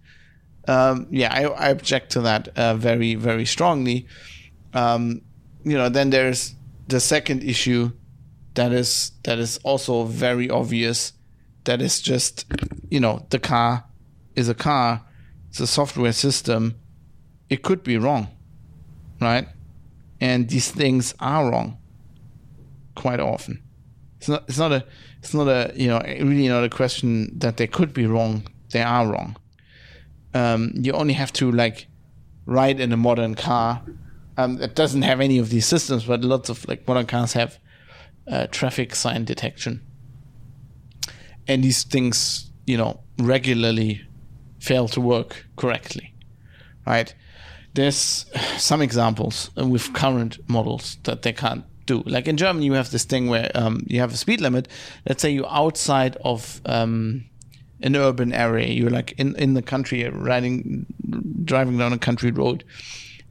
Um, 0.69 1.07
yeah, 1.11 1.33
I, 1.33 1.45
I, 1.45 1.69
object 1.71 2.13
to 2.13 2.21
that 2.21 2.49
uh, 2.57 2.75
very, 2.75 3.17
very 3.17 3.45
strongly. 3.45 4.07
Um, 4.75 5.23
you 5.65 5.77
know, 5.77 5.89
then 5.89 6.11
there's 6.11 6.55
the 6.87 7.01
second 7.01 7.43
issue 7.43 7.91
that 8.55 8.71
is 8.73 9.11
that 9.25 9.39
is 9.39 9.59
also 9.65 10.05
very 10.05 10.49
obvious. 10.49 11.15
That 11.65 11.83
is 11.83 12.01
just 12.01 12.47
you 12.91 13.01
know 13.01 13.27
the 13.31 13.41
car 13.41 13.85
is 14.37 14.49
a 14.49 14.55
car. 14.55 15.03
It's 15.51 15.59
a 15.61 15.67
software 15.67 16.13
system. 16.13 16.77
It 17.51 17.63
could 17.63 17.83
be 17.83 17.97
wrong 17.99 18.29
right? 19.23 19.49
And 20.21 20.49
these 20.49 20.71
things 20.71 21.15
are 21.21 21.51
wrong 21.51 21.79
quite 22.95 23.21
often. 23.21 23.63
It's 24.19 24.29
not 24.29 24.45
it's 24.49 24.59
not 24.59 24.73
a 24.73 24.85
it's 25.19 25.35
not 25.35 25.49
a 25.49 25.73
you 25.75 25.89
know 25.89 26.01
really 26.01 26.49
not 26.49 26.65
a 26.65 26.69
question 26.69 27.39
that 27.39 27.57
they 27.57 27.67
could 27.67 27.95
be 27.95 28.07
wrong. 28.07 28.47
They 28.71 28.83
are 28.83 29.07
wrong 29.07 29.37
um, 30.35 30.73
you 30.75 30.93
only 30.93 31.15
have 31.15 31.33
to 31.33 31.51
like 31.51 31.87
ride 32.47 32.81
in 32.81 32.93
a 32.93 32.97
modern 32.97 33.35
car 33.35 33.83
um, 34.37 34.61
it 34.61 34.75
doesn't 34.75 35.03
have 35.03 35.21
any 35.21 35.39
of 35.39 35.51
these 35.51 35.67
systems 35.67 36.05
but 36.05 36.23
lots 36.23 36.49
of 36.49 36.67
like 36.69 36.87
modern 36.89 37.07
cars 37.07 37.33
have 37.35 37.59
uh, 38.29 38.47
traffic 38.49 38.95
sign 38.95 39.25
detection. 39.25 39.83
And 41.49 41.65
these 41.65 41.83
things, 41.83 42.51
you 42.67 42.77
know, 42.77 43.01
regularly 43.19 44.03
fail 44.61 44.89
to 44.89 45.01
work 45.01 45.47
correctly, 45.57 46.15
right? 46.87 47.15
There's 47.75 48.27
some 48.59 48.83
examples 48.83 49.51
with 49.57 49.93
current 49.93 50.39
models 50.49 50.99
that 51.05 51.23
they 51.23 51.33
can't 51.33 51.65
do. 51.87 52.03
Like 52.07 52.29
in 52.29 52.37
Germany, 52.37 52.67
you 52.67 52.75
have 52.75 52.91
this 52.91 53.05
thing 53.05 53.29
where 53.29 53.51
um, 53.55 53.85
you 53.87 53.99
have 54.01 54.13
a 54.13 54.17
speed 54.17 54.41
limit. 54.41 54.69
Let's 55.09 55.23
say 55.23 55.31
you're 55.31 55.51
outside 55.51 56.17
of 56.25 56.61
um, 56.67 57.25
an 57.83 57.97
urban 57.97 58.33
area. 58.33 58.69
You're 58.69 58.91
like 58.91 59.13
in, 59.19 59.35
in 59.37 59.55
the 59.55 59.63
country, 59.63 60.09
riding, 60.09 60.87
driving 61.45 61.79
down 61.79 61.93
a 61.93 61.99
country 61.99 62.31
road, 62.31 62.65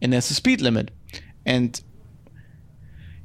and 0.01 0.13
there's 0.13 0.29
a 0.29 0.33
speed 0.33 0.61
limit. 0.61 0.91
And 1.45 1.81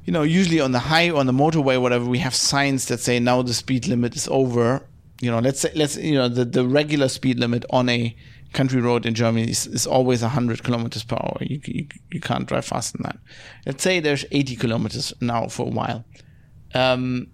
you 0.05 0.13
know, 0.13 0.23
usually 0.23 0.59
on 0.59 0.71
the 0.71 0.79
high 0.79 1.09
on 1.09 1.25
the 1.25 1.33
motorway, 1.33 1.79
whatever, 1.81 2.05
we 2.05 2.19
have 2.19 2.33
signs 2.33 2.85
that 2.87 2.99
say 2.99 3.19
now 3.19 3.41
the 3.41 3.53
speed 3.53 3.87
limit 3.87 4.15
is 4.15 4.27
over. 4.29 4.87
You 5.19 5.31
know, 5.31 5.39
let's 5.39 5.59
say 5.59 5.71
let's 5.75 5.97
you 5.97 6.15
know 6.15 6.29
the 6.29 6.45
the 6.45 6.65
regular 6.65 7.09
speed 7.09 7.39
limit 7.39 7.65
on 7.71 7.89
a 7.89 8.15
country 8.53 8.79
road 8.79 9.05
in 9.05 9.13
Germany 9.13 9.49
is, 9.49 9.67
is 9.67 9.85
always 9.85 10.21
100 10.21 10.63
kilometers 10.63 11.03
per 11.03 11.15
hour. 11.15 11.37
You, 11.41 11.59
you 11.65 11.87
you 12.11 12.21
can't 12.21 12.47
drive 12.47 12.65
faster 12.65 12.97
than 12.97 13.03
that. 13.03 13.17
Let's 13.65 13.83
say 13.83 13.99
there's 13.99 14.25
80 14.31 14.55
kilometers 14.55 15.13
now 15.19 15.47
for 15.47 15.67
a 15.67 15.69
while. 15.69 16.05
Um, 16.73 17.27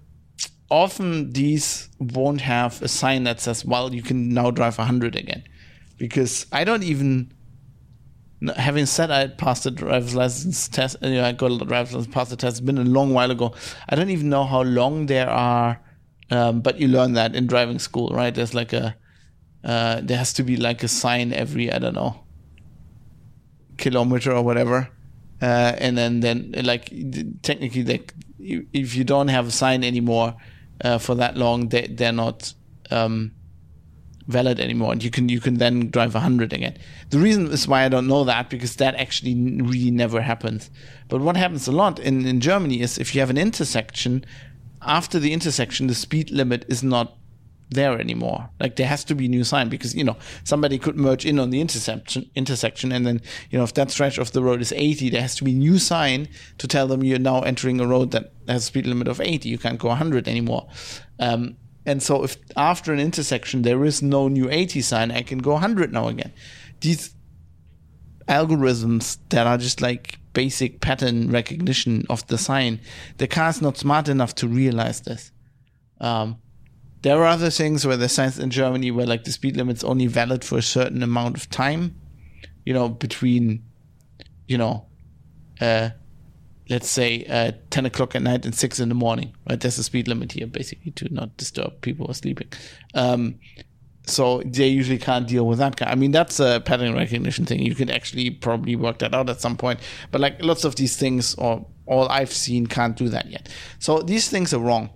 often 0.73 1.31
these 1.33 1.89
won't 1.99 2.41
have 2.41 2.81
a 2.81 2.87
sign 2.87 3.23
that 3.25 3.39
says, 3.39 3.63
"Well, 3.63 3.93
you 3.93 4.01
can 4.01 4.29
now 4.29 4.51
drive 4.51 4.77
100 4.77 5.15
again," 5.15 5.43
because 5.97 6.45
I 6.51 6.63
don't 6.63 6.83
even 6.83 7.31
having 8.55 8.85
said 8.85 9.09
I 9.09 9.27
passed 9.27 9.63
the 9.63 9.71
driver's 9.71 10.15
license 10.15 10.67
test, 10.67 10.97
you 11.01 11.11
know, 11.11 11.23
I 11.23 11.31
got 11.31 11.51
a 11.51 11.65
driver's 11.65 11.93
license, 11.93 12.13
passed 12.13 12.29
the 12.31 12.35
test. 12.35 12.57
It's 12.57 12.65
been 12.65 12.77
a 12.77 12.83
long 12.83 13.13
while 13.13 13.31
ago. 13.31 13.53
I 13.87 13.95
don't 13.95 14.09
even 14.09 14.29
know 14.29 14.43
how 14.43 14.63
long 14.63 15.05
there 15.05 15.29
are, 15.29 15.79
um, 16.29 16.61
but 16.61 16.79
you 16.79 16.87
learn 16.87 17.13
that 17.13 17.35
in 17.35 17.47
driving 17.47 17.79
school, 17.79 18.09
right? 18.09 18.33
There's 18.33 18.53
like 18.53 18.73
a, 18.73 18.95
uh, 19.63 20.01
there 20.03 20.17
has 20.17 20.33
to 20.33 20.43
be 20.43 20.57
like 20.57 20.83
a 20.83 20.87
sign 20.87 21.31
every, 21.31 21.71
I 21.71 21.79
don't 21.79 21.95
know, 21.95 22.23
kilometer 23.77 24.33
or 24.33 24.43
whatever. 24.43 24.89
Uh, 25.41 25.75
and 25.77 25.97
then, 25.97 26.19
then 26.19 26.53
like 26.63 26.91
technically, 27.43 27.83
they, 27.83 28.01
if 28.39 28.95
you 28.95 29.03
don't 29.03 29.29
have 29.29 29.47
a 29.47 29.51
sign 29.51 29.83
anymore 29.83 30.35
uh, 30.81 30.97
for 30.97 31.15
that 31.15 31.37
long, 31.37 31.69
they, 31.69 31.87
they're 31.87 32.11
not, 32.11 32.53
um, 32.91 33.31
valid 34.27 34.59
anymore. 34.59 34.91
And 34.91 35.03
you 35.03 35.11
can 35.11 35.29
you 35.29 35.39
can 35.39 35.57
then 35.57 35.89
drive 35.89 36.13
100 36.13 36.53
again. 36.53 36.77
The 37.09 37.19
reason 37.19 37.47
is 37.47 37.67
why 37.67 37.83
i 37.83 37.89
don't 37.89 38.07
know 38.07 38.23
that 38.23 38.49
because 38.49 38.75
that 38.77 38.95
actually 38.95 39.35
really 39.35 39.91
never 39.91 40.21
happens. 40.21 40.69
But 41.09 41.21
what 41.21 41.37
happens 41.37 41.67
a 41.67 41.71
lot 41.71 41.99
in 41.99 42.25
in 42.25 42.39
germany 42.39 42.81
is 42.81 42.97
if 42.97 43.13
you 43.13 43.21
have 43.21 43.29
an 43.29 43.37
intersection 43.37 44.25
after 44.81 45.19
the 45.19 45.33
intersection 45.33 45.87
the 45.87 45.95
speed 45.95 46.31
limit 46.31 46.65
is 46.67 46.83
not 46.83 47.17
there 47.69 47.99
anymore 47.99 48.49
like 48.59 48.75
there 48.75 48.87
has 48.87 49.03
to 49.03 49.15
be 49.15 49.27
new 49.27 49.43
sign 49.43 49.67
because 49.67 49.95
you 49.95 50.03
know 50.03 50.15
somebody 50.43 50.77
could 50.77 50.95
merge 50.95 51.25
in 51.25 51.39
on 51.39 51.49
the 51.49 51.59
intersection 51.59 52.29
intersection 52.35 52.91
and 52.91 53.05
then 53.05 53.21
you 53.49 53.57
know 53.57 53.63
if 53.63 53.73
that 53.73 53.89
stretch 53.89 54.17
of 54.17 54.31
the 54.31 54.43
road 54.43 54.61
is 54.61 54.71
80 54.71 55.09
there 55.09 55.21
has 55.21 55.35
to 55.35 55.43
be 55.43 55.53
new 55.53 55.79
sign 55.79 56.27
to 56.59 56.67
tell 56.67 56.87
them 56.87 57.03
you're 57.03 57.17
now 57.17 57.41
entering 57.41 57.79
a 57.79 57.87
road 57.87 58.11
that 58.11 58.31
has 58.47 58.63
a 58.63 58.65
speed 58.65 58.85
limit 58.85 59.07
of 59.07 59.19
80 59.19 59.49
you 59.49 59.57
can't 59.57 59.79
go 59.79 59.87
100 59.87 60.27
anymore 60.27 60.67
um, 61.19 61.55
and 61.85 62.01
so 62.01 62.23
if 62.23 62.37
after 62.55 62.93
an 62.93 62.99
intersection 62.99 63.61
there 63.61 63.83
is 63.83 64.01
no 64.01 64.27
new 64.27 64.49
80 64.49 64.81
sign, 64.81 65.11
I 65.11 65.21
can 65.21 65.39
go 65.39 65.51
100 65.53 65.91
now 65.91 66.07
again. 66.07 66.31
These 66.79 67.13
algorithms 68.27 69.17
that 69.29 69.47
are 69.47 69.57
just 69.57 69.81
like 69.81 70.19
basic 70.33 70.79
pattern 70.79 71.29
recognition 71.29 72.05
of 72.09 72.25
the 72.27 72.37
sign, 72.37 72.79
the 73.17 73.27
car's 73.27 73.61
not 73.61 73.77
smart 73.77 74.07
enough 74.07 74.33
to 74.35 74.47
realize 74.47 75.01
this. 75.01 75.31
Um, 75.99 76.37
there 77.03 77.21
are 77.21 77.27
other 77.27 77.49
things 77.49 77.85
where 77.85 77.97
the 77.97 78.09
signs 78.09 78.39
in 78.39 78.49
Germany 78.49 78.89
where 78.89 79.05
like 79.05 79.25
the 79.25 79.31
speed 79.31 79.57
limit's 79.57 79.83
only 79.83 80.07
valid 80.07 80.43
for 80.43 80.57
a 80.57 80.61
certain 80.61 81.03
amount 81.03 81.35
of 81.37 81.49
time, 81.49 81.99
you 82.65 82.73
know, 82.73 82.87
between, 82.87 83.63
you 84.47 84.57
know, 84.57 84.85
uh, 85.59 85.89
let's 86.69 86.89
say 86.89 87.25
uh, 87.25 87.51
10 87.69 87.85
o'clock 87.85 88.15
at 88.15 88.21
night 88.21 88.45
and 88.45 88.55
6 88.55 88.79
in 88.79 88.87
the 88.87 88.95
morning 88.95 89.35
right? 89.49 89.59
There's 89.59 89.77
a 89.77 89.83
speed 89.83 90.07
limit 90.07 90.31
here 90.31 90.47
basically 90.47 90.91
to 90.91 91.13
not 91.13 91.35
disturb 91.35 91.81
people 91.81 92.05
who 92.05 92.11
are 92.11 92.15
sleeping. 92.15 92.47
Um, 92.95 93.35
so 94.07 94.41
they 94.45 94.67
usually 94.67 94.97
can't 94.97 95.25
deal 95.29 95.47
with 95.47 95.59
that 95.59 95.81
i 95.81 95.95
mean 95.95 96.11
that's 96.11 96.37
a 96.41 96.61
pattern 96.65 96.93
recognition 96.93 97.45
thing. 97.45 97.59
You 97.59 97.75
could 97.75 97.89
actually 97.89 98.29
probably 98.29 98.75
work 98.75 98.99
that 98.99 99.13
out 99.13 99.29
at 99.29 99.41
some 99.41 99.57
point. 99.57 99.81
But 100.11 100.21
like 100.21 100.41
lots 100.41 100.63
of 100.63 100.75
these 100.77 100.95
things 100.95 101.35
or 101.35 101.65
all 101.85 102.07
i've 102.07 102.31
seen 102.31 102.67
can't 102.67 102.95
do 102.95 103.09
that 103.09 103.29
yet. 103.29 103.49
So 103.79 104.01
these 104.01 104.29
things 104.29 104.53
are 104.53 104.59
wrong 104.59 104.89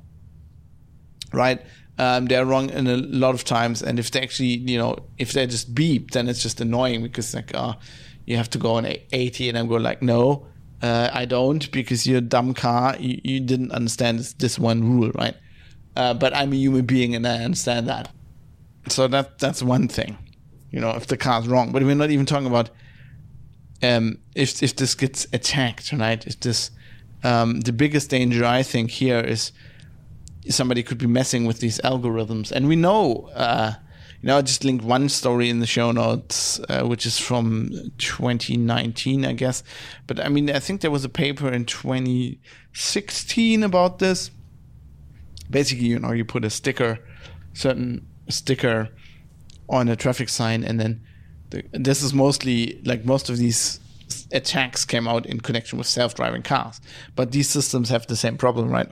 right 1.34 1.62
um, 2.00 2.26
they're 2.26 2.46
wrong 2.46 2.70
in 2.70 2.88
a 2.88 2.98
lot 2.98 3.34
of 3.34 3.44
times 3.44 3.82
and 3.82 4.00
if 4.00 4.12
they 4.12 4.22
actually 4.22 4.48
you 4.48 4.78
know 4.78 4.96
if 5.18 5.34
they 5.34 5.46
just 5.48 5.74
beep 5.74 6.12
then 6.12 6.28
it's 6.28 6.42
just 6.42 6.62
annoying 6.62 7.02
because 7.02 7.34
like 7.34 7.54
uh, 7.56 7.74
you 8.26 8.38
have 8.38 8.50
to 8.50 8.58
go 8.58 8.76
on 8.76 8.86
80 8.86 9.50
and 9.50 9.58
i'm 9.58 9.68
going 9.68 9.84
like 9.84 10.02
no 10.02 10.48
uh, 10.82 11.10
I 11.12 11.26
don't 11.26 11.70
because 11.72 12.06
you're 12.06 12.20
a 12.20 12.22
dumb 12.22 12.54
car. 12.54 12.96
You, 13.00 13.20
you 13.24 13.40
didn't 13.40 13.72
understand 13.72 14.20
this, 14.20 14.34
this 14.34 14.60
one 14.60 14.84
rule, 14.84 15.12
right? 15.16 15.36
Uh, 15.96 16.14
but 16.14 16.36
I'm 16.36 16.54
a 16.54 16.56
human 16.56 16.86
being 16.86 17.16
and 17.16 17.26
I 17.26 17.44
understand 17.44 17.88
that. 17.88 18.12
So 18.88 19.08
that 19.08 19.40
that's 19.40 19.62
one 19.64 19.88
thing, 19.88 20.18
you 20.72 20.80
know, 20.80 20.92
if 20.92 21.08
the 21.08 21.18
car's 21.18 21.48
wrong. 21.48 21.72
But 21.72 21.84
we're 21.84 21.96
not 21.96 22.12
even 22.12 22.26
talking 22.26 22.48
about 22.48 22.70
um, 23.82 24.20
if 24.36 24.62
if 24.64 24.76
this 24.76 24.96
gets 24.96 25.28
attacked, 25.34 25.92
right? 25.92 26.26
If 26.26 26.40
this 26.40 26.72
um, 27.24 27.62
the 27.62 27.74
biggest 27.74 28.12
danger 28.12 28.46
I 28.46 28.64
think 28.64 28.92
here 28.92 29.20
is 29.20 29.52
somebody 30.50 30.84
could 30.84 30.98
be 30.98 31.08
messing 31.08 31.46
with 31.46 31.60
these 31.60 31.80
algorithms, 31.82 32.52
and 32.52 32.68
we 32.68 32.76
know, 32.76 33.30
uh, 33.34 33.74
you 34.22 34.28
know, 34.28 34.38
I 34.38 34.42
just 34.42 34.64
linked 34.64 34.84
one 34.84 35.10
story 35.10 35.50
in 35.50 35.60
the 35.60 35.68
show 35.68 35.92
notes, 35.92 36.60
uh, 36.70 36.84
which 36.84 37.06
is 37.06 37.20
from 37.20 37.70
2019, 38.00 39.26
I 39.26 39.34
guess. 39.34 39.64
But 40.08 40.20
I 40.20 40.30
mean, 40.30 40.50
I 40.50 40.60
think 40.60 40.82
there 40.82 40.92
was 40.92 41.06
a 41.06 41.10
paper 41.10 41.52
in 41.52 41.66
2016 41.66 43.64
about 43.64 44.00
this. 44.00 44.32
Basically, 45.50 45.86
you 45.86 46.00
know, 46.00 46.12
you 46.12 46.26
put 46.26 46.44
a 46.44 46.50
sticker, 46.50 47.00
certain 47.54 48.08
sticker 48.28 48.90
on 49.70 49.88
a 49.88 49.96
traffic 49.96 50.30
sign, 50.30 50.64
and 50.64 50.80
then 50.80 51.04
the, 51.52 51.64
this 51.72 52.02
is 52.02 52.14
mostly 52.14 52.82
like 52.86 53.06
most 53.06 53.30
of 53.30 53.38
these 53.38 53.80
attacks 54.32 54.86
came 54.86 55.08
out 55.08 55.26
in 55.26 55.40
connection 55.40 55.78
with 55.78 55.88
self-driving 55.88 56.42
cars. 56.42 56.82
But 57.16 57.32
these 57.32 57.50
systems 57.50 57.90
have 57.90 58.08
the 58.08 58.16
same 58.16 58.38
problem, 58.38 58.70
right? 58.70 58.92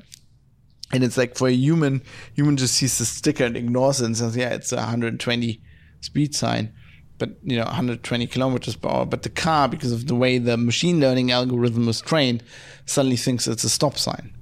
And 0.93 1.03
it's 1.03 1.17
like 1.17 1.35
for 1.35 1.47
a 1.47 1.53
human, 1.53 2.03
human 2.33 2.57
just 2.57 2.75
sees 2.75 2.97
the 2.97 3.05
sticker 3.05 3.43
and 3.45 3.57
ignores 3.57 4.01
it 4.01 4.05
and 4.05 4.17
says, 4.17 4.35
"Yeah, 4.37 4.49
it's 4.49 4.71
a 4.71 4.77
120 4.77 5.61
speed 6.01 6.35
sign." 6.35 6.73
But 7.17 7.37
you 7.43 7.57
know, 7.57 7.63
120 7.65 8.27
kilometers 8.27 8.75
per 8.75 8.89
hour. 8.89 9.05
But 9.05 9.23
the 9.23 9.29
car, 9.29 9.67
because 9.67 9.91
of 9.91 10.07
the 10.07 10.15
way 10.15 10.37
the 10.37 10.57
machine 10.57 10.99
learning 10.99 11.31
algorithm 11.31 11.85
was 11.85 12.01
trained, 12.01 12.43
suddenly 12.85 13.17
thinks 13.17 13.47
it's 13.47 13.63
a 13.63 13.69
stop 13.69 13.97
sign. 13.97 14.33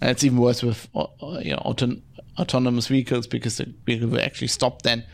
And 0.00 0.10
it's 0.10 0.24
even 0.24 0.38
worse 0.38 0.62
with 0.62 0.88
uh, 0.94 1.06
uh, 1.22 1.40
you 1.40 1.50
know 1.52 1.62
auton- 1.64 2.02
autonomous 2.38 2.86
vehicles 2.86 3.26
because 3.26 3.56
the 3.56 3.74
vehicle 3.84 4.08
will 4.08 4.20
actually 4.20 4.48
stop 4.48 4.82
then. 4.82 5.04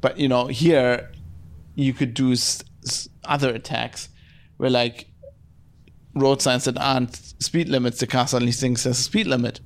But 0.00 0.18
you 0.18 0.28
know, 0.28 0.46
here 0.48 1.10
you 1.74 1.92
could 1.94 2.14
do 2.14 2.32
s- 2.32 2.62
s- 2.84 3.08
other 3.24 3.54
attacks 3.54 4.08
where 4.58 4.70
like 4.70 5.08
road 6.14 6.42
signs 6.42 6.64
that 6.64 6.78
aren't 6.78 7.16
speed 7.42 7.68
limits, 7.68 7.98
the 7.98 8.06
car 8.06 8.26
suddenly 8.26 8.52
thinks 8.52 8.84
there's 8.84 8.98
a 8.98 9.02
speed 9.02 9.26
limit. 9.26 9.60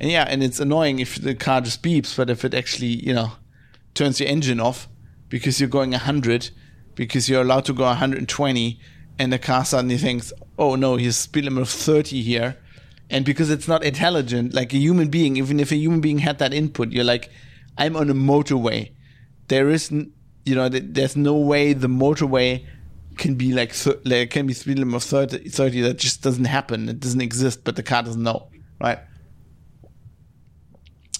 And 0.00 0.10
yeah, 0.10 0.24
and 0.28 0.42
it's 0.42 0.60
annoying 0.60 0.98
if 0.98 1.16
the 1.16 1.34
car 1.34 1.60
just 1.60 1.82
beeps, 1.82 2.16
but 2.16 2.30
if 2.30 2.44
it 2.44 2.54
actually, 2.54 3.04
you 3.04 3.12
know, 3.12 3.32
turns 3.94 4.20
your 4.20 4.28
engine 4.28 4.60
off 4.60 4.88
because 5.28 5.60
you're 5.60 5.68
going 5.68 5.90
100, 5.90 6.50
because 6.94 7.28
you're 7.28 7.42
allowed 7.42 7.64
to 7.64 7.72
go 7.72 7.84
120, 7.84 8.80
and 9.18 9.32
the 9.32 9.38
car 9.38 9.64
suddenly 9.64 9.98
thinks, 9.98 10.32
oh 10.58 10.76
no, 10.76 10.96
he's 10.96 11.16
speed 11.16 11.44
limit 11.44 11.62
of 11.62 11.68
30 11.68 12.22
here. 12.22 12.56
And 13.10 13.24
because 13.24 13.50
it's 13.50 13.66
not 13.66 13.82
intelligent, 13.82 14.54
like 14.54 14.72
a 14.72 14.78
human 14.78 15.08
being, 15.08 15.36
even 15.36 15.58
if 15.58 15.72
a 15.72 15.76
human 15.76 16.00
being 16.00 16.18
had 16.18 16.38
that 16.38 16.52
input, 16.52 16.92
you're 16.92 17.04
like, 17.04 17.30
I'm 17.76 17.96
on 17.96 18.10
a 18.10 18.14
motorway. 18.14 18.92
There 19.48 19.70
is, 19.70 19.90
you 19.90 20.54
know, 20.54 20.68
there's 20.68 21.16
no 21.16 21.34
way 21.34 21.72
the 21.72 21.88
motorway 21.88 22.66
can 23.18 23.34
be 23.34 23.52
like, 23.52 23.74
like 24.04 24.30
can 24.30 24.46
be 24.46 24.54
speed 24.54 24.78
limit 24.78 24.94
of 24.94 25.02
30, 25.02 25.48
30 25.48 25.80
that 25.82 25.98
just 25.98 26.22
doesn't 26.22 26.46
happen. 26.46 26.88
It 26.88 27.00
doesn't 27.00 27.20
exist, 27.20 27.64
but 27.64 27.76
the 27.76 27.82
car 27.82 28.02
doesn't 28.02 28.22
know, 28.22 28.48
right? 28.80 28.98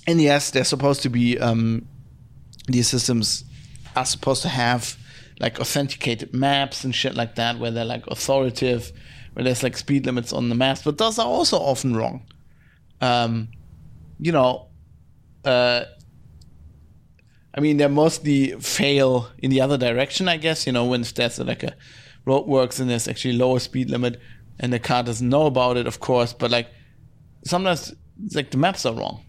And 0.07 0.21
yes, 0.21 0.51
they're 0.51 0.65
supposed 0.65 1.03
to 1.03 1.11
be 1.11 1.39
um, 1.39 1.87
these 2.67 2.89
systems 2.89 3.45
are 3.95 4.07
supposed 4.07 4.43
to 4.43 4.49
have 4.49 4.97
like 5.41 5.61
authenticated 5.61 6.33
maps 6.33 6.85
and 6.85 6.95
shit 6.95 7.15
like 7.15 7.35
that, 7.35 7.59
where 7.59 7.71
they're 7.71 7.85
like 7.85 8.07
authoritative, 8.07 8.93
where 9.35 9.45
there's 9.45 9.63
like 9.63 9.77
speed 9.77 10.07
limits 10.07 10.33
on 10.33 10.49
the 10.49 10.55
maps, 10.55 10.83
but 10.83 10.99
those 10.99 11.19
are 11.19 11.27
also 11.27 11.59
often 11.59 11.95
wrong. 11.95 12.25
Um, 13.01 13.49
you 14.19 14.33
know, 14.33 14.69
uh, 15.45 15.85
I 17.59 17.61
mean, 17.61 17.79
they 17.79 17.88
mostly 17.88 18.53
fail 18.61 19.31
in 19.38 19.51
the 19.51 19.61
other 19.61 19.77
direction, 19.77 20.29
I 20.29 20.37
guess. 20.37 20.64
You 20.64 20.73
know, 20.73 20.85
when 20.85 21.03
there's 21.03 21.40
like 21.40 21.64
a 21.64 21.75
roadworks 22.25 22.79
and 22.79 22.88
there's 22.88 23.09
actually 23.09 23.35
lower 23.35 23.59
speed 23.59 23.90
limit, 23.90 24.21
and 24.61 24.73
the 24.73 24.79
car 24.79 25.03
doesn't 25.03 25.29
know 25.29 25.47
about 25.47 25.77
it, 25.77 25.88
of 25.88 25.99
course. 25.99 26.33
But 26.33 26.53
like 26.53 26.68
sometimes, 27.44 27.92
like 28.33 28.53
the 28.53 28.59
maps 28.59 28.87
are 28.87 28.94
wrong 28.94 29.25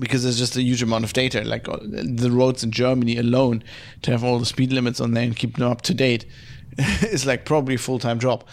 because 0.00 0.24
there's 0.24 0.36
just 0.36 0.56
a 0.56 0.62
huge 0.62 0.82
amount 0.82 1.04
of 1.04 1.12
data. 1.12 1.44
Like 1.44 1.68
uh, 1.68 1.78
the 1.80 2.28
roads 2.28 2.64
in 2.64 2.72
Germany 2.72 3.18
alone, 3.18 3.62
to 4.02 4.10
have 4.10 4.24
all 4.24 4.40
the 4.40 4.44
speed 4.44 4.72
limits 4.72 5.00
on 5.00 5.12
there 5.12 5.22
and 5.22 5.36
keep 5.36 5.58
them 5.58 5.70
up 5.70 5.82
to 5.82 5.94
date, 5.94 6.26
is 6.76 7.24
like 7.24 7.44
probably 7.44 7.76
a 7.76 7.78
full 7.78 8.00
time 8.00 8.18
job. 8.18 8.44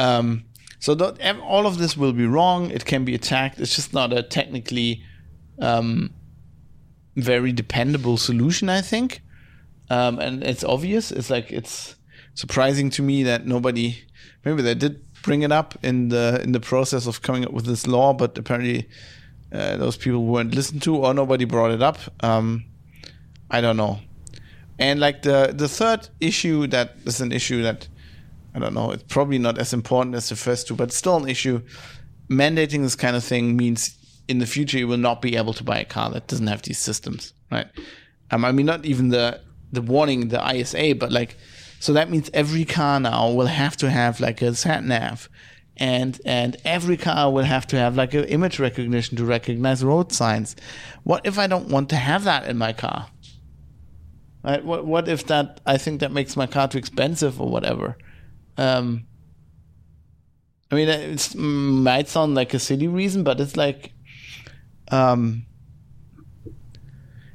Um, 0.00 0.44
so 0.80 0.96
all 1.40 1.68
of 1.68 1.78
this 1.78 1.96
will 1.96 2.12
be 2.12 2.26
wrong. 2.26 2.72
It 2.72 2.84
can 2.84 3.04
be 3.04 3.14
attacked. 3.14 3.60
It's 3.60 3.76
just 3.76 3.94
not 3.94 4.12
a 4.12 4.24
technically 4.24 5.04
um, 5.60 6.12
very 7.16 7.52
dependable 7.52 8.16
solution, 8.16 8.68
I 8.68 8.80
think. 8.80 9.22
Um, 9.90 10.18
and 10.18 10.42
it's 10.44 10.64
obvious. 10.64 11.10
It's 11.10 11.30
like 11.30 11.50
it's 11.50 11.96
surprising 12.34 12.90
to 12.90 13.02
me 13.02 13.22
that 13.24 13.46
nobody, 13.46 13.96
maybe 14.44 14.62
they 14.62 14.74
did 14.74 15.02
bring 15.22 15.42
it 15.42 15.52
up 15.52 15.76
in 15.82 16.08
the 16.08 16.40
in 16.42 16.52
the 16.52 16.60
process 16.60 17.06
of 17.06 17.22
coming 17.22 17.44
up 17.44 17.52
with 17.52 17.66
this 17.66 17.86
law, 17.86 18.12
but 18.12 18.36
apparently 18.38 18.88
uh, 19.52 19.76
those 19.76 19.96
people 19.96 20.24
weren't 20.24 20.54
listened 20.54 20.82
to 20.82 20.96
or 20.96 21.14
nobody 21.14 21.44
brought 21.44 21.70
it 21.70 21.82
up. 21.82 21.98
Um, 22.20 22.64
I 23.50 23.60
don't 23.60 23.76
know. 23.76 24.00
And 24.78 25.00
like 25.00 25.22
the 25.22 25.52
the 25.56 25.68
third 25.68 26.08
issue 26.20 26.66
that 26.68 26.96
is 27.04 27.20
an 27.20 27.32
issue 27.32 27.62
that 27.62 27.88
I 28.54 28.58
don't 28.58 28.74
know. 28.74 28.90
It's 28.90 29.02
probably 29.04 29.38
not 29.38 29.58
as 29.58 29.72
important 29.72 30.14
as 30.14 30.28
the 30.28 30.36
first 30.36 30.66
two, 30.66 30.74
but 30.74 30.92
still 30.92 31.16
an 31.16 31.28
issue. 31.28 31.60
Mandating 32.28 32.82
this 32.82 32.96
kind 32.96 33.14
of 33.14 33.22
thing 33.22 33.56
means 33.56 33.94
in 34.28 34.38
the 34.38 34.46
future 34.46 34.78
you 34.78 34.88
will 34.88 34.96
not 34.96 35.22
be 35.22 35.36
able 35.36 35.52
to 35.54 35.64
buy 35.64 35.78
a 35.78 35.84
car 35.84 36.10
that 36.10 36.26
doesn't 36.26 36.46
have 36.46 36.62
these 36.62 36.78
systems, 36.78 37.32
right? 37.50 37.66
Um, 38.30 38.44
I 38.44 38.52
mean, 38.52 38.66
not 38.66 38.84
even 38.84 39.08
the 39.08 39.40
the 39.72 39.82
warning, 39.82 40.28
the 40.28 40.54
ISA, 40.54 40.94
but 40.94 41.12
like, 41.12 41.36
so 41.80 41.92
that 41.92 42.10
means 42.10 42.30
every 42.32 42.64
car 42.64 43.00
now 43.00 43.30
will 43.30 43.46
have 43.46 43.76
to 43.78 43.90
have 43.90 44.20
like 44.20 44.40
a 44.42 44.54
sat 44.54 44.84
nav 44.84 45.28
and 45.76 46.20
and 46.24 46.56
every 46.64 46.96
car 46.96 47.30
will 47.30 47.44
have 47.44 47.66
to 47.68 47.76
have 47.76 47.96
like 47.96 48.14
an 48.14 48.24
image 48.24 48.58
recognition 48.58 49.16
to 49.16 49.24
recognize 49.24 49.84
road 49.84 50.12
signs. 50.12 50.56
What 51.02 51.26
if 51.26 51.38
I 51.38 51.46
don't 51.46 51.68
want 51.68 51.90
to 51.90 51.96
have 51.96 52.24
that 52.24 52.48
in 52.48 52.56
my 52.56 52.72
car? 52.72 53.08
Right? 54.42 54.64
What 54.64 54.86
what 54.86 55.08
if 55.08 55.26
that 55.26 55.60
I 55.66 55.76
think 55.76 56.00
that 56.00 56.12
makes 56.12 56.36
my 56.36 56.46
car 56.46 56.68
too 56.68 56.78
expensive 56.78 57.40
or 57.40 57.48
whatever? 57.48 57.96
Um, 58.56 59.06
I 60.70 60.74
mean, 60.74 60.88
it 60.88 61.34
might 61.36 62.08
sound 62.08 62.34
like 62.34 62.52
a 62.54 62.58
silly 62.58 62.88
reason, 62.88 63.22
but 63.22 63.40
it's 63.40 63.56
like, 63.56 63.92
um, 64.90 65.46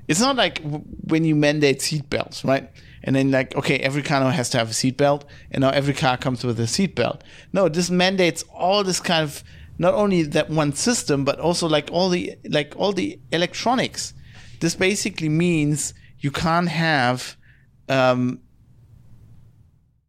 it's 0.07 0.19
not 0.19 0.35
like 0.35 0.61
when 0.61 1.23
you 1.23 1.35
mandate 1.35 1.79
seatbelts, 1.79 2.45
right? 2.45 2.69
and 3.03 3.15
then 3.15 3.31
like 3.31 3.55
okay 3.55 3.79
every 3.79 4.03
car 4.03 4.19
now 4.19 4.29
has 4.29 4.47
to 4.51 4.59
have 4.59 4.69
a 4.69 4.73
seatbelt 4.73 5.23
and 5.49 5.61
now 5.61 5.71
every 5.71 5.91
car 5.91 6.17
comes 6.17 6.43
with 6.43 6.59
a 6.59 6.65
seatbelt 6.65 7.21
no 7.51 7.67
this 7.67 7.89
mandates 7.89 8.43
all 8.53 8.83
this 8.83 8.99
kind 8.99 9.23
of 9.23 9.43
not 9.81 9.95
only 9.95 10.21
that 10.21 10.47
one 10.47 10.73
system 10.73 11.25
but 11.25 11.39
also 11.39 11.67
like 11.67 11.89
all 11.91 12.09
the 12.09 12.35
like 12.47 12.73
all 12.77 12.93
the 12.93 13.19
electronics. 13.31 14.13
This 14.59 14.75
basically 14.75 15.27
means 15.27 15.95
you 16.19 16.29
can't 16.29 16.69
have 16.69 17.35
um, 17.89 18.41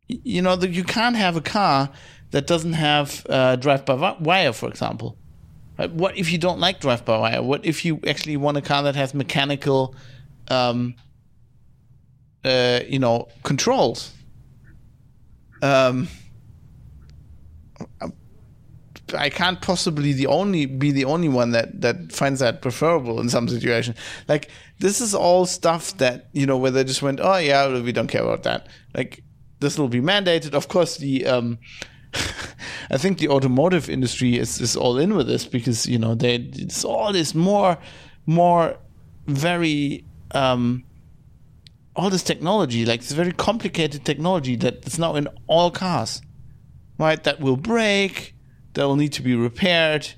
you 0.09 0.43
know 0.43 0.55
you 0.61 0.85
can't 0.85 1.17
have 1.17 1.37
a 1.37 1.41
car 1.41 1.91
that 2.33 2.47
doesn't 2.47 2.75
have 2.75 3.27
uh, 3.31 3.57
drive 3.57 3.87
by 3.87 3.95
wire 4.21 4.53
for 4.53 4.69
example 4.69 5.17
what 5.89 6.17
if 6.17 6.31
you 6.31 6.39
don't 6.39 6.61
like 6.61 6.81
drive 6.81 7.05
by 7.05 7.19
wire 7.19 7.43
what 7.43 7.65
if 7.65 7.85
you 7.85 8.01
actually 8.07 8.37
want 8.37 8.57
a 8.57 8.63
car 8.63 8.83
that 8.83 8.95
has 8.95 9.15
mechanical 9.15 9.95
um, 10.49 10.95
uh, 12.45 12.81
you 12.89 12.99
know, 12.99 13.29
controls. 13.43 14.13
Um, 15.63 16.09
I 19.17 19.29
can't 19.29 19.61
possibly 19.61 20.13
the 20.13 20.27
only 20.27 20.67
be 20.67 20.91
the 20.91 21.05
only 21.05 21.29
one 21.29 21.51
that 21.51 21.83
that 21.83 22.13
finds 22.13 22.41
that 22.41 22.63
preferable 22.63 23.21
in 23.21 23.29
some 23.29 23.49
situation. 23.49 23.95
Like 24.27 24.49
this 24.79 25.01
is 25.01 25.15
all 25.15 25.47
stuff 25.47 25.97
that 25.99 26.29
you 26.33 26.47
know 26.47 26.57
where 26.57 26.71
they 26.71 26.83
just 26.85 27.03
went, 27.03 27.21
oh 27.23 27.37
yeah, 27.37 27.81
we 27.81 27.93
don't 27.93 28.09
care 28.09 28.23
about 28.23 28.43
that. 28.45 28.69
Like 28.95 29.23
this 29.61 29.79
will 29.79 29.89
be 29.89 30.01
mandated. 30.01 30.55
Of 30.55 30.69
course, 30.69 30.97
the 30.97 31.27
um, 31.27 31.59
I 32.91 32.99
think 32.99 33.19
the 33.19 33.29
automotive 33.29 33.89
industry 33.89 34.39
is 34.39 34.61
is 34.61 34.77
all 34.77 34.99
in 34.99 35.15
with 35.15 35.27
this 35.27 35.47
because 35.47 35.87
you 35.87 35.99
know 35.99 36.15
they 36.15 36.37
it's 36.37 36.85
all 36.85 37.13
this 37.13 37.35
more 37.35 37.79
more 38.27 38.77
very 39.27 40.05
um 40.33 40.85
all 41.95 42.11
this 42.11 42.23
technology, 42.23 42.87
like 42.87 43.01
this 43.01 43.13
very 43.13 43.33
complicated 43.33 44.05
technology 44.05 44.57
that 44.57 44.87
is 44.87 44.99
now 44.99 45.15
in 45.15 45.29
all 45.47 45.71
cars, 45.71 46.23
right? 46.99 47.23
That 47.25 47.41
will 47.41 47.57
break, 47.57 48.35
that 48.75 48.85
will 48.85 48.97
need 48.97 49.13
to 49.15 49.23
be 49.23 49.35
repaired. 49.35 50.09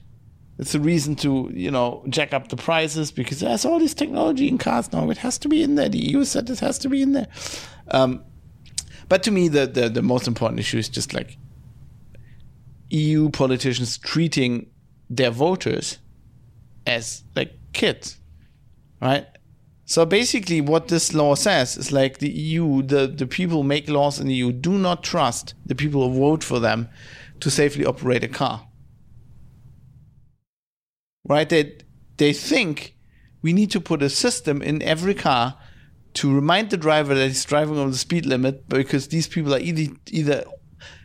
It's 0.59 0.75
a 0.75 0.81
reason 0.81 1.17
to, 1.17 1.51
you 1.53 1.71
know, 1.71 2.05
jack 2.09 2.33
up 2.33 2.49
the 2.49 2.57
prices 2.57 3.11
because 3.11 3.41
there's 3.41 3.65
all 3.65 3.81
this 3.81 3.93
technology 3.93 4.47
in 4.47 4.57
cars 4.57 4.93
now. 4.93 5.11
It 5.11 5.19
has 5.19 5.37
to 5.39 5.49
be 5.49 5.65
in 5.65 5.75
there. 5.75 5.89
The 5.89 5.99
EU 5.99 6.25
said 6.25 6.49
it 6.49 6.61
has 6.61 6.79
to 6.79 6.89
be 6.89 7.03
in 7.03 7.13
there. 7.13 7.27
Um, 7.89 8.23
but 9.09 9.25
to 9.25 9.33
me, 9.33 9.49
the, 9.49 9.67
the, 9.67 9.89
the 9.89 10.03
most 10.03 10.29
important 10.29 10.61
issue 10.61 10.79
is 10.79 10.89
just 10.89 11.13
like 11.13 11.37
EU 12.91 13.29
politicians 13.31 13.99
treating 13.99 14.71
their 15.11 15.31
voters 15.31 15.99
as 16.87 17.25
like 17.35 17.53
kids, 17.73 18.19
right? 19.01 19.27
So 19.87 20.07
basically, 20.07 20.61
what 20.61 20.89
this 20.89 21.13
law 21.13 21.35
says 21.35 21.77
is 21.77 21.93
like 21.93 22.19
the 22.19 22.31
EU, 22.31 22.83
the, 22.83 23.07
the 23.07 23.27
people 23.27 23.63
make 23.63 23.89
laws 23.89 24.19
in 24.19 24.29
the 24.29 24.35
EU 24.35 24.51
do 24.51 24.79
not 24.79 25.03
trust 25.03 25.55
the 25.67 25.75
people 25.75 26.09
who 26.09 26.19
vote 26.19 26.43
for 26.43 26.59
them 26.59 26.89
to 27.41 27.51
safely 27.51 27.85
operate 27.85 28.25
a 28.25 28.29
car. 28.29 28.67
Right? 31.29 31.49
They, 31.49 31.79
they 32.17 32.33
think 32.33 32.97
we 33.43 33.53
need 33.53 33.71
to 33.73 33.81
put 33.81 34.03
a 34.03 34.09
system 34.09 34.63
in 34.63 34.81
every 34.83 35.15
car 35.15 35.59
to 36.15 36.35
remind 36.35 36.71
the 36.71 36.77
driver 36.77 37.15
that 37.15 37.27
he's 37.27 37.45
driving 37.45 37.77
over 37.77 37.91
the 37.91 37.97
speed 37.99 38.25
limit 38.25 38.69
because 38.69 39.09
these 39.09 39.29
people 39.29 39.55
are 39.55 39.59
either 39.59 39.93
either 40.11 40.45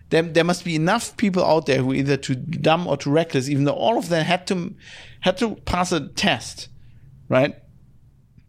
there, 0.10 0.24
there 0.24 0.44
must 0.44 0.66
be 0.66 0.76
enough 0.76 1.16
people 1.18 1.46
out 1.46 1.66
there 1.66 1.82
who 1.82 1.92
are 1.92 1.96
either 1.96 2.18
too 2.18 2.36
dumb 2.36 2.88
or 2.88 2.98
too 2.98 3.12
reckless, 3.12 3.48
even 3.48 3.66
though 3.66 3.74
all 3.74 3.98
of 3.98 4.10
them 4.10 4.26
had 4.26 4.48
to 4.48 4.76
had 5.22 5.38
to 5.38 5.56
pass 5.56 5.92
a 5.92 6.08
test, 6.10 6.70
right? 7.28 7.56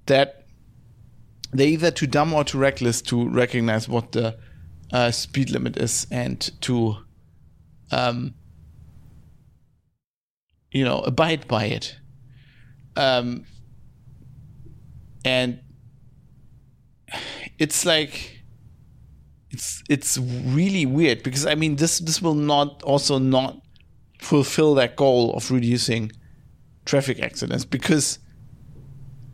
That 0.06 0.46
they're 1.52 1.66
either 1.66 1.90
too 1.90 2.06
dumb 2.06 2.32
or 2.32 2.44
too 2.44 2.58
reckless 2.58 3.02
to 3.02 3.28
recognize 3.28 3.88
what 3.88 4.12
the 4.12 4.38
uh, 4.92 5.10
speed 5.10 5.50
limit 5.50 5.76
is 5.76 6.06
and 6.10 6.40
to, 6.62 6.96
um, 7.90 8.34
you 10.70 10.84
know, 10.84 11.00
abide 11.00 11.46
by 11.46 11.64
it. 11.64 11.96
Um, 12.96 13.44
and 15.24 15.60
it's 17.58 17.84
like 17.84 18.39
it's 19.50 19.82
it's 19.88 20.18
really 20.18 20.86
weird 20.86 21.22
because 21.22 21.46
I 21.46 21.54
mean 21.54 21.76
this 21.76 21.98
this 21.98 22.22
will 22.22 22.34
not 22.34 22.82
also 22.82 23.18
not 23.18 23.60
fulfill 24.20 24.74
that 24.74 24.96
goal 24.96 25.32
of 25.34 25.50
reducing 25.50 26.12
traffic 26.84 27.20
accidents 27.20 27.64
because 27.64 28.18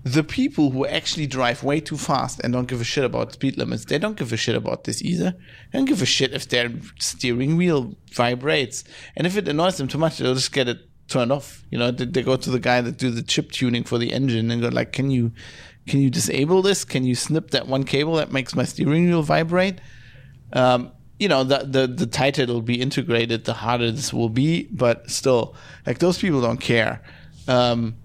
the 0.05 0.23
people 0.23 0.71
who 0.71 0.87
actually 0.87 1.27
drive 1.27 1.65
way 1.65 1.81
too 1.81 1.97
fast 1.97 2.41
and 2.45 2.53
don't 2.53 2.69
give 2.69 2.81
a 2.81 2.85
shit 2.85 3.03
about 3.03 3.33
speed 3.33 3.59
limits, 3.59 3.87
they 3.87 3.99
don't 3.99 4.17
give 4.17 4.33
a 4.33 4.37
shit 4.37 4.55
about 4.55 4.85
this 4.85 5.03
either. 5.03 5.33
They 5.73 5.79
don't 5.81 5.87
give 5.87 6.01
a 6.01 6.07
shit 6.07 6.33
if 6.33 6.49
their 6.49 6.71
steering 7.01 7.57
wheel 7.57 7.97
vibrates. 8.13 8.85
And 9.17 9.27
if 9.27 9.37
it 9.37 9.49
annoys 9.49 9.79
them 9.79 9.89
too 9.89 9.99
much, 9.99 10.19
they'll 10.19 10.35
just 10.35 10.53
get 10.53 10.69
it 10.69 10.79
turned 11.09 11.33
off. 11.33 11.65
You 11.73 11.79
know, 11.79 11.91
they, 11.91 12.05
they 12.05 12.23
go 12.23 12.37
to 12.37 12.51
the 12.51 12.61
guy 12.61 12.81
that 12.83 12.99
do 12.99 13.11
the 13.11 13.23
chip 13.23 13.51
tuning 13.51 13.83
for 13.83 13.99
the 13.99 14.13
engine 14.13 14.53
and 14.53 14.63
go 14.63 14.69
like, 14.69 14.93
"Can 14.93 15.11
you, 15.11 15.33
can 15.89 16.01
you 16.01 16.09
disable 16.09 16.63
this? 16.63 16.85
Can 16.85 17.05
you 17.05 17.17
snip 17.17 17.51
that 17.51 17.67
one 17.67 17.83
cable 17.83 18.15
that 18.15 18.31
makes 18.31 18.55
my 18.55 18.63
steering 18.63 19.07
wheel 19.07 19.23
vibrate?" 19.23 19.81
Um, 20.53 20.93
you 21.19 21.29
know, 21.29 21.45
the, 21.45 21.59
the 21.59 21.87
the 21.87 22.07
tighter 22.07 22.43
it'll 22.43 22.61
be 22.61 22.81
integrated, 22.81 23.45
the 23.45 23.55
harder 23.55 23.91
this 23.91 24.13
will 24.13 24.29
be. 24.29 24.65
But 24.71 25.11
still, 25.11 25.55
like 25.87 25.99
those 25.99 26.19
people 26.19 26.41
don't 26.41 26.61
care. 26.61 27.03
Um, 27.49 27.97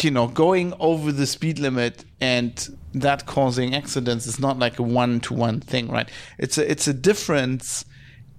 you 0.00 0.10
know, 0.10 0.28
going 0.28 0.72
over 0.78 1.10
the 1.10 1.26
speed 1.26 1.58
limit 1.58 2.04
and 2.20 2.68
that 2.94 3.26
causing 3.26 3.74
accidents 3.74 4.26
is 4.26 4.38
not 4.38 4.58
like 4.58 4.78
a 4.78 4.82
one 4.82 5.20
to 5.20 5.34
one 5.34 5.60
thing, 5.60 5.88
right? 5.88 6.08
It's 6.38 6.58
a 6.58 6.70
it's 6.70 6.86
a 6.86 6.94
difference 6.94 7.84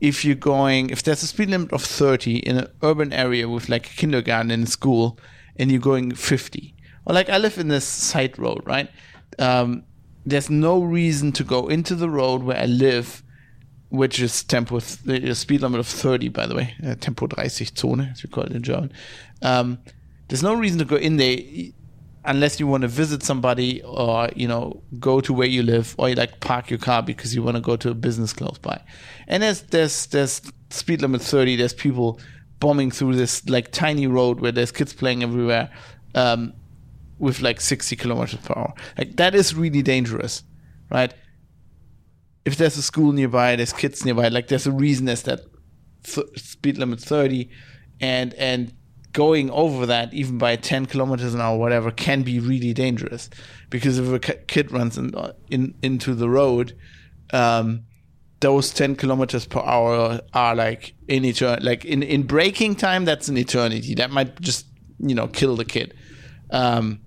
if 0.02 0.26
you're 0.26 0.36
going 0.36 0.90
if 0.90 1.04
there's 1.04 1.24
a 1.24 1.28
speed 1.28 1.50
limit 1.50 1.72
of 1.72 1.84
30 1.84 2.38
in 2.38 2.58
an 2.58 2.68
urban 2.82 3.14
area 3.14 3.48
with 3.48 3.70
like 3.70 3.86
a 3.86 3.94
kindergarten 3.94 4.50
and 4.50 4.64
a 4.64 4.68
school 4.68 5.18
and 5.56 5.72
you're 5.72 5.80
going 5.80 6.14
50 6.14 6.74
or 7.06 7.14
like 7.14 7.30
i 7.30 7.38
live 7.38 7.60
in 7.60 7.68
this 7.68 7.86
side 7.86 8.38
road 8.38 8.64
right 8.66 8.90
um, 9.40 9.84
there's 10.26 10.50
no 10.50 10.82
reason 10.82 11.32
to 11.32 11.44
go 11.44 11.68
into 11.68 11.96
the 11.96 12.10
road 12.10 12.44
where 12.44 12.58
i 12.58 12.66
live 12.66 13.24
which 13.90 14.22
is 14.22 14.44
tempo 14.44 14.80
the 14.80 15.36
speed 15.36 15.62
limit 15.62 15.80
of 15.80 15.88
30 15.88 16.30
by 16.30 16.46
the 16.46 16.56
way 16.56 16.74
uh, 16.86 16.96
tempo 16.96 17.28
30 17.28 17.66
zone 17.78 18.02
as 18.12 18.24
we 18.24 18.30
call 18.30 18.46
it 18.46 18.54
in 18.54 18.64
german. 18.64 18.92
Um, 19.42 19.80
there's 20.30 20.44
no 20.44 20.54
reason 20.54 20.80
to 20.80 20.86
go 20.86 20.96
in 20.96 21.18
there 21.18 21.38
unless 22.24 22.60
you 22.60 22.68
want 22.68 22.82
to 22.82 22.88
visit 22.88 23.24
somebody 23.24 23.82
or 23.84 24.30
you 24.36 24.48
know 24.48 24.82
go 25.00 25.20
to 25.22 25.34
where 25.34 25.48
you 25.48 25.64
live 25.64 25.96
or 25.98 26.10
you 26.10 26.16
like 26.16 26.40
park 26.40 26.70
your 26.70 26.80
car 26.80 27.02
because 27.02 27.36
you 27.36 27.44
want 27.44 27.58
to 27.58 27.62
go 27.62 27.76
to 27.76 27.90
a 27.90 27.94
business 27.94 28.32
close 28.32 28.58
by. 28.58 28.80
And 29.28 29.44
there's 29.44 29.62
there's 29.64 30.06
there's 30.08 30.42
speed 30.70 31.02
limit 31.02 31.22
30 31.22 31.58
there's 31.58 31.74
people 31.74 32.20
bombing 32.60 32.92
through 32.92 33.16
this 33.16 33.48
like 33.50 33.72
tiny 33.72 34.08
road 34.08 34.40
where 34.40 34.52
there's 34.52 34.72
kids 34.72 34.94
playing 34.94 35.24
everywhere. 35.24 35.70
Um, 36.16 36.54
with 37.22 37.42
like 37.42 37.62
60 37.62 37.96
kilometers 37.96 38.40
per 38.42 38.54
hour. 38.58 38.74
Like 38.98 39.16
that 39.16 39.34
is 39.36 39.56
really 39.56 39.82
dangerous 39.82 40.44
right? 40.92 41.14
If 42.46 42.58
there's 42.58 42.78
a 42.78 42.82
school 42.82 43.14
nearby 43.14 43.56
there's 43.56 43.74
kids 43.74 44.06
nearby 44.06 44.28
like 44.28 44.48
there's 44.50 44.68
a 44.68 44.72
reason 44.72 45.06
there's 45.06 45.24
that 45.24 45.42
th- 46.04 46.40
speed 46.40 46.78
limit 46.78 47.00
30 47.00 47.50
and 48.00 48.34
and 48.36 48.74
going 49.14 49.50
over 49.52 49.86
that 49.86 50.14
even 50.14 50.38
by 50.38 50.56
10 50.56 50.86
kilometers 50.86 51.34
an 51.34 51.42
hour 51.42 51.58
whatever 51.58 51.92
can 51.92 52.24
be 52.24 52.40
really 52.40 52.74
dangerous. 52.74 53.30
Because 53.70 54.00
if 54.00 54.12
a 54.12 54.20
kid 54.20 54.72
runs 54.72 54.98
in, 54.98 55.14
in 55.50 55.74
into 55.82 56.14
the 56.14 56.30
road 56.30 56.78
um, 57.34 57.84
those 58.42 58.72
10 58.72 58.96
kilometers 58.96 59.46
per 59.46 59.60
hour 59.60 60.20
are 60.34 60.56
like 60.56 60.96
in 61.08 61.24
eternity 61.24 61.64
like 61.64 61.86
in 61.86 62.04
in 62.04 62.24
braking 62.24 62.76
time 62.76 63.06
that's 63.06 63.30
an 63.30 63.38
eternity. 63.38 63.96
That 63.96 64.12
might 64.12 64.40
just 64.42 64.66
you 65.00 65.16
know 65.16 65.28
kill 65.28 65.56
the 65.56 65.66
kid. 65.66 65.94
Um, 66.50 67.02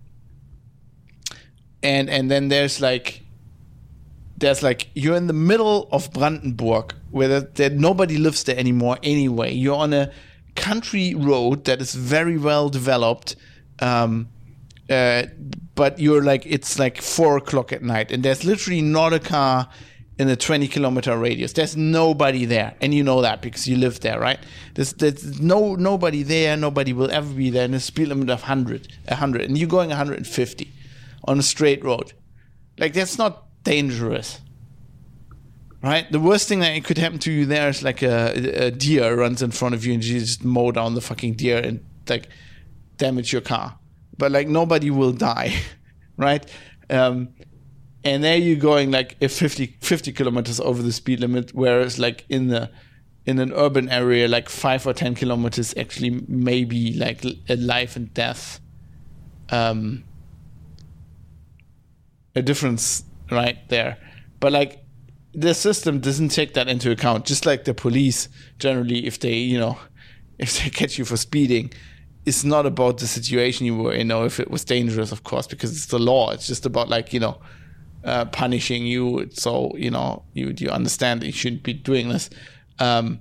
and 1.85 2.11
and 2.11 2.31
then 2.31 2.49
there's 2.49 2.81
like 2.81 3.23
there's 4.37 4.63
like 4.63 4.89
you're 4.95 5.17
in 5.17 5.29
the 5.29 5.33
middle 5.33 5.89
of 5.93 6.13
Brandenburg 6.13 6.95
where 7.13 7.29
there, 7.29 7.41
there, 7.41 7.71
nobody 7.71 8.17
lives 8.17 8.43
there 8.45 8.59
anymore 8.59 8.99
anyway 9.05 9.53
you're 9.53 9.77
on 9.77 9.93
a 9.93 10.11
country 10.55 11.15
road 11.15 11.65
that 11.65 11.81
is 11.81 11.95
very 11.95 12.39
well 12.39 12.69
developed. 12.69 13.37
Um, 13.81 14.29
uh, 14.89 15.25
but 15.75 15.99
you're 15.99 16.23
like 16.23 16.45
it's 16.47 16.79
like 16.79 17.01
four 17.01 17.37
o'clock 17.37 17.73
at 17.73 17.83
night, 17.83 18.11
and 18.11 18.23
there's 18.23 18.45
literally 18.45 18.83
not 18.83 19.13
a 19.13 19.19
car 19.19 19.69
in 20.17 20.29
a 20.29 20.37
20 20.37 20.69
kilometer 20.69 21.19
radius. 21.19 21.55
There's 21.55 21.77
nobody 21.77 22.45
there, 22.45 22.75
and 22.81 22.95
you 22.95 23.03
know 23.03 23.23
that 23.23 23.43
because 23.43 23.67
you 23.67 23.77
live 23.77 24.01
there, 24.01 24.21
right? 24.21 24.39
There's, 24.75 24.93
there's 24.93 25.41
no 25.41 25.75
nobody 25.75 26.23
there. 26.23 26.57
Nobody 26.57 26.93
will 26.93 27.11
ever 27.11 27.33
be 27.33 27.51
there. 27.51 27.65
And 27.65 27.75
a 27.75 27.81
speed 27.81 28.09
limit 28.09 28.31
of 28.31 28.43
100, 28.43 28.89
100, 29.09 29.43
and 29.43 29.59
you're 29.59 29.69
going 29.69 29.89
150 29.89 30.71
on 31.25 31.39
a 31.39 31.43
straight 31.43 31.85
road. 31.85 32.13
Like 32.79 32.93
that's 32.93 33.19
not 33.19 33.45
dangerous 33.65 34.41
right? 35.85 36.11
The 36.11 36.19
worst 36.19 36.49
thing 36.49 36.61
that 36.61 36.83
could 36.85 36.97
happen 36.97 37.19
to 37.21 37.31
you 37.31 37.45
there 37.45 37.69
is 37.69 37.83
like 37.83 38.03
a, 38.03 38.67
a 38.67 38.71
deer 38.71 39.15
runs 39.15 39.43
in 39.43 39.51
front 39.51 39.75
of 39.75 39.85
you 39.85 39.93
and 39.93 40.03
you 40.03 40.19
just 40.19 40.43
mow 40.43 40.73
down 40.73 40.95
the 40.95 41.03
fucking 41.03 41.35
deer 41.35 41.59
and 41.59 41.85
like 42.09 42.29
damage 42.97 43.33
your 43.33 43.43
car. 43.43 43.79
But 44.17 44.33
like 44.33 44.49
nobody 44.49 44.91
will 44.91 45.13
die, 45.13 45.55
right? 46.17 46.51
Um, 46.89 47.29
and 48.03 48.25
there 48.25 48.39
you're 48.39 48.57
going 48.57 48.91
like 48.91 49.17
a 49.21 49.29
50, 49.29 49.77
50 49.81 50.13
kilometers 50.13 50.59
over 50.59 50.83
the 50.83 50.93
speed 50.93 51.21
limit, 51.21 51.55
whereas 51.55 51.99
like 51.99 52.25
in 52.31 52.49
the 52.49 52.71
in 53.27 53.39
an 53.39 53.53
urban 53.53 53.89
area, 53.89 54.29
like 54.29 54.51
five 54.51 54.87
or 54.87 54.93
ten 54.93 55.15
kilometers 55.15 55.75
actually 55.79 56.23
maybe 56.29 56.93
like 56.93 57.25
a 57.49 57.57
life 57.57 57.97
and 57.97 58.13
death 58.13 58.61
um, 59.49 60.05
a 62.35 62.43
difference 62.43 63.05
right 63.31 63.59
there. 63.69 63.97
But 64.41 64.53
like 64.53 64.85
the 65.35 65.55
system 65.55 66.01
doesn't 66.01 66.29
take 66.29 66.55
that 66.55 66.69
into 66.69 66.91
account. 66.91 67.27
Just 67.27 67.45
like 67.47 67.65
the 67.65 67.75
police 67.75 68.29
generally, 68.59 69.07
if 69.07 69.19
they 69.21 69.35
you 69.35 69.59
know 69.59 69.79
if 70.39 70.63
they 70.63 70.71
catch 70.71 70.99
you 70.99 71.05
for 71.05 71.17
speeding, 71.17 71.73
it's 72.27 72.45
not 72.45 72.67
about 72.67 72.99
the 72.99 73.07
situation 73.07 73.67
you 73.67 73.77
were 73.77 73.93
in 73.93 74.11
or 74.11 74.27
if 74.27 74.41
it 74.41 74.51
was 74.51 74.65
dangerous, 74.65 75.13
of 75.13 75.25
course, 75.25 75.47
because 75.47 75.73
it's 75.73 75.87
the 75.87 75.99
law. 75.99 76.31
It's 76.31 76.47
just 76.47 76.67
about 76.67 76.89
like 76.89 77.13
you 77.13 77.21
know 77.21 77.41
uh, 78.05 78.27
punishing 78.27 78.87
you. 78.87 79.29
So 79.33 79.73
you 79.77 79.91
know 79.91 80.25
you 80.33 80.55
you 80.57 80.71
understand 80.71 81.23
that 81.23 81.27
you 81.27 81.33
shouldn't 81.33 81.63
be 81.63 81.73
doing 81.73 82.09
this. 82.09 82.31
Um, 82.79 83.21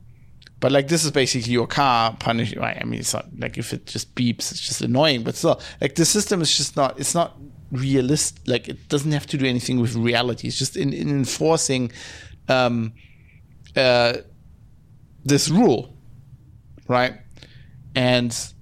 but 0.59 0.71
like 0.71 0.87
this 0.87 1.03
is 1.03 1.11
basically 1.11 1.51
your 1.51 1.67
car 1.67 2.15
punishing. 2.19 2.59
Right? 2.59 2.77
I 2.79 2.85
mean, 2.85 2.99
it's 2.99 3.13
not 3.13 3.27
like 3.37 3.57
if 3.57 3.73
it 3.73 3.85
just 3.85 4.15
beeps, 4.15 4.51
it's 4.51 4.61
just 4.61 4.81
annoying. 4.81 5.23
But 5.23 5.35
still, 5.35 5.59
like 5.81 5.95
the 5.95 6.05
system 6.05 6.41
is 6.41 6.55
just 6.55 6.77
not. 6.77 6.99
It's 6.99 7.13
not 7.13 7.37
realist 7.73 8.47
like 8.47 8.69
it 8.69 8.87
doesn't 8.87 9.11
have 9.11 9.25
to 9.25 9.37
do 9.37 9.45
anything 9.45 9.79
with 9.79 9.95
reality 9.95 10.47
it's 10.47 10.57
just 10.57 10.77
in, 10.77 10.93
in 10.93 11.09
enforcing 11.09 11.91
um, 12.47 12.93
uh, 13.75 14.13
this 15.25 15.49
rule 15.49 15.97
right 16.87 17.15
and 17.95 18.53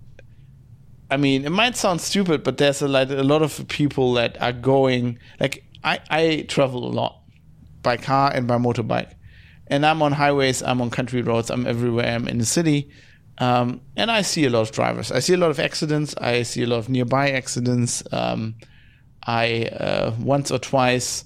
i 1.09 1.18
mean 1.18 1.45
it 1.45 1.49
might 1.49 1.76
sound 1.76 1.99
stupid 1.99 2.43
but 2.43 2.57
there's 2.57 2.82
a, 2.82 2.88
like, 2.88 3.09
a 3.09 3.24
lot 3.24 3.41
of 3.41 3.68
people 3.68 4.14
that 4.14 4.41
are 4.41 4.53
going 4.53 5.20
like 5.39 5.64
I, 5.84 5.99
I 6.09 6.45
travel 6.47 6.86
a 6.86 6.93
lot 6.93 7.22
by 7.82 7.97
car 7.97 8.32
and 8.34 8.47
by 8.47 8.57
motorbike 8.57 9.14
and 9.68 9.86
i'm 9.86 10.01
on 10.01 10.14
highways 10.14 10.64
i'm 10.64 10.82
on 10.82 10.89
country 10.89 11.22
roads 11.22 11.49
i'm 11.49 11.68
everywhere 11.68 12.14
i'm 12.16 12.28
in 12.28 12.38
the 12.38 12.45
city 12.45 12.91
um, 13.41 13.82
and 13.97 14.12
I 14.12 14.22
see 14.22 14.45
a 14.45 14.51
lot 14.51 14.62
of 14.62 14.72
drivers. 14.72 15.12
I 15.12 15.18
see 15.20 15.34
a 15.34 15.38
lot 15.38 15.49
of 15.49 15.59
accidents. 15.59 16.14
I 16.20 16.43
see 16.43 16.62
a 16.62 16.68
lot 16.68 16.78
of 16.78 16.89
nearby 16.89 17.32
accidents. 17.32 18.03
Um, 18.12 18.55
I 19.26 19.65
uh, 19.65 20.13
once 20.19 20.51
or 20.51 20.59
twice 20.59 21.26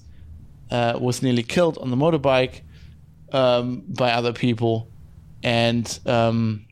uh, 0.70 0.98
was 1.00 1.22
nearly 1.22 1.42
killed 1.42 1.78
on 1.78 1.90
the 1.90 1.96
motorbike 1.96 2.60
um, 3.32 3.84
by 3.88 4.12
other 4.12 4.32
people, 4.32 4.90
and 5.42 5.98
um, 6.06 6.66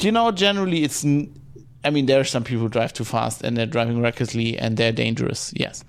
you 0.00 0.12
know, 0.12 0.30
generally, 0.30 0.84
it's. 0.84 1.04
I 1.86 1.90
mean, 1.90 2.06
there 2.06 2.18
are 2.18 2.24
some 2.24 2.44
people 2.44 2.62
who 2.62 2.68
drive 2.70 2.94
too 2.94 3.04
fast 3.04 3.42
and 3.42 3.58
they're 3.58 3.66
driving 3.66 4.00
recklessly 4.00 4.56
and 4.56 4.78
they're 4.78 4.90
dangerous. 4.90 5.52
Yes, 5.54 5.84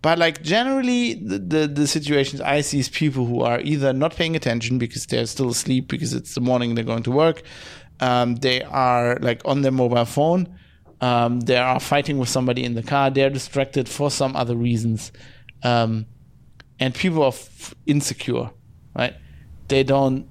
but 0.00 0.18
like 0.18 0.42
generally, 0.42 1.14
the, 1.14 1.38
the, 1.38 1.66
the 1.66 1.86
situations 1.86 2.40
I 2.40 2.62
see 2.62 2.78
is 2.78 2.88
people 2.88 3.26
who 3.26 3.42
are 3.42 3.60
either 3.60 3.92
not 3.92 4.16
paying 4.16 4.36
attention 4.36 4.78
because 4.78 5.06
they're 5.06 5.26
still 5.26 5.50
asleep 5.50 5.88
because 5.88 6.14
it's 6.14 6.34
the 6.34 6.40
morning 6.40 6.74
they're 6.74 6.84
going 6.84 7.02
to 7.04 7.10
work. 7.10 7.42
Um, 8.00 8.36
they 8.36 8.62
are 8.62 9.16
like 9.20 9.42
on 9.44 9.62
their 9.62 9.72
mobile 9.72 10.04
phone 10.04 10.58
Um, 11.04 11.40
they 11.40 11.58
are 11.58 11.80
fighting 11.80 12.16
with 12.16 12.30
somebody 12.30 12.64
in 12.64 12.72
the 12.72 12.82
car. 12.82 13.10
They're 13.10 13.28
distracted 13.28 13.90
for 13.90 14.10
some 14.10 14.34
other 14.34 14.56
reasons, 14.56 15.12
um, 15.62 16.06
and 16.80 16.94
people 16.94 17.22
are 17.22 17.28
f- 17.28 17.74
insecure, 17.84 18.50
right? 18.96 19.14
They 19.68 19.82
don't. 19.82 20.26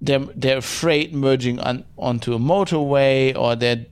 They're 0.00 0.26
they're 0.34 0.58
afraid 0.58 1.14
merging 1.14 1.60
on 1.60 1.84
onto 1.96 2.34
a 2.34 2.38
motorway, 2.40 3.38
or 3.38 3.54
they're 3.54 3.86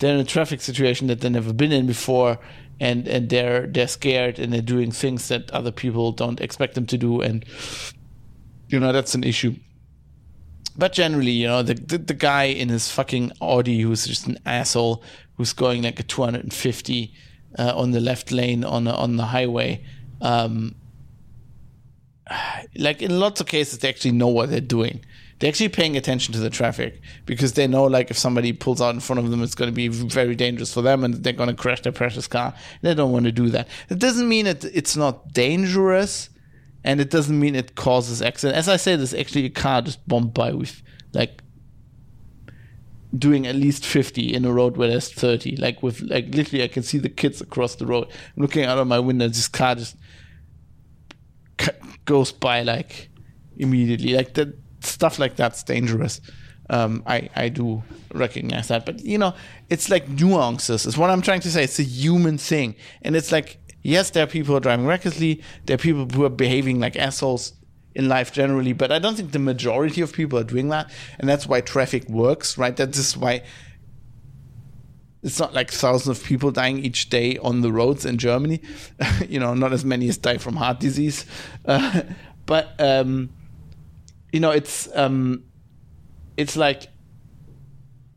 they're 0.00 0.14
in 0.14 0.20
a 0.20 0.24
traffic 0.24 0.60
situation 0.60 1.06
that 1.06 1.20
they've 1.20 1.30
never 1.30 1.52
been 1.52 1.70
in 1.70 1.86
before, 1.86 2.40
and 2.80 3.06
and 3.06 3.30
they're 3.30 3.68
they're 3.68 3.86
scared 3.86 4.40
and 4.40 4.52
they're 4.52 4.62
doing 4.62 4.90
things 4.90 5.28
that 5.28 5.48
other 5.52 5.70
people 5.70 6.10
don't 6.10 6.40
expect 6.40 6.74
them 6.74 6.86
to 6.86 6.98
do, 6.98 7.20
and 7.20 7.44
you 8.66 8.80
know 8.80 8.90
that's 8.90 9.14
an 9.14 9.22
issue 9.22 9.54
but 10.76 10.92
generally, 10.92 11.30
you 11.30 11.46
know, 11.46 11.62
the, 11.62 11.74
the, 11.74 11.98
the 11.98 12.14
guy 12.14 12.44
in 12.44 12.68
his 12.68 12.90
fucking 12.90 13.32
Audi 13.40 13.80
who's 13.80 14.06
just 14.06 14.26
an 14.26 14.38
asshole 14.46 15.02
who's 15.36 15.52
going 15.52 15.82
like 15.82 16.00
a 16.00 16.02
250 16.02 17.14
uh, 17.58 17.72
on 17.76 17.90
the 17.90 18.00
left 18.00 18.32
lane 18.32 18.64
on 18.64 18.86
on 18.88 19.16
the 19.16 19.26
highway. 19.26 19.84
Um, 20.20 20.74
like 22.76 23.02
in 23.02 23.18
lots 23.18 23.40
of 23.40 23.46
cases, 23.46 23.78
they 23.78 23.88
actually 23.88 24.12
know 24.12 24.28
what 24.28 24.50
they're 24.50 24.60
doing. 24.60 25.04
They're 25.38 25.48
actually 25.48 25.70
paying 25.70 25.96
attention 25.96 26.32
to 26.34 26.40
the 26.40 26.50
traffic 26.50 27.00
because 27.26 27.54
they 27.54 27.66
know, 27.66 27.82
like, 27.82 28.12
if 28.12 28.16
somebody 28.16 28.52
pulls 28.52 28.80
out 28.80 28.94
in 28.94 29.00
front 29.00 29.18
of 29.18 29.28
them, 29.28 29.42
it's 29.42 29.56
going 29.56 29.68
to 29.70 29.74
be 29.74 29.88
very 29.88 30.36
dangerous 30.36 30.72
for 30.72 30.82
them, 30.82 31.02
and 31.02 31.14
they're 31.14 31.32
going 31.32 31.48
to 31.48 31.54
crash 31.56 31.80
their 31.80 31.90
precious 31.90 32.28
car. 32.28 32.54
They 32.82 32.94
don't 32.94 33.10
want 33.10 33.24
to 33.24 33.32
do 33.32 33.48
that. 33.50 33.66
It 33.88 33.98
doesn't 33.98 34.28
mean 34.28 34.44
that 34.44 34.64
it's 34.64 34.96
not 34.96 35.32
dangerous 35.32 36.30
and 36.84 37.00
it 37.00 37.10
doesn't 37.10 37.38
mean 37.38 37.54
it 37.54 37.74
causes 37.74 38.22
accident. 38.22 38.56
As 38.56 38.68
I 38.68 38.76
said, 38.76 38.98
there's 38.98 39.14
actually 39.14 39.44
a 39.46 39.50
car 39.50 39.82
just 39.82 40.06
bombed 40.08 40.34
by 40.34 40.52
with 40.52 40.82
like 41.12 41.42
doing 43.16 43.46
at 43.46 43.54
least 43.54 43.84
50 43.84 44.34
in 44.34 44.44
a 44.44 44.52
road 44.52 44.78
where 44.78 44.88
there's 44.88 45.12
30 45.12 45.56
like 45.56 45.82
with 45.82 46.00
like 46.00 46.34
literally 46.34 46.64
i 46.64 46.66
can 46.68 46.82
see 46.82 46.96
the 46.96 47.10
kids 47.10 47.42
across 47.42 47.74
the 47.74 47.84
road. 47.86 48.08
I'm 48.36 48.42
looking 48.42 48.64
out 48.64 48.78
of 48.78 48.86
my 48.86 48.98
window 48.98 49.28
this 49.28 49.48
car 49.48 49.74
just 49.74 49.96
goes 52.04 52.32
by 52.32 52.62
like 52.62 53.10
immediately. 53.56 54.14
Like 54.14 54.34
that 54.34 54.56
stuff 54.80 55.18
like 55.18 55.36
that's 55.36 55.62
dangerous. 55.62 56.20
Um, 56.70 57.02
I, 57.06 57.28
I 57.36 57.48
do 57.48 57.82
recognize 58.14 58.68
that. 58.68 58.86
But 58.86 59.04
you 59.04 59.18
know 59.18 59.34
it's 59.68 59.88
like 59.90 60.08
nuances. 60.08 60.86
Is 60.86 60.96
what 60.96 61.10
i'm 61.10 61.22
trying 61.22 61.40
to 61.40 61.50
say. 61.50 61.64
It's 61.64 61.78
a 61.78 61.84
human 61.84 62.38
thing. 62.38 62.74
And 63.02 63.16
it's 63.16 63.32
like 63.32 63.58
yes, 63.82 64.10
there 64.10 64.24
are 64.24 64.28
people 64.28 64.52
who 64.52 64.56
are 64.56 64.60
driving 64.60 64.86
recklessly. 64.86 65.42
There 65.66 65.74
are 65.74 65.78
people 65.78 66.06
who 66.06 66.24
are 66.24 66.30
behaving 66.30 66.80
like 66.80 66.96
assholes 66.96 67.52
in 67.94 68.08
life 68.08 68.32
generally, 68.32 68.72
but 68.72 68.90
I 68.90 68.98
don't 68.98 69.16
think 69.16 69.32
the 69.32 69.38
majority 69.38 70.00
of 70.00 70.12
people 70.12 70.38
are 70.38 70.44
doing 70.44 70.68
that. 70.68 70.90
And 71.18 71.28
that's 71.28 71.46
why 71.46 71.60
traffic 71.60 72.08
works, 72.08 72.56
right? 72.56 72.76
That 72.76 72.96
is 72.96 73.16
why 73.16 73.42
it's 75.22 75.38
not 75.38 75.54
like 75.54 75.70
thousands 75.70 76.18
of 76.18 76.24
people 76.24 76.50
dying 76.50 76.84
each 76.84 77.08
day 77.10 77.38
on 77.38 77.60
the 77.60 77.72
roads 77.72 78.04
in 78.04 78.18
Germany. 78.18 78.60
you 79.28 79.38
know, 79.38 79.54
not 79.54 79.72
as 79.72 79.84
many 79.84 80.08
as 80.08 80.16
die 80.16 80.38
from 80.38 80.56
heart 80.56 80.80
disease. 80.80 81.26
Uh, 81.64 82.02
but, 82.46 82.74
um, 82.80 83.30
you 84.32 84.40
know, 84.40 84.50
it's, 84.50 84.88
um, 84.96 85.44
it's 86.36 86.56
like, 86.56 86.88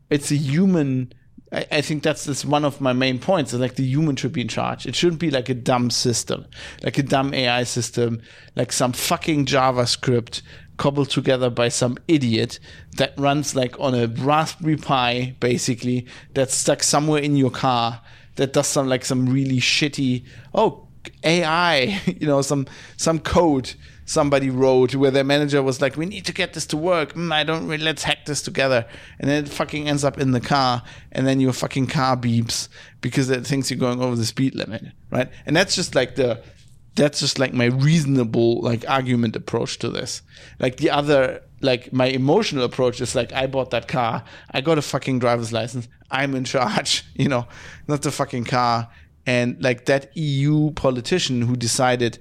it's 0.08 0.30
a 0.30 0.36
human 0.36 1.12
I, 1.52 1.66
I 1.70 1.80
think 1.80 2.02
that's, 2.02 2.24
that's 2.24 2.44
one 2.44 2.64
of 2.64 2.80
my 2.80 2.92
main 2.92 3.18
points. 3.18 3.52
Like 3.52 3.76
the 3.76 3.84
human 3.84 4.16
should 4.16 4.32
be 4.32 4.40
in 4.40 4.48
charge. 4.48 4.86
It 4.86 4.94
shouldn't 4.94 5.20
be 5.20 5.30
like 5.30 5.48
a 5.48 5.54
dumb 5.54 5.90
system, 5.90 6.46
like 6.82 6.98
a 6.98 7.02
dumb 7.02 7.32
AI 7.34 7.64
system, 7.64 8.20
like 8.54 8.72
some 8.72 8.92
fucking 8.92 9.46
JavaScript 9.46 10.42
cobbled 10.76 11.10
together 11.10 11.48
by 11.48 11.68
some 11.68 11.96
idiot 12.06 12.58
that 12.96 13.14
runs 13.18 13.54
like 13.54 13.78
on 13.80 13.94
a 13.94 14.06
Raspberry 14.06 14.76
Pi, 14.76 15.34
basically, 15.40 16.06
that's 16.34 16.54
stuck 16.54 16.82
somewhere 16.82 17.22
in 17.22 17.36
your 17.36 17.50
car 17.50 18.02
that 18.36 18.52
does 18.52 18.66
some 18.66 18.88
like 18.88 19.04
some 19.04 19.26
really 19.26 19.58
shitty, 19.58 20.24
oh, 20.54 20.86
AI, 21.24 22.00
you 22.06 22.26
know, 22.26 22.42
some 22.42 22.66
some 22.96 23.18
code 23.18 23.74
somebody 24.06 24.48
wrote 24.48 24.94
where 24.94 25.10
their 25.10 25.24
manager 25.24 25.62
was 25.62 25.82
like, 25.82 25.96
"We 25.96 26.06
need 26.06 26.24
to 26.24 26.32
get 26.32 26.54
this 26.54 26.64
to 26.66 26.76
work. 26.76 27.12
Mm, 27.12 27.32
I 27.32 27.44
don't 27.44 27.66
really. 27.66 27.84
Let's 27.84 28.04
hack 28.04 28.24
this 28.24 28.40
together." 28.40 28.86
And 29.18 29.28
then 29.28 29.44
it 29.44 29.50
fucking 29.50 29.88
ends 29.88 30.04
up 30.04 30.18
in 30.18 30.30
the 30.30 30.40
car, 30.40 30.82
and 31.12 31.26
then 31.26 31.40
your 31.40 31.52
fucking 31.52 31.88
car 31.88 32.16
beeps 32.16 32.68
because 33.02 33.28
it 33.28 33.46
thinks 33.46 33.70
you're 33.70 33.78
going 33.78 34.00
over 34.00 34.16
the 34.16 34.24
speed 34.24 34.54
limit, 34.54 34.86
right? 35.10 35.28
And 35.44 35.54
that's 35.54 35.74
just 35.74 35.94
like 35.94 36.14
the 36.14 36.42
that's 36.96 37.20
just 37.20 37.38
like 37.38 37.52
my 37.52 37.66
reasonable 37.66 38.62
like 38.62 38.88
argument 38.88 39.36
approach 39.36 39.78
to 39.80 39.90
this. 39.90 40.22
Like 40.58 40.78
the 40.78 40.90
other 40.90 41.42
like 41.60 41.92
my 41.92 42.06
emotional 42.06 42.64
approach 42.64 43.00
is 43.00 43.14
like 43.14 43.32
I 43.32 43.46
bought 43.46 43.70
that 43.70 43.86
car, 43.86 44.24
I 44.50 44.60
got 44.60 44.78
a 44.78 44.82
fucking 44.82 45.18
driver's 45.18 45.52
license, 45.52 45.88
I'm 46.10 46.34
in 46.34 46.44
charge, 46.44 47.04
you 47.14 47.28
know, 47.28 47.46
not 47.86 48.02
the 48.02 48.10
fucking 48.10 48.44
car. 48.44 48.88
And 49.26 49.62
like 49.62 49.86
that 49.86 50.16
EU 50.16 50.70
politician 50.72 51.42
who 51.42 51.56
decided 51.56 52.18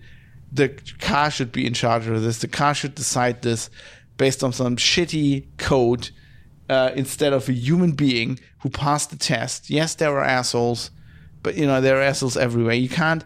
the 0.56 0.70
car 1.00 1.30
should 1.30 1.52
be 1.52 1.66
in 1.66 1.74
charge 1.74 2.08
of 2.08 2.22
this. 2.22 2.40
The 2.40 2.48
car 2.48 2.74
should 2.74 2.96
decide 2.96 3.42
this 3.42 3.70
based 4.18 4.44
on 4.44 4.54
some 4.54 4.78
shitty 4.78 5.46
code 5.58 6.10
uh, 6.70 6.92
instead 6.96 7.34
of 7.34 7.50
a 7.50 7.54
human 7.54 7.92
being 7.92 8.40
who 8.60 8.70
passed 8.70 9.10
the 9.10 9.18
test. 9.18 9.70
Yes, 9.70 9.96
there 9.96 10.18
are 10.18 10.24
assholes, 10.24 10.92
but 11.44 11.56
you 11.56 11.68
know 11.68 11.82
there 11.82 11.98
are 11.98 12.02
assholes 12.02 12.38
everywhere. 12.38 12.76
You 12.76 12.90
can't 12.90 13.24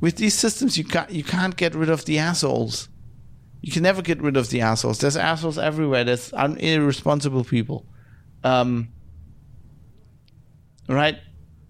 with 0.00 0.16
these 0.16 0.34
systems. 0.34 0.76
You 0.76 0.84
can't 0.84 1.10
you 1.10 1.24
can't 1.24 1.56
get 1.56 1.74
rid 1.74 1.88
of 1.88 2.04
the 2.04 2.18
assholes. 2.18 2.88
You 3.62 3.72
can 3.72 3.82
never 3.82 4.02
get 4.02 4.20
rid 4.20 4.36
of 4.36 4.50
the 4.50 4.60
assholes. 4.60 4.98
There's 4.98 5.16
assholes 5.16 5.58
everywhere. 5.58 6.04
There's 6.04 6.32
un- 6.34 6.58
irresponsible 6.58 7.42
people. 7.42 7.86
Um, 8.44 8.88
right? 10.88 11.18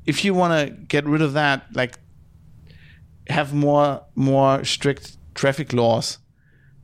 If 0.04 0.24
you 0.24 0.34
want 0.34 0.52
to 0.52 0.74
get 0.74 1.06
rid 1.06 1.22
of 1.22 1.34
that, 1.34 1.74
like 1.74 1.98
have 3.28 3.54
more 3.54 4.04
more 4.14 4.64
strict 4.64 5.16
traffic 5.34 5.72
laws, 5.72 6.18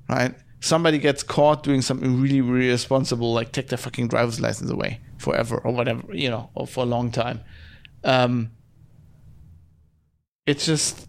right? 0.09 0.35
Somebody 0.61 0.99
gets 0.99 1.23
caught 1.23 1.63
doing 1.63 1.83
something 1.83 2.21
really, 2.21 2.41
really 2.41 2.69
responsible, 2.69 3.33
like 3.33 3.53
take 3.53 3.69
their 3.69 3.79
fucking 3.79 4.09
driver's 4.09 4.41
license 4.41 4.71
away 4.71 5.01
forever 5.19 5.59
or 5.59 5.73
whatever, 5.73 6.15
you 6.15 6.31
know, 6.31 6.51
or 6.55 6.67
for 6.67 6.83
a 6.85 6.87
long 6.87 7.11
time. 7.11 7.41
Um, 8.05 8.53
it's 10.47 10.67
just 10.67 11.09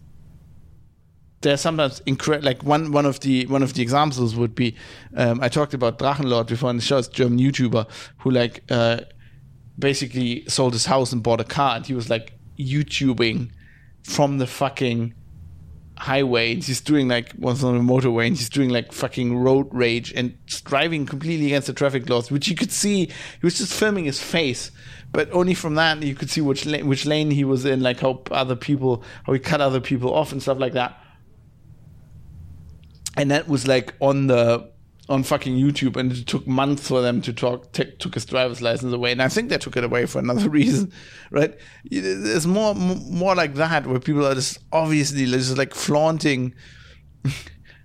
there's 1.40 1.60
sometimes 1.60 2.00
incredible. 2.06 2.46
Like 2.46 2.62
one 2.62 2.90
one 2.90 3.06
of 3.06 3.20
the 3.20 3.46
one 3.46 3.62
of 3.62 3.74
the 3.74 3.82
examples 3.82 4.34
would 4.34 4.54
be 4.54 4.74
um, 5.16 5.40
I 5.40 5.48
talked 5.48 5.74
about 5.74 5.98
Drachenlord 5.98 6.48
before 6.48 6.70
in 6.70 6.76
the 6.76 6.82
show. 6.82 6.98
It's 6.98 7.08
German 7.08 7.38
YouTuber 7.38 7.86
who 8.18 8.30
like 8.30 8.64
uh, 8.70 9.00
basically 9.78 10.44
sold 10.48 10.72
his 10.72 10.86
house 10.86 11.12
and 11.12 11.22
bought 11.22 11.40
a 11.40 11.44
car, 11.44 11.76
and 11.76 11.86
he 11.86 11.94
was 11.94 12.10
like 12.10 12.32
YouTubing 12.58 13.50
from 14.02 14.38
the 14.38 14.46
fucking 14.46 15.14
highway 15.96 16.52
and 16.52 16.64
he's 16.64 16.80
doing 16.80 17.06
like 17.06 17.32
was 17.38 17.62
on 17.62 17.76
a 17.76 17.80
motorway 17.80 18.26
and 18.26 18.36
he's 18.36 18.48
doing 18.48 18.68
like 18.68 18.92
fucking 18.92 19.36
road 19.36 19.68
rage 19.72 20.12
and 20.14 20.36
driving 20.46 21.06
completely 21.06 21.46
against 21.46 21.68
the 21.68 21.72
traffic 21.72 22.08
laws 22.08 22.32
which 22.32 22.48
you 22.48 22.56
could 22.56 22.72
see 22.72 23.06
he 23.06 23.12
was 23.42 23.58
just 23.58 23.72
filming 23.72 24.04
his 24.04 24.20
face. 24.20 24.70
But 25.12 25.30
only 25.30 25.54
from 25.54 25.76
that 25.76 26.02
you 26.02 26.16
could 26.16 26.30
see 26.30 26.40
which 26.40 26.64
which 26.64 27.06
lane 27.06 27.30
he 27.30 27.44
was 27.44 27.64
in 27.64 27.80
like 27.80 28.00
how 28.00 28.22
other 28.32 28.56
people 28.56 29.04
how 29.24 29.32
he 29.32 29.38
cut 29.38 29.60
other 29.60 29.80
people 29.80 30.12
off 30.12 30.32
and 30.32 30.42
stuff 30.42 30.58
like 30.58 30.72
that. 30.72 30.98
And 33.16 33.30
that 33.30 33.46
was 33.46 33.68
like 33.68 33.94
on 34.00 34.26
the 34.26 34.73
on 35.08 35.22
fucking 35.22 35.56
YouTube, 35.56 35.96
and 35.96 36.12
it 36.12 36.26
took 36.26 36.46
months 36.46 36.88
for 36.88 37.02
them 37.02 37.20
to 37.22 37.32
talk 37.32 37.72
t- 37.72 37.92
took 37.98 38.14
his 38.14 38.24
driver's 38.24 38.62
license 38.62 38.92
away, 38.92 39.12
and 39.12 39.22
I 39.22 39.28
think 39.28 39.50
they 39.50 39.58
took 39.58 39.76
it 39.76 39.84
away 39.84 40.06
for 40.06 40.18
another 40.18 40.48
reason, 40.60 40.92
right? 41.30 41.56
There's 41.90 42.46
more 42.46 42.74
more 42.74 43.34
like 43.34 43.54
that 43.54 43.86
where 43.86 44.00
people 44.00 44.26
are 44.26 44.34
just 44.34 44.58
obviously 44.72 45.26
just 45.26 45.56
like 45.58 45.74
flaunting. 45.74 46.54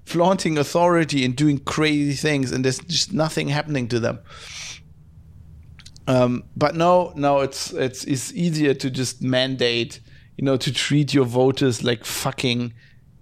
flaunting 0.06 0.58
authority 0.58 1.24
and 1.24 1.36
doing 1.36 1.60
crazy 1.60 2.14
things 2.14 2.52
and 2.52 2.66
there's 2.66 2.80
just 2.80 3.14
nothing 3.14 3.48
happening 3.48 3.88
to 3.88 4.00
them 4.00 4.18
um, 6.08 6.44
but 6.58 6.76
no 6.76 7.14
no 7.16 7.42
it's 7.42 7.72
it's 7.74 8.06
it's 8.06 8.34
easier 8.34 8.74
to 8.74 8.90
just 8.90 9.22
mandate 9.22 10.00
you 10.36 10.44
know 10.44 10.58
to 10.58 10.74
treat 10.74 11.14
your 11.14 11.26
voters 11.26 11.84
like 11.84 12.04
fucking 12.04 12.74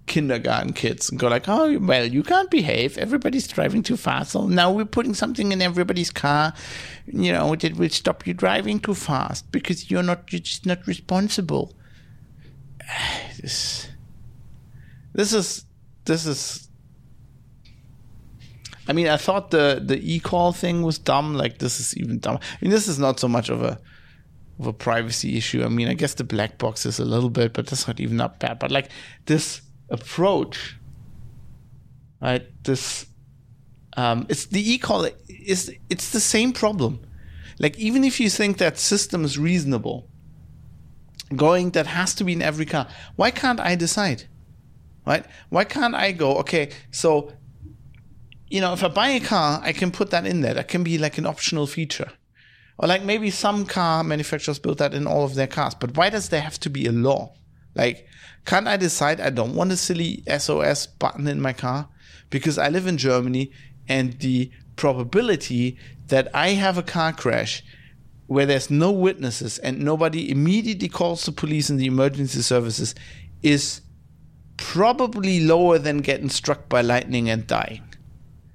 kindergarten 0.08 0.72
kids 0.72 1.10
and 1.10 1.18
go 1.18 1.28
like, 1.28 1.48
oh, 1.48 1.78
well, 1.78 2.04
you 2.04 2.22
can't 2.22 2.50
behave. 2.50 2.98
Everybody's 2.98 3.46
driving 3.46 3.82
too 3.82 3.96
fast. 3.96 4.32
So 4.32 4.46
now 4.46 4.72
we're 4.72 4.84
putting 4.84 5.14
something 5.14 5.52
in 5.52 5.62
everybody's 5.62 6.10
car, 6.10 6.52
you 7.06 7.32
know, 7.32 7.54
that 7.54 7.76
will 7.76 7.88
stop 7.90 8.26
you 8.26 8.34
driving 8.34 8.80
too 8.80 8.94
fast 8.94 9.50
because 9.52 9.90
you're 9.90 10.02
not, 10.02 10.32
you're 10.32 10.40
just 10.40 10.66
not 10.66 10.86
responsible. 10.86 11.74
This, 13.40 13.88
this 15.12 15.32
is, 15.32 15.64
this 16.04 16.26
is. 16.26 16.68
I 18.88 18.92
mean, 18.92 19.06
I 19.06 19.16
thought 19.16 19.52
the 19.52 19.80
the 19.84 19.96
e-call 20.14 20.52
thing 20.52 20.82
was 20.82 20.98
dumb. 20.98 21.34
Like 21.34 21.58
this 21.58 21.78
is 21.78 21.96
even 21.96 22.18
dumb. 22.18 22.38
I 22.40 22.56
mean, 22.60 22.72
this 22.72 22.88
is 22.88 22.98
not 22.98 23.20
so 23.20 23.28
much 23.28 23.48
of 23.48 23.62
a 23.62 23.78
of 24.58 24.66
a 24.66 24.72
privacy 24.72 25.36
issue. 25.36 25.62
I 25.62 25.68
mean, 25.68 25.88
I 25.88 25.94
guess 25.94 26.14
the 26.14 26.24
black 26.24 26.58
box 26.58 26.84
is 26.84 26.98
a 26.98 27.04
little 27.04 27.30
bit, 27.30 27.52
but 27.52 27.66
that's 27.66 27.86
not 27.86 28.00
even 28.00 28.16
that 28.16 28.40
bad. 28.40 28.58
But 28.58 28.70
like 28.70 28.90
this 29.26 29.60
approach, 29.90 30.76
right? 32.20 32.46
This 32.64 33.06
um, 33.96 34.26
it's 34.28 34.46
the 34.46 34.72
e-call 34.72 35.08
is 35.28 35.72
it's 35.90 36.10
the 36.10 36.20
same 36.20 36.52
problem. 36.52 37.00
like 37.58 37.76
even 37.78 38.04
if 38.04 38.20
you 38.20 38.30
think 38.30 38.58
that 38.58 38.78
system 38.78 39.24
is 39.24 39.38
reasonable, 39.38 40.08
going 41.34 41.70
that 41.70 41.86
has 41.86 42.14
to 42.14 42.24
be 42.24 42.32
in 42.32 42.42
every 42.42 42.66
car. 42.66 42.86
Why 43.16 43.30
can't 43.30 43.60
I 43.60 43.74
decide? 43.74 44.24
Right? 45.06 45.24
Why 45.48 45.64
can't 45.64 45.94
I 45.94 46.12
go, 46.12 46.36
okay, 46.38 46.70
so 46.90 47.32
you 48.50 48.60
know, 48.60 48.72
if 48.72 48.82
I 48.82 48.88
buy 48.88 49.08
a 49.10 49.20
car, 49.20 49.60
I 49.62 49.72
can 49.72 49.90
put 49.90 50.10
that 50.10 50.26
in 50.26 50.40
there. 50.40 50.54
That 50.54 50.68
can 50.68 50.82
be 50.82 50.98
like 50.98 51.18
an 51.18 51.26
optional 51.26 51.66
feature. 51.66 52.10
Or 52.78 52.88
like 52.88 53.04
maybe 53.04 53.30
some 53.30 53.66
car 53.66 54.02
manufacturers 54.02 54.58
build 54.58 54.78
that 54.78 54.94
in 54.94 55.06
all 55.06 55.24
of 55.24 55.34
their 55.34 55.46
cars. 55.46 55.74
But 55.74 55.96
why 55.96 56.10
does 56.10 56.30
there 56.30 56.40
have 56.40 56.58
to 56.60 56.70
be 56.70 56.86
a 56.86 56.92
law? 56.92 57.34
Like, 57.74 58.07
can't 58.48 58.66
I 58.66 58.78
decide 58.78 59.20
I 59.20 59.28
don't 59.28 59.54
want 59.54 59.72
a 59.72 59.76
silly 59.76 60.24
SOS 60.26 60.86
button 60.86 61.28
in 61.28 61.38
my 61.38 61.52
car? 61.52 61.86
Because 62.30 62.56
I 62.56 62.70
live 62.70 62.86
in 62.86 62.96
Germany 62.96 63.52
and 63.86 64.14
the 64.20 64.50
probability 64.74 65.76
that 66.06 66.28
I 66.32 66.50
have 66.52 66.78
a 66.78 66.82
car 66.82 67.12
crash 67.12 67.62
where 68.26 68.46
there's 68.46 68.70
no 68.70 68.90
witnesses 68.90 69.58
and 69.58 69.80
nobody 69.80 70.30
immediately 70.30 70.88
calls 70.88 71.26
the 71.26 71.32
police 71.32 71.68
and 71.68 71.78
the 71.78 71.84
emergency 71.84 72.40
services 72.40 72.94
is 73.42 73.82
probably 74.56 75.40
lower 75.40 75.78
than 75.78 75.98
getting 75.98 76.30
struck 76.30 76.70
by 76.70 76.80
lightning 76.80 77.28
and 77.28 77.46
dying. 77.46 77.84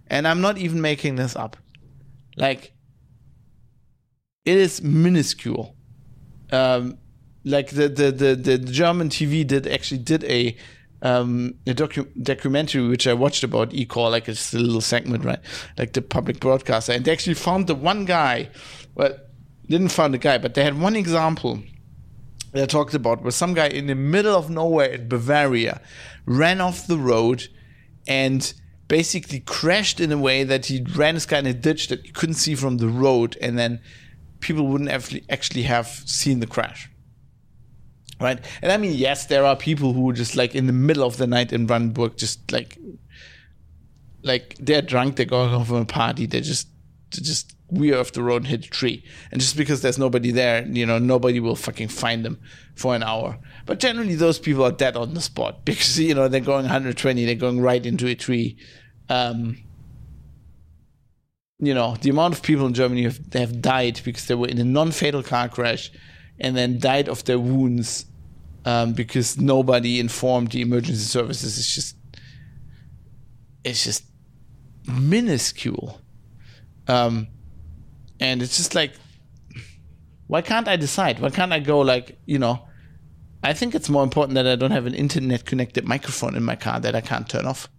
And 0.07 0.27
I'm 0.27 0.41
not 0.41 0.57
even 0.57 0.81
making 0.81 1.17
this 1.17 1.35
up. 1.35 1.55
Like, 2.35 2.73
it 4.43 4.57
is 4.57 4.81
minuscule. 4.81 5.75
Um, 6.51 6.97
like 7.43 7.69
the, 7.71 7.89
the, 7.89 8.11
the, 8.11 8.35
the 8.35 8.57
German 8.57 9.09
TV 9.09 9.45
did 9.45 9.67
actually 9.67 9.99
did 9.99 10.23
a 10.25 10.55
um, 11.01 11.55
a 11.67 11.73
docu- 11.73 12.07
documentary 12.23 12.87
which 12.87 13.07
I 13.07 13.13
watched 13.13 13.43
about 13.43 13.71
eCall, 13.71 14.11
like 14.11 14.29
it's 14.29 14.53
a 14.53 14.59
little 14.59 14.79
segment, 14.79 15.25
right? 15.25 15.39
Like 15.77 15.91
the 15.91 16.01
public 16.01 16.39
broadcaster, 16.39 16.93
and 16.93 17.03
they 17.03 17.11
actually 17.11 17.33
found 17.33 17.67
the 17.67 17.75
one 17.75 18.05
guy. 18.05 18.49
Well, 18.95 19.17
didn't 19.67 19.89
find 19.89 20.13
the 20.13 20.17
guy, 20.17 20.37
but 20.37 20.53
they 20.53 20.63
had 20.63 20.79
one 20.79 20.95
example 20.95 21.59
they 22.53 22.65
talked 22.67 22.93
about 22.93 23.23
where 23.23 23.31
some 23.31 23.53
guy 23.53 23.67
in 23.67 23.87
the 23.87 23.95
middle 23.95 24.35
of 24.35 24.49
nowhere 24.49 24.91
in 24.91 25.09
Bavaria 25.09 25.81
ran 26.25 26.61
off 26.61 26.87
the 26.87 26.97
road 26.97 27.47
and 28.07 28.53
basically 28.87 29.39
crashed 29.39 29.99
in 29.99 30.11
a 30.11 30.17
way 30.17 30.43
that 30.43 30.67
he 30.67 30.85
ran 30.95 31.15
this 31.15 31.25
guy 31.25 31.39
in 31.39 31.47
a 31.47 31.53
ditch 31.53 31.87
that 31.87 32.05
you 32.05 32.13
couldn't 32.13 32.35
see 32.35 32.53
from 32.53 32.77
the 32.77 32.87
road, 32.87 33.37
and 33.41 33.57
then 33.57 33.81
people 34.39 34.67
wouldn't 34.67 34.89
actually 35.29 35.63
have 35.63 35.87
seen 35.87 36.39
the 36.39 36.47
crash. 36.47 36.89
Right? 38.23 38.39
And 38.61 38.71
I 38.71 38.77
mean, 38.77 38.93
yes, 38.93 39.27
there 39.27 39.45
are 39.45 39.55
people 39.55 39.93
who 39.93 40.13
just 40.13 40.35
like 40.35 40.55
in 40.55 40.65
the 40.65 40.73
middle 40.73 41.05
of 41.05 41.17
the 41.17 41.27
night 41.27 41.53
in 41.53 41.65
Brandenburg, 41.65 42.17
just 42.17 42.51
like, 42.51 42.77
like 44.23 44.55
they're 44.59 44.81
drunk, 44.81 45.17
they're 45.17 45.25
going 45.25 45.49
home 45.49 45.65
from 45.65 45.77
a 45.77 45.85
party, 45.85 46.25
they 46.25 46.41
just, 46.41 46.69
they 47.11 47.21
just 47.21 47.53
we're 47.73 47.99
off 47.99 48.11
the 48.11 48.21
road 48.21 48.43
and 48.43 48.47
hit 48.47 48.65
a 48.65 48.69
tree. 48.69 49.03
And 49.31 49.41
just 49.41 49.57
because 49.57 49.81
there's 49.81 49.97
nobody 49.97 50.31
there, 50.31 50.65
you 50.67 50.85
know, 50.85 50.99
nobody 50.99 51.39
will 51.39 51.55
fucking 51.55 51.87
find 51.87 52.23
them 52.23 52.39
for 52.75 52.95
an 52.95 53.03
hour. 53.03 53.39
But 53.65 53.79
generally, 53.79 54.15
those 54.15 54.39
people 54.39 54.63
are 54.63 54.71
dead 54.71 54.95
on 54.95 55.13
the 55.13 55.21
spot 55.21 55.65
because, 55.65 55.99
you 55.99 56.13
know, 56.13 56.27
they're 56.27 56.39
going 56.39 56.63
120, 56.63 57.25
they're 57.25 57.35
going 57.35 57.61
right 57.61 57.85
into 57.85 58.07
a 58.07 58.15
tree. 58.15 58.57
Um, 59.09 59.57
you 61.59 61.73
know, 61.73 61.95
the 62.01 62.09
amount 62.09 62.35
of 62.35 62.43
people 62.43 62.67
in 62.67 62.73
Germany 62.73 63.03
have, 63.03 63.19
have 63.33 63.61
died 63.61 64.01
because 64.03 64.27
they 64.27 64.35
were 64.35 64.47
in 64.47 64.59
a 64.59 64.63
non 64.63 64.91
fatal 64.91 65.23
car 65.23 65.49
crash 65.49 65.91
and 66.39 66.55
then 66.55 66.79
died 66.79 67.07
of 67.07 67.23
their 67.25 67.39
wounds 67.39 68.05
um, 68.65 68.93
because 68.93 69.39
nobody 69.39 69.99
informed 69.99 70.51
the 70.51 70.61
emergency 70.61 71.03
services. 71.03 71.57
Is 71.57 71.67
just, 71.67 71.95
it's 73.63 73.83
just 73.83 74.03
minuscule. 74.87 75.99
Um, 76.87 77.27
and 78.19 78.41
it's 78.41 78.57
just 78.57 78.75
like 78.75 78.93
why 80.27 80.41
can't 80.41 80.67
i 80.67 80.75
decide? 80.75 81.19
Why 81.19 81.29
can't 81.29 81.53
i 81.53 81.59
go 81.59 81.79
like 81.79 82.17
you 82.25 82.39
know 82.39 82.65
i 83.43 83.53
think 83.53 83.75
it's 83.75 83.89
more 83.89 84.03
important 84.03 84.35
that 84.35 84.47
i 84.47 84.55
don't 84.55 84.71
have 84.71 84.85
an 84.85 84.93
internet 84.93 85.45
connected 85.45 85.85
microphone 85.85 86.35
in 86.35 86.43
my 86.43 86.55
car 86.55 86.79
that 86.79 86.95
i 86.95 87.01
can't 87.01 87.29
turn 87.29 87.45
off. 87.45 87.69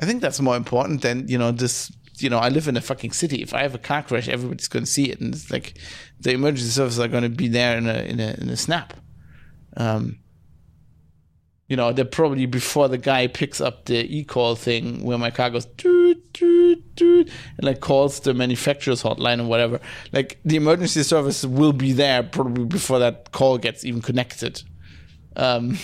I 0.00 0.06
think 0.06 0.20
that's 0.20 0.40
more 0.40 0.56
important 0.56 1.02
than 1.02 1.26
you 1.28 1.38
know 1.38 1.52
this 1.52 1.92
you 2.18 2.28
know 2.28 2.38
i 2.38 2.48
live 2.48 2.68
in 2.68 2.76
a 2.76 2.80
fucking 2.80 3.12
city. 3.12 3.42
If 3.42 3.54
i 3.54 3.62
have 3.62 3.74
a 3.74 3.78
car 3.78 4.02
crash 4.02 4.28
everybody's 4.28 4.68
going 4.68 4.84
to 4.84 4.90
see 4.90 5.10
it. 5.10 5.20
And 5.20 5.34
it's 5.34 5.50
like 5.50 5.78
the 6.20 6.32
emergency 6.32 6.70
services 6.70 7.00
are 7.00 7.08
going 7.08 7.22
to 7.22 7.28
be 7.28 7.48
there 7.48 7.78
in 7.78 7.86
a 7.88 7.98
in 8.02 8.20
a, 8.20 8.36
in 8.40 8.48
a 8.50 8.56
snap 8.56 8.92
um, 9.76 10.18
you 11.68 11.76
know, 11.76 11.92
they're 11.92 12.06
probably 12.06 12.46
before 12.46 12.88
the 12.88 12.96
guy 12.96 13.26
picks 13.26 13.60
up 13.60 13.84
the 13.84 13.98
e-call 14.16 14.56
thing 14.56 15.04
where 15.04 15.18
my 15.18 15.30
car 15.30 15.50
goes 15.50 15.66
doot, 15.66 16.32
doot, 16.32 16.94
doot, 16.94 17.30
and 17.58 17.66
like 17.66 17.80
calls 17.80 18.20
the 18.20 18.32
manufacturer's 18.32 19.02
hotline 19.02 19.38
or 19.38 19.44
whatever. 19.44 19.78
Like 20.10 20.40
the 20.46 20.56
emergency 20.56 21.02
service 21.02 21.44
will 21.44 21.74
be 21.74 21.92
there 21.92 22.22
probably 22.22 22.64
before 22.64 22.98
that 23.00 23.32
call 23.32 23.58
gets 23.58 23.84
even 23.84 24.00
connected. 24.00 24.62
Um, 25.36 25.76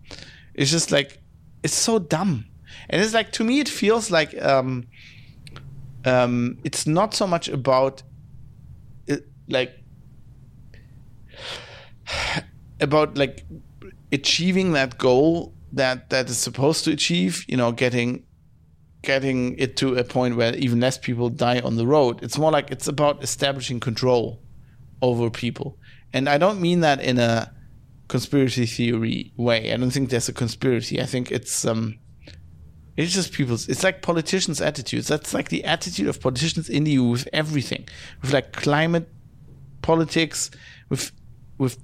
it's 0.54 0.70
just 0.70 0.90
like 0.90 1.20
it's 1.62 1.74
so 1.74 1.98
dumb, 1.98 2.46
and 2.88 3.02
it's 3.02 3.12
like 3.12 3.30
to 3.32 3.44
me 3.44 3.60
it 3.60 3.68
feels 3.68 4.10
like 4.10 4.40
um, 4.42 4.86
um, 6.06 6.58
it's 6.64 6.86
not 6.86 7.12
so 7.12 7.26
much 7.26 7.48
about 7.50 8.02
it, 9.06 9.28
like 9.48 9.78
about 12.80 13.16
like 13.16 13.44
achieving 14.12 14.72
that 14.72 14.98
goal 14.98 15.54
that 15.72 16.10
that 16.10 16.28
is 16.28 16.38
supposed 16.38 16.84
to 16.84 16.92
achieve, 16.92 17.44
you 17.48 17.56
know, 17.56 17.72
getting 17.72 18.24
getting 19.02 19.56
it 19.58 19.76
to 19.76 19.94
a 19.94 20.04
point 20.04 20.36
where 20.36 20.54
even 20.56 20.80
less 20.80 20.98
people 20.98 21.28
die 21.28 21.60
on 21.60 21.76
the 21.76 21.86
road. 21.86 22.22
It's 22.22 22.38
more 22.38 22.50
like 22.50 22.70
it's 22.70 22.88
about 22.88 23.22
establishing 23.22 23.80
control 23.80 24.42
over 25.00 25.30
people. 25.30 25.78
And 26.12 26.28
I 26.28 26.38
don't 26.38 26.60
mean 26.60 26.80
that 26.80 27.00
in 27.00 27.18
a 27.18 27.52
conspiracy 28.08 28.66
theory 28.66 29.32
way. 29.36 29.72
I 29.72 29.76
don't 29.76 29.90
think 29.90 30.10
there's 30.10 30.28
a 30.28 30.32
conspiracy. 30.32 31.00
I 31.00 31.06
think 31.06 31.30
it's 31.30 31.64
um 31.64 31.98
it's 32.96 33.12
just 33.12 33.32
people's 33.32 33.68
it's 33.68 33.84
like 33.84 34.02
politicians' 34.02 34.60
attitudes. 34.60 35.08
That's 35.08 35.34
like 35.34 35.50
the 35.50 35.64
attitude 35.64 36.08
of 36.08 36.20
politicians 36.20 36.68
in 36.68 36.84
the 36.84 36.92
EU 36.92 37.04
with 37.04 37.28
everything. 37.32 37.88
With 38.22 38.32
like 38.32 38.52
climate 38.52 39.08
politics, 39.82 40.50
with 40.88 41.12
with 41.58 41.78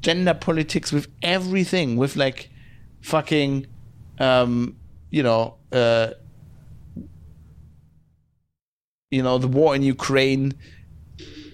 gender 0.00 0.34
politics, 0.34 0.92
with 0.92 1.08
everything, 1.22 1.96
with 1.96 2.16
like 2.16 2.50
fucking, 3.00 3.66
um, 4.18 4.76
you 5.10 5.22
know, 5.22 5.56
uh, 5.72 6.10
you 9.10 9.22
know, 9.22 9.38
the 9.38 9.48
war 9.48 9.74
in 9.74 9.82
Ukraine. 9.82 10.54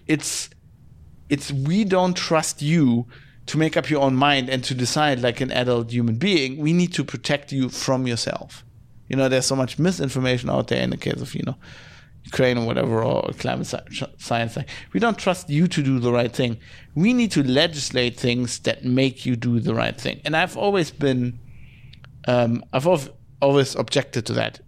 It's 0.07 0.51
it's 1.29 1.51
we 1.51 1.85
don't 1.85 2.17
trust 2.17 2.63
you 2.63 3.07
to 3.47 3.59
make 3.59 3.77
up 3.77 3.91
your 3.91 4.03
own 4.03 4.15
mind 4.15 4.49
and 4.49 4.63
to 4.65 4.75
decide 4.75 5.21
like 5.21 5.41
an 5.41 5.51
adult 5.53 5.91
human 5.91 6.17
being. 6.17 6.59
We 6.59 6.73
need 6.73 6.93
to 6.95 7.05
protect 7.05 7.53
you 7.53 7.69
from 7.69 8.07
yourself. 8.07 8.65
You 9.09 9.17
know, 9.17 9.29
there's 9.29 9.47
so 9.47 9.57
much 9.57 9.79
misinformation 9.79 10.51
out 10.51 10.69
there 10.69 10.83
in 10.83 10.91
the 10.91 10.97
case 10.97 11.21
of 11.21 11.35
you 11.35 11.43
know 11.47 11.57
Ukraine 12.27 12.59
or 12.59 12.67
whatever, 12.67 13.03
or 13.05 13.31
climate 13.39 13.73
science. 14.19 14.59
We 14.93 15.01
don't 15.01 15.17
trust 15.17 15.49
you 15.49 15.69
to 15.69 15.83
do 15.83 15.99
the 16.01 16.13
right 16.13 16.33
thing. 16.33 16.59
We 16.95 17.13
need 17.13 17.31
to 17.33 17.43
legislate 17.43 18.19
things 18.19 18.59
that 18.61 18.85
make 18.85 19.25
you 19.25 19.37
do 19.37 19.61
the 19.61 19.75
right 19.75 19.99
thing. 19.99 20.21
And 20.25 20.37
I've 20.37 20.57
always 20.57 20.91
been, 20.91 21.39
um, 22.27 22.65
I've 22.73 22.87
always 23.41 23.77
objected 23.77 24.27
to 24.27 24.33
that. 24.35 24.61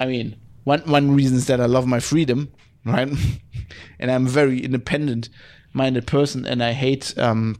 I 0.00 0.06
mean, 0.06 0.36
one 0.64 0.80
one 0.80 1.14
reason 1.14 1.36
is 1.36 1.46
that 1.46 1.60
I 1.60 1.66
love 1.66 1.86
my 1.86 2.00
freedom, 2.00 2.52
right? 2.84 3.08
and 4.00 4.10
I'm 4.10 4.26
a 4.26 4.30
very 4.30 4.60
independent 4.60 5.28
minded 5.74 6.06
person, 6.06 6.46
and 6.46 6.62
I 6.62 6.72
hate 6.72 7.16
um, 7.18 7.56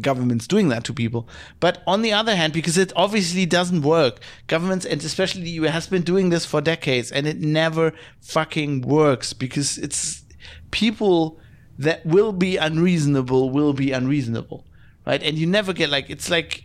governments 0.00 0.46
doing 0.46 0.68
that 0.68 0.84
to 0.84 0.92
people. 0.92 1.28
But 1.60 1.82
on 1.86 2.02
the 2.02 2.12
other 2.12 2.36
hand, 2.36 2.52
because 2.52 2.76
it 2.76 2.92
obviously 2.96 3.46
doesn't 3.46 3.82
work, 3.82 4.20
governments 4.46 4.84
and 4.84 5.02
especially 5.02 5.42
the 5.42 5.50
US 5.50 5.72
has 5.72 5.86
been 5.86 6.02
doing 6.02 6.28
this 6.28 6.44
for 6.44 6.60
decades 6.60 7.10
and 7.10 7.26
it 7.26 7.40
never 7.40 7.92
fucking 8.20 8.82
works 8.82 9.32
because 9.32 9.78
it's 9.78 10.24
people 10.70 11.38
that 11.78 12.04
will 12.04 12.32
be 12.32 12.56
unreasonable 12.56 13.50
will 13.50 13.72
be 13.72 13.92
unreasonable. 13.92 14.66
Right. 15.06 15.22
And 15.22 15.38
you 15.38 15.46
never 15.46 15.72
get 15.72 15.90
like, 15.90 16.10
it's 16.10 16.30
like, 16.30 16.64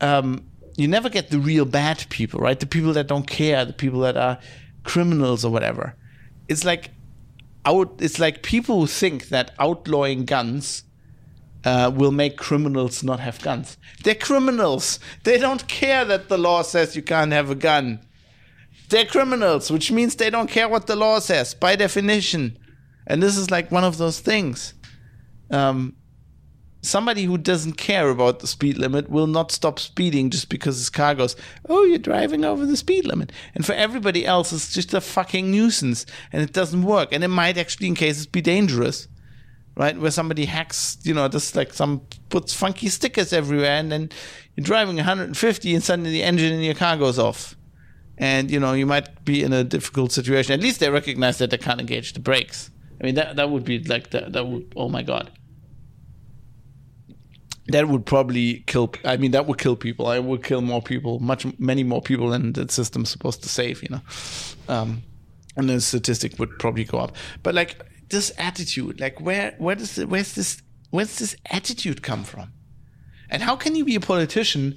um, 0.00 0.46
you 0.76 0.88
never 0.88 1.08
get 1.08 1.30
the 1.30 1.38
real 1.38 1.64
bad 1.64 2.06
people, 2.08 2.40
right? 2.40 2.58
The 2.58 2.66
people 2.66 2.92
that 2.94 3.08
don't 3.08 3.26
care, 3.26 3.64
the 3.64 3.72
people 3.72 4.00
that 4.00 4.16
are 4.16 4.38
criminals 4.84 5.44
or 5.44 5.52
whatever. 5.52 5.94
It's 6.48 6.64
like 6.64 6.90
out, 7.64 8.00
it's 8.00 8.18
like 8.18 8.42
people 8.42 8.80
who 8.80 8.86
think 8.86 9.28
that 9.28 9.52
outlawing 9.58 10.24
guns 10.24 10.84
uh, 11.64 11.90
will 11.94 12.12
make 12.12 12.36
criminals 12.36 13.02
not 13.02 13.20
have 13.20 13.40
guns. 13.42 13.76
They're 14.02 14.14
criminals. 14.14 14.98
They 15.24 15.38
don't 15.38 15.66
care 15.68 16.04
that 16.04 16.28
the 16.28 16.38
law 16.38 16.62
says 16.62 16.96
you 16.96 17.02
can't 17.02 17.32
have 17.32 17.50
a 17.50 17.54
gun. 17.54 18.00
They're 18.88 19.06
criminals, 19.06 19.70
which 19.70 19.90
means 19.90 20.16
they 20.16 20.30
don't 20.30 20.50
care 20.50 20.68
what 20.68 20.86
the 20.86 20.96
law 20.96 21.18
says 21.18 21.54
by 21.54 21.76
definition. 21.76 22.58
And 23.06 23.22
this 23.22 23.36
is 23.36 23.50
like 23.50 23.72
one 23.72 23.84
of 23.84 23.98
those 23.98 24.20
things. 24.20 24.74
Um, 25.50 25.96
somebody 26.82 27.24
who 27.24 27.38
doesn't 27.38 27.74
care 27.74 28.10
about 28.10 28.40
the 28.40 28.46
speed 28.46 28.76
limit 28.76 29.08
will 29.08 29.26
not 29.26 29.52
stop 29.52 29.78
speeding 29.78 30.30
just 30.30 30.48
because 30.48 30.76
his 30.76 30.90
car 30.90 31.14
goes, 31.14 31.36
Oh, 31.68 31.84
you're 31.84 31.98
driving 31.98 32.44
over 32.44 32.66
the 32.66 32.76
speed 32.76 33.06
limit. 33.06 33.32
And 33.54 33.64
for 33.64 33.72
everybody 33.72 34.26
else, 34.26 34.52
it's 34.52 34.72
just 34.72 34.92
a 34.92 35.00
fucking 35.00 35.50
nuisance 35.50 36.04
and 36.32 36.42
it 36.42 36.52
doesn't 36.52 36.82
work. 36.82 37.12
And 37.12 37.24
it 37.24 37.28
might 37.28 37.56
actually, 37.56 37.88
in 37.88 37.94
cases, 37.94 38.26
be 38.26 38.40
dangerous, 38.40 39.08
right? 39.76 39.98
Where 39.98 40.10
somebody 40.10 40.44
hacks, 40.44 40.98
you 41.02 41.14
know, 41.14 41.28
just 41.28 41.56
like 41.56 41.72
some 41.72 42.02
puts 42.28 42.52
funky 42.52 42.88
stickers 42.88 43.32
everywhere 43.32 43.72
and 43.72 43.90
then 43.90 44.10
you're 44.56 44.64
driving 44.64 44.96
150 44.96 45.74
and 45.74 45.82
suddenly 45.82 46.10
the 46.10 46.22
engine 46.22 46.52
in 46.52 46.60
your 46.60 46.74
car 46.74 46.96
goes 46.96 47.18
off. 47.18 47.56
And, 48.18 48.50
you 48.50 48.60
know, 48.60 48.72
you 48.74 48.86
might 48.86 49.24
be 49.24 49.42
in 49.42 49.52
a 49.52 49.64
difficult 49.64 50.12
situation. 50.12 50.52
At 50.52 50.60
least 50.60 50.80
they 50.80 50.90
recognize 50.90 51.38
that 51.38 51.50
they 51.50 51.58
can't 51.58 51.80
engage 51.80 52.12
the 52.12 52.20
brakes. 52.20 52.70
I 53.00 53.04
mean, 53.04 53.14
that, 53.16 53.36
that 53.36 53.50
would 53.50 53.64
be 53.64 53.82
like, 53.82 54.10
that, 54.10 54.32
that 54.32 54.46
would, 54.46 54.72
oh 54.76 54.88
my 54.88 55.02
God 55.02 55.30
that 57.68 57.88
would 57.88 58.04
probably 58.06 58.64
kill. 58.66 58.92
I 59.04 59.16
mean, 59.16 59.30
that 59.32 59.46
would 59.46 59.58
kill 59.58 59.76
people. 59.76 60.06
I 60.06 60.18
would 60.18 60.42
kill 60.42 60.60
more 60.60 60.82
people, 60.82 61.20
much 61.20 61.46
many 61.58 61.84
more 61.84 62.02
people 62.02 62.30
than 62.30 62.52
the 62.52 62.68
system's 62.68 63.10
supposed 63.10 63.42
to 63.42 63.48
save. 63.48 63.82
You 63.82 63.88
know, 63.90 64.00
um, 64.68 65.02
and 65.56 65.68
the 65.68 65.80
statistic 65.80 66.38
would 66.38 66.58
probably 66.58 66.84
go 66.84 66.98
up. 66.98 67.16
But 67.42 67.54
like 67.54 67.84
this 68.12 68.30
attitude, 68.38 69.00
like 69.00 69.20
where 69.20 69.54
where 69.58 69.74
does 69.74 69.96
the, 69.96 70.06
where's 70.06 70.34
this 70.34 70.62
where's 70.90 71.18
this 71.18 71.34
attitude 71.50 72.02
come 72.02 72.22
from? 72.22 72.52
And 73.28 73.42
how 73.42 73.56
can 73.56 73.74
you 73.74 73.84
be 73.84 73.96
a 73.96 74.00
politician? 74.00 74.76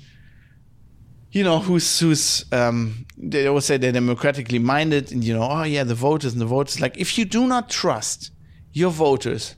You 1.31 1.43
know, 1.43 1.59
who's 1.59 1.99
who's 1.99 2.45
um, 2.51 3.05
they 3.17 3.45
always 3.45 3.65
say 3.65 3.77
they're 3.77 3.91
democratically 3.91 4.57
minded, 4.57 5.11
and 5.11 5.23
you 5.23 5.35
know, 5.35 5.47
oh 5.47 5.63
yeah, 5.63 5.83
the 5.83 5.93
voters 5.93 6.33
and 6.33 6.41
the 6.41 6.47
voters. 6.47 6.81
Like, 6.81 6.97
if 6.97 7.17
you 7.17 7.25
do 7.25 7.45
not 7.45 7.69
trust 7.69 8.31
your 8.71 8.89
voters 8.89 9.55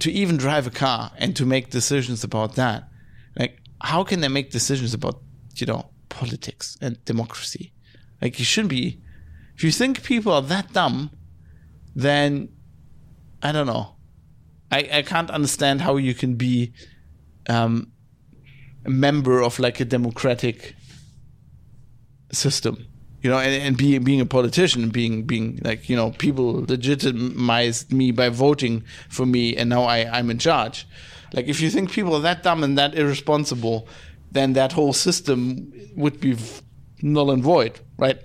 to 0.00 0.10
even 0.10 0.38
drive 0.38 0.66
a 0.66 0.70
car 0.70 1.12
and 1.18 1.36
to 1.36 1.44
make 1.44 1.70
decisions 1.70 2.24
about 2.24 2.54
that, 2.54 2.88
like 3.36 3.58
how 3.82 4.04
can 4.04 4.20
they 4.20 4.28
make 4.28 4.50
decisions 4.50 4.94
about 4.94 5.20
you 5.56 5.66
know 5.66 5.90
politics 6.08 6.78
and 6.80 7.04
democracy? 7.04 7.72
Like 8.22 8.38
you 8.38 8.44
shouldn't 8.44 8.70
be. 8.70 9.02
If 9.56 9.64
you 9.64 9.70
think 9.70 10.02
people 10.02 10.32
are 10.32 10.42
that 10.42 10.72
dumb, 10.72 11.10
then 11.94 12.48
I 13.42 13.52
don't 13.52 13.66
know. 13.66 13.96
I 14.70 14.88
I 14.92 15.02
can't 15.02 15.30
understand 15.30 15.80
how 15.80 15.96
you 15.96 16.14
can 16.14 16.36
be 16.36 16.72
um, 17.48 17.92
a 18.84 18.90
member 18.90 19.42
of 19.42 19.58
like 19.58 19.80
a 19.80 19.84
democratic 19.84 20.74
system 22.32 22.86
you 23.22 23.30
know, 23.30 23.38
and, 23.38 23.54
and 23.62 23.76
being 23.76 24.02
being 24.02 24.20
a 24.20 24.26
politician, 24.26 24.90
being 24.90 25.22
being 25.22 25.60
like 25.62 25.88
you 25.88 25.96
know, 25.96 26.10
people 26.10 26.64
legitimized 26.68 27.92
me 27.92 28.10
by 28.10 28.28
voting 28.28 28.84
for 29.08 29.24
me, 29.24 29.56
and 29.56 29.70
now 29.70 29.84
I 29.84 30.18
I'm 30.18 30.28
in 30.28 30.38
charge. 30.38 30.86
Like 31.32 31.46
if 31.46 31.60
you 31.60 31.70
think 31.70 31.92
people 31.92 32.14
are 32.16 32.20
that 32.20 32.42
dumb 32.42 32.64
and 32.64 32.76
that 32.76 32.94
irresponsible, 32.94 33.86
then 34.32 34.54
that 34.54 34.72
whole 34.72 34.92
system 34.92 35.72
would 35.94 36.20
be 36.20 36.36
null 37.00 37.30
and 37.30 37.42
void, 37.42 37.80
right? 37.96 38.18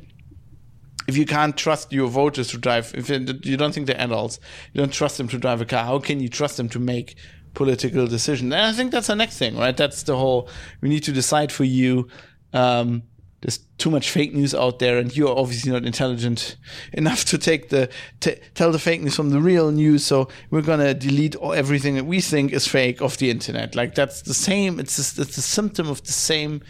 If 1.07 1.15
you 1.15 1.25
can't 1.25 1.55
trust 1.55 1.91
your 1.93 2.09
voters 2.09 2.49
to 2.49 2.57
drive, 2.57 2.93
if 2.95 3.09
you 3.09 3.57
don't 3.57 3.73
think 3.73 3.87
they're 3.87 3.99
adults, 3.99 4.39
you 4.73 4.79
don't 4.79 4.93
trust 4.93 5.17
them 5.17 5.27
to 5.29 5.37
drive 5.37 5.61
a 5.61 5.65
car, 5.65 5.85
how 5.85 5.99
can 5.99 6.19
you 6.19 6.29
trust 6.29 6.57
them 6.57 6.69
to 6.69 6.79
make 6.79 7.15
political 7.53 8.07
decisions? 8.07 8.53
And 8.53 8.65
I 8.65 8.73
think 8.73 8.91
that's 8.91 9.07
the 9.07 9.15
next 9.15 9.37
thing, 9.37 9.57
right? 9.57 9.75
That's 9.75 10.03
the 10.03 10.17
whole. 10.17 10.49
We 10.81 10.89
need 10.89 11.03
to 11.03 11.11
decide 11.11 11.51
for 11.51 11.63
you. 11.63 12.09
Um, 12.53 13.03
there's 13.41 13.59
too 13.77 13.91
much 13.91 14.09
fake 14.09 14.33
news 14.33 14.55
out 14.55 14.79
there, 14.79 14.97
and 14.97 15.15
you're 15.15 15.37
obviously 15.37 15.71
not 15.71 15.85
intelligent 15.85 16.57
enough 16.93 17.23
to 17.25 17.37
take 17.37 17.69
the 17.69 17.89
t- 18.19 18.35
tell 18.55 18.71
the 18.71 18.79
fake 18.79 19.01
news 19.01 19.15
from 19.15 19.29
the 19.29 19.39
real 19.39 19.71
news. 19.71 20.03
So 20.03 20.27
we're 20.49 20.63
gonna 20.63 20.93
delete 20.93 21.35
all, 21.35 21.53
everything 21.53 21.95
that 21.95 22.05
we 22.05 22.19
think 22.19 22.51
is 22.51 22.67
fake 22.67 23.01
off 23.01 23.17
the 23.17 23.29
internet. 23.29 23.75
Like 23.75 23.95
that's 23.95 24.23
the 24.23 24.33
same. 24.33 24.79
It's 24.79 24.95
just, 24.95 25.19
it's 25.19 25.37
a 25.37 25.41
symptom 25.41 25.87
of 25.87 26.03
the 26.03 26.11
same 26.11 26.61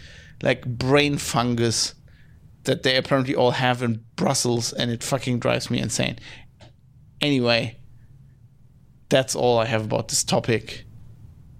like 0.42 0.64
brain 0.66 1.18
fungus 1.18 1.94
that 2.68 2.82
they 2.82 2.96
apparently 2.96 3.34
all 3.34 3.52
have 3.52 3.82
in 3.82 4.04
Brussels, 4.14 4.74
and 4.74 4.90
it 4.90 5.02
fucking 5.02 5.38
drives 5.38 5.70
me 5.70 5.80
insane. 5.80 6.18
Anyway, 7.20 7.78
that's 9.08 9.34
all 9.34 9.58
I 9.58 9.64
have 9.64 9.84
about 9.84 10.08
this 10.08 10.22
topic, 10.22 10.84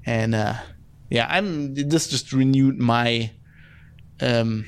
and 0.04 0.34
uh, 0.34 0.54
yeah, 1.10 1.26
I'm. 1.28 1.74
This 1.74 2.06
just 2.08 2.32
renewed 2.32 2.78
my. 2.78 3.32
Um, 4.20 4.66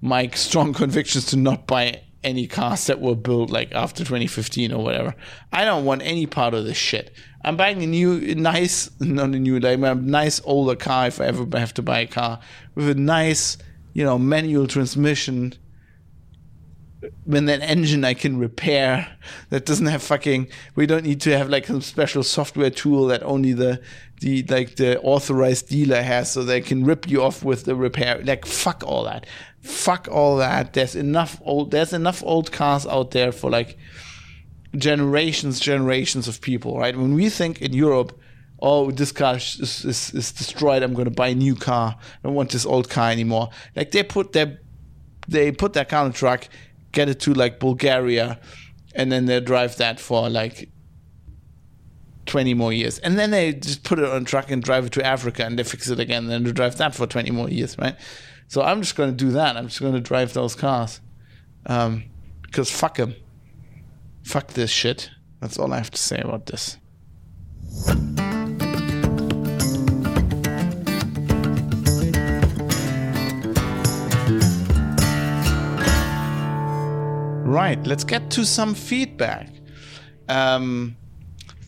my 0.00 0.28
strong 0.28 0.72
convictions 0.82 1.26
to 1.26 1.36
not 1.36 1.66
buy 1.66 2.02
any 2.22 2.46
cars 2.46 2.86
that 2.86 3.00
were 3.00 3.14
built 3.14 3.50
like 3.50 3.72
after 3.72 4.04
2015 4.04 4.72
or 4.72 4.82
whatever. 4.82 5.14
I 5.52 5.64
don't 5.64 5.84
want 5.84 6.02
any 6.02 6.26
part 6.26 6.54
of 6.54 6.64
this 6.64 6.76
shit. 6.76 7.12
I'm 7.44 7.56
buying 7.56 7.82
a 7.82 7.86
new, 7.86 8.34
nice, 8.34 8.90
not 9.00 9.26
a 9.26 9.38
new, 9.38 9.58
like 9.58 9.78
a 9.78 9.94
nice 9.94 10.40
older 10.44 10.76
car 10.76 11.06
if 11.06 11.20
I 11.20 11.26
ever 11.26 11.46
have 11.58 11.74
to 11.74 11.82
buy 11.82 12.00
a 12.00 12.06
car 12.06 12.40
with 12.74 12.88
a 12.88 12.94
nice, 12.94 13.56
you 13.96 14.04
know, 14.04 14.18
manual 14.18 14.66
transmission. 14.66 15.54
When 17.24 17.44
that 17.44 17.60
engine 17.60 18.04
I 18.04 18.14
can 18.14 18.38
repair 18.38 19.16
that 19.50 19.64
doesn't 19.64 19.86
have 19.86 20.02
fucking. 20.02 20.48
We 20.74 20.86
don't 20.86 21.04
need 21.04 21.20
to 21.22 21.38
have 21.38 21.48
like 21.48 21.66
some 21.66 21.80
special 21.80 22.22
software 22.22 22.70
tool 22.70 23.06
that 23.06 23.22
only 23.22 23.52
the 23.52 23.80
the 24.20 24.42
like 24.44 24.76
the 24.76 25.00
authorized 25.02 25.68
dealer 25.68 26.02
has, 26.02 26.32
so 26.32 26.42
they 26.42 26.60
can 26.60 26.84
rip 26.84 27.08
you 27.08 27.22
off 27.22 27.44
with 27.44 27.64
the 27.64 27.76
repair. 27.76 28.20
Like 28.22 28.44
fuck 28.44 28.82
all 28.84 29.04
that 29.04 29.26
fuck 29.66 30.08
all 30.10 30.36
that. 30.36 30.72
There's 30.72 30.94
enough 30.94 31.40
old 31.44 31.70
there's 31.70 31.92
enough 31.92 32.22
old 32.24 32.52
cars 32.52 32.86
out 32.86 33.10
there 33.10 33.32
for 33.32 33.50
like 33.50 33.76
generations, 34.76 35.60
generations 35.60 36.28
of 36.28 36.40
people, 36.40 36.78
right? 36.78 36.96
When 36.96 37.14
we 37.14 37.28
think 37.28 37.60
in 37.60 37.72
Europe, 37.72 38.18
oh, 38.60 38.90
this 38.90 39.12
car 39.12 39.36
is, 39.36 39.84
is, 39.84 40.14
is 40.14 40.32
destroyed, 40.32 40.82
I'm 40.82 40.94
going 40.94 41.06
to 41.06 41.10
buy 41.10 41.28
a 41.28 41.34
new 41.34 41.54
car. 41.54 41.96
I 41.98 42.18
don't 42.22 42.34
want 42.34 42.50
this 42.50 42.66
old 42.66 42.88
car 42.88 43.10
anymore. 43.10 43.50
Like 43.74 43.90
they 43.90 44.02
put 44.02 44.32
their 44.32 44.58
they 45.28 45.50
put 45.52 45.72
their 45.72 45.84
car 45.84 46.04
on 46.04 46.10
a 46.10 46.14
truck, 46.14 46.48
get 46.92 47.08
it 47.08 47.20
to 47.20 47.34
like 47.34 47.58
Bulgaria, 47.58 48.40
and 48.94 49.10
then 49.10 49.26
they 49.26 49.40
drive 49.40 49.76
that 49.76 49.98
for 49.98 50.30
like 50.30 50.70
20 52.26 52.54
more 52.54 52.72
years. 52.72 52.98
And 53.00 53.18
then 53.18 53.30
they 53.30 53.52
just 53.52 53.82
put 53.82 53.98
it 53.98 54.08
on 54.08 54.22
a 54.22 54.24
truck 54.24 54.50
and 54.50 54.62
drive 54.62 54.86
it 54.86 54.92
to 54.92 55.04
Africa 55.04 55.44
and 55.44 55.58
they 55.58 55.64
fix 55.64 55.88
it 55.88 55.98
again 55.98 56.24
and 56.24 56.30
then 56.30 56.44
they 56.44 56.52
drive 56.52 56.76
that 56.78 56.94
for 56.94 57.06
20 57.06 57.30
more 57.30 57.48
years, 57.48 57.76
right? 57.78 57.96
So 58.48 58.62
I'm 58.62 58.80
just 58.80 58.94
going 58.96 59.10
to 59.10 59.16
do 59.16 59.32
that. 59.32 59.56
I'm 59.56 59.68
just 59.68 59.80
going 59.80 59.94
to 59.94 60.00
drive 60.00 60.32
those 60.32 60.54
cars. 60.54 61.00
Um, 61.66 62.04
because 62.42 62.70
fuck 62.70 62.96
them. 62.96 63.14
Fuck 64.22 64.48
this 64.48 64.70
shit. 64.70 65.10
That's 65.40 65.58
all 65.58 65.72
I 65.72 65.78
have 65.78 65.90
to 65.90 65.98
say 65.98 66.20
about 66.20 66.46
this. 66.46 66.78
Right, 77.66 77.84
let's 77.84 78.04
get 78.04 78.30
to 78.30 78.46
some 78.46 78.74
feedback. 78.76 79.48
Um, 80.28 80.96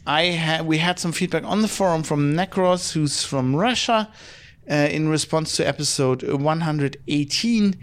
I 0.06 0.26
had 0.26 0.64
we 0.64 0.78
had 0.78 0.96
some 1.00 1.10
feedback 1.10 1.42
on 1.42 1.60
the 1.60 1.66
forum 1.66 2.04
from 2.04 2.34
Necros, 2.34 2.92
who's 2.92 3.24
from 3.24 3.56
Russia, 3.56 4.08
uh, 4.70 4.74
in 4.74 5.08
response 5.08 5.56
to 5.56 5.66
episode 5.66 6.22
118, 6.22 7.76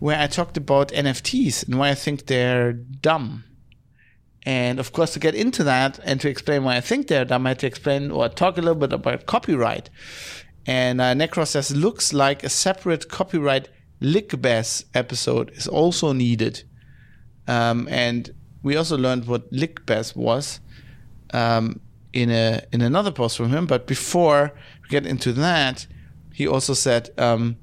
where 0.00 0.18
I 0.18 0.26
talked 0.26 0.56
about 0.56 0.88
NFTs 0.88 1.68
and 1.68 1.78
why 1.78 1.90
I 1.90 1.94
think 1.94 2.26
they're 2.26 2.72
dumb. 2.72 3.44
And 4.42 4.80
of 4.80 4.90
course, 4.92 5.12
to 5.12 5.20
get 5.20 5.36
into 5.36 5.62
that 5.62 6.00
and 6.02 6.20
to 6.22 6.28
explain 6.28 6.64
why 6.64 6.74
I 6.74 6.80
think 6.80 7.06
they're 7.06 7.24
dumb, 7.24 7.46
I 7.46 7.50
had 7.50 7.60
to 7.60 7.68
explain 7.68 8.10
or 8.10 8.28
talk 8.28 8.58
a 8.58 8.62
little 8.62 8.80
bit 8.80 8.92
about 8.92 9.26
copyright. 9.26 9.90
And 10.66 11.00
uh, 11.00 11.14
Necros 11.14 11.52
says, 11.52 11.70
looks 11.70 12.12
like 12.12 12.42
a 12.42 12.48
separate 12.48 13.08
copyright 13.08 13.68
lickbass 14.02 14.86
episode 14.92 15.50
is 15.50 15.68
also 15.68 16.12
needed. 16.12 16.64
Um, 17.46 17.88
and 17.90 18.30
we 18.62 18.76
also 18.76 18.96
learned 18.96 19.26
what 19.26 19.50
lickbass 19.52 20.14
was 20.14 20.60
um, 21.32 21.80
in 22.12 22.30
a 22.30 22.62
in 22.72 22.80
another 22.80 23.10
post 23.10 23.36
from 23.36 23.50
him. 23.50 23.66
But 23.66 23.86
before 23.86 24.52
we 24.82 24.88
get 24.88 25.06
into 25.06 25.32
that, 25.32 25.86
he 26.34 26.46
also 26.46 26.74
said, 26.74 27.10
um, 27.18 27.56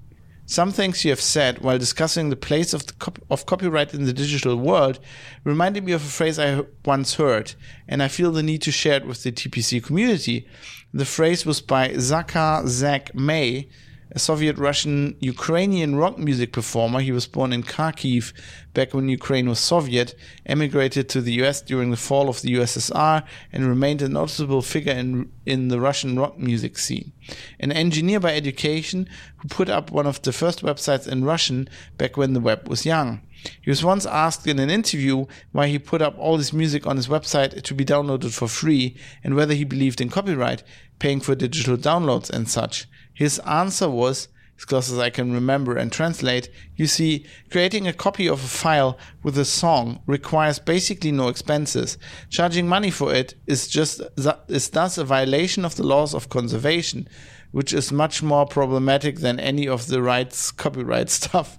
some 0.49 0.71
things 0.71 1.03
you 1.03 1.11
have 1.11 1.19
said 1.19 1.59
while 1.59 1.77
discussing 1.77 2.29
the 2.29 2.37
place 2.37 2.73
of, 2.73 2.87
the 2.87 2.93
cop- 2.93 3.19
of 3.29 3.45
copyright 3.45 3.93
in 3.93 4.05
the 4.05 4.13
digital 4.13 4.55
world 4.55 4.97
reminded 5.43 5.83
me 5.83 5.91
of 5.91 6.01
a 6.01 6.07
phrase 6.07 6.39
I 6.39 6.63
once 6.85 7.15
heard, 7.15 7.53
and 7.85 8.01
I 8.01 8.07
feel 8.07 8.31
the 8.31 8.41
need 8.41 8.61
to 8.61 8.71
share 8.71 8.95
it 8.95 9.05
with 9.05 9.23
the 9.23 9.31
TPC 9.33 9.83
community. 9.83 10.47
The 10.93 11.03
phrase 11.03 11.45
was 11.45 11.59
by 11.59 11.89
Zakhar 11.89 12.65
Zach 12.65 13.13
May, 13.13 13.67
a 14.11 14.19
Soviet 14.19 14.57
Russian 14.57 15.15
Ukrainian 15.19 15.95
rock 15.95 16.17
music 16.17 16.51
performer. 16.53 17.01
He 17.01 17.11
was 17.11 17.27
born 17.27 17.51
in 17.51 17.63
Kharkiv 17.63 18.33
back 18.73 18.93
when 18.93 19.09
Ukraine 19.09 19.49
was 19.49 19.59
Soviet, 19.59 20.15
emigrated 20.45 21.09
to 21.09 21.21
the 21.21 21.33
US 21.43 21.61
during 21.61 21.91
the 21.91 21.97
fall 21.97 22.29
of 22.29 22.41
the 22.41 22.53
USSR, 22.53 23.23
and 23.51 23.67
remained 23.67 24.01
a 24.01 24.09
noticeable 24.09 24.61
figure 24.61 24.93
in, 24.93 25.31
in 25.45 25.67
the 25.67 25.79
Russian 25.79 26.17
rock 26.17 26.37
music 26.37 26.77
scene. 26.77 27.11
An 27.59 27.71
engineer 27.71 28.19
by 28.19 28.35
education 28.35 29.09
who 29.37 29.47
put 29.47 29.69
up 29.69 29.91
one 29.91 30.07
of 30.07 30.21
the 30.21 30.31
first 30.31 30.63
websites 30.63 31.07
in 31.07 31.25
Russian 31.25 31.67
back 31.97 32.15
when 32.15 32.33
the 32.33 32.39
web 32.39 32.67
was 32.67 32.85
young. 32.85 33.21
He 33.61 33.69
was 33.69 33.83
once 33.83 34.05
asked 34.05 34.47
in 34.47 34.57
an 34.57 34.69
interview 34.69 35.25
why 35.51 35.67
he 35.67 35.77
put 35.79 36.01
up 36.01 36.17
all 36.17 36.37
this 36.37 36.53
music 36.53 36.87
on 36.87 36.97
his 36.97 37.07
website 37.07 37.61
to 37.61 37.73
be 37.73 37.85
downloaded 37.85 38.33
for 38.33 38.47
free 38.47 38.95
and 39.23 39.35
whether 39.35 39.53
he 39.53 39.63
believed 39.63 40.01
in 40.01 40.09
copyright, 40.09 40.63
paying 40.99 41.19
for 41.19 41.35
digital 41.35 41.77
downloads 41.77 42.29
and 42.29 42.49
such. 42.49 42.87
His 43.17 43.39
answer 43.39 43.89
was, 43.89 44.27
as 44.59 44.65
close 44.65 44.91
as 44.91 44.99
I 44.99 45.09
can 45.09 45.33
remember 45.33 45.75
and 45.75 45.91
translate, 45.91 46.49
you 46.75 46.85
see, 46.85 47.25
creating 47.49 47.87
a 47.87 47.93
copy 47.93 48.27
of 48.27 48.43
a 48.43 48.47
file 48.47 48.95
with 49.23 49.39
a 49.39 49.45
song 49.45 50.03
requires 50.05 50.59
basically 50.59 51.11
no 51.11 51.27
expenses. 51.27 51.97
Charging 52.29 52.67
money 52.67 52.91
for 52.91 53.11
it 53.11 53.33
is 53.47 53.67
just 53.67 54.01
is 54.47 54.69
thus 54.69 54.99
a 54.99 55.03
violation 55.03 55.65
of 55.65 55.77
the 55.77 55.83
laws 55.83 56.13
of 56.13 56.29
conservation, 56.29 57.09
which 57.51 57.73
is 57.73 57.91
much 57.91 58.21
more 58.21 58.45
problematic 58.45 59.17
than 59.17 59.39
any 59.39 59.67
of 59.67 59.87
the 59.87 60.03
rights 60.03 60.51
copyright 60.51 61.09
stuff. 61.19 61.57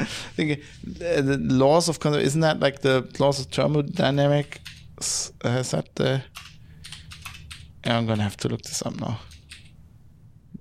I 0.00 0.04
think 0.04 0.62
the 0.82 1.36
laws 1.36 1.90
of 1.90 2.00
conservation 2.00 2.28
isn't 2.28 2.40
that 2.40 2.60
like 2.60 2.80
the 2.80 3.06
laws 3.18 3.40
of 3.40 3.46
thermodynamics? 3.52 5.32
Uh, 5.44 5.48
is 5.50 5.72
that 5.72 5.94
the? 5.96 6.22
I'm 7.84 8.06
gonna 8.06 8.22
have 8.22 8.38
to 8.38 8.48
look 8.48 8.62
this 8.62 8.80
up 8.86 8.98
now 8.98 9.20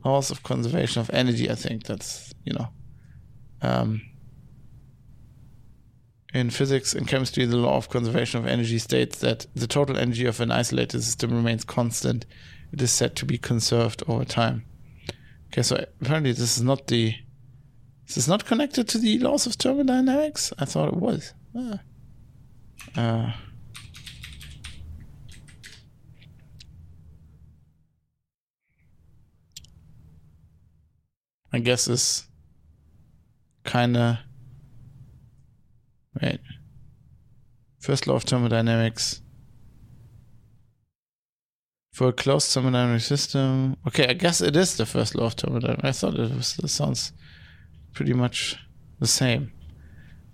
laws 0.04 0.32
of 0.32 0.44
conservation 0.44 1.02
of 1.02 1.10
energy. 1.12 1.50
I 1.50 1.56
think 1.56 1.84
that's 1.84 2.34
you 2.44 2.54
know, 2.54 2.68
um, 3.62 4.02
in 6.34 6.50
physics 6.50 6.94
and 6.94 7.08
chemistry, 7.08 7.46
the 7.46 7.58
law 7.58 7.78
of 7.78 7.90
conservation 7.90 8.40
of 8.40 8.48
energy 8.48 8.80
states 8.80 9.20
that 9.20 9.46
the 9.56 9.68
total 9.68 9.98
energy 9.98 10.26
of 10.26 10.40
an 10.42 10.52
isolated 10.52 11.04
system 11.04 11.32
remains 11.32 11.64
constant. 11.64 12.26
It 12.72 12.82
is 12.82 12.92
said 12.92 13.16
to 13.18 13.26
be 13.26 13.38
conserved 13.38 14.04
over 14.08 14.26
time. 14.26 14.66
Okay, 15.48 15.62
so 15.62 15.86
apparently 16.02 16.32
this 16.32 16.58
is 16.58 16.64
not 16.64 16.88
the. 16.88 17.14
This 18.08 18.18
is 18.18 18.28
not 18.28 18.46
connected 18.46 18.88
to 18.90 18.98
the 18.98 19.20
laws 19.20 19.46
of 19.46 19.54
thermodynamics. 19.54 20.52
I 20.60 20.66
thought 20.66 20.90
it 20.90 20.98
was. 21.00 21.34
Ah. 21.56 21.80
Uh, 22.98 23.32
I 31.54 31.60
guess 31.60 31.88
is 31.88 32.28
kind 33.64 33.96
of 33.96 34.18
wait. 36.22 36.40
First 37.80 38.08
law 38.08 38.16
of 38.16 38.24
thermodynamics. 38.24 39.22
For 41.94 42.08
a 42.08 42.14
closed 42.14 42.48
thermodynamic 42.48 43.02
system. 43.02 43.78
Okay, 43.88 44.08
I 44.08 44.14
guess 44.14 44.42
it 44.42 44.56
is 44.56 44.78
the 44.78 44.86
first 44.88 45.14
law 45.14 45.26
of 45.26 45.34
thermodynamics. 45.34 45.84
I 45.84 45.92
thought 45.92 46.20
it 46.20 46.36
was. 46.36 46.58
It 46.64 46.70
sounds 46.70 47.14
pretty 47.94 48.14
much 48.14 48.58
the 49.00 49.08
same. 49.08 49.52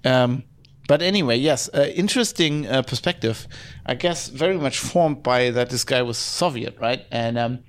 Um, 0.05 0.43
but 0.87 1.01
anyway, 1.01 1.37
yes, 1.37 1.69
uh, 1.73 1.87
interesting 1.93 2.65
uh, 2.65 2.81
perspective. 2.81 3.45
I 3.85 3.95
guess 3.95 4.29
very 4.29 4.57
much 4.57 4.79
formed 4.79 5.21
by 5.21 5.49
that 5.51 5.69
this 5.69 5.83
guy 5.83 6.01
was 6.01 6.17
Soviet, 6.17 6.77
right? 6.79 7.05
And 7.11 7.37
um, 7.37 7.59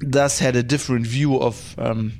thus 0.00 0.38
had 0.38 0.56
a 0.56 0.62
different 0.62 1.06
view 1.06 1.38
of 1.38 1.74
um, 1.78 2.12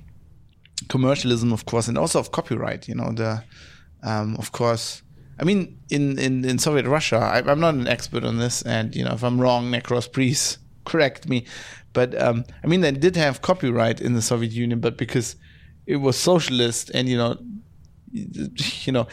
commercialism, 0.89 1.53
of 1.53 1.65
course, 1.67 1.89
and 1.89 1.99
also 1.99 2.19
of 2.19 2.33
copyright. 2.33 2.89
You 2.89 2.95
know, 2.95 3.13
the 3.13 3.43
um, 4.03 4.37
of 4.37 4.53
course. 4.53 5.03
I 5.39 5.45
mean, 5.45 5.79
in, 5.89 6.19
in, 6.19 6.45
in 6.45 6.59
Soviet 6.59 6.87
Russia, 6.87 7.17
I, 7.17 7.51
am 7.51 7.61
not 7.61 7.73
an 7.73 7.89
expert 7.89 8.25
on 8.25 8.37
this, 8.37 8.61
and 8.61 8.95
you 8.95 9.03
know, 9.03 9.13
if 9.13 9.25
I'm 9.25 9.41
wrong, 9.41 9.71
Necros, 9.71 10.13
please 10.13 10.59
correct 10.85 11.29
me. 11.29 11.47
But 11.93 12.21
um, 12.21 12.45
I 12.63 12.67
mean, 12.67 12.83
they 12.83 12.93
did 12.93 13.17
have 13.17 13.41
copyright 13.41 14.01
in 14.01 14.13
the 14.13 14.23
Soviet 14.23 14.53
Union, 14.53 14.81
but 14.81 14.99
because 14.99 15.37
it 15.87 15.97
was 15.97 16.19
socialist, 16.19 16.91
and 16.93 17.09
you 17.09 17.17
know, 17.17 17.39
you 18.13 18.93
know, 18.93 19.09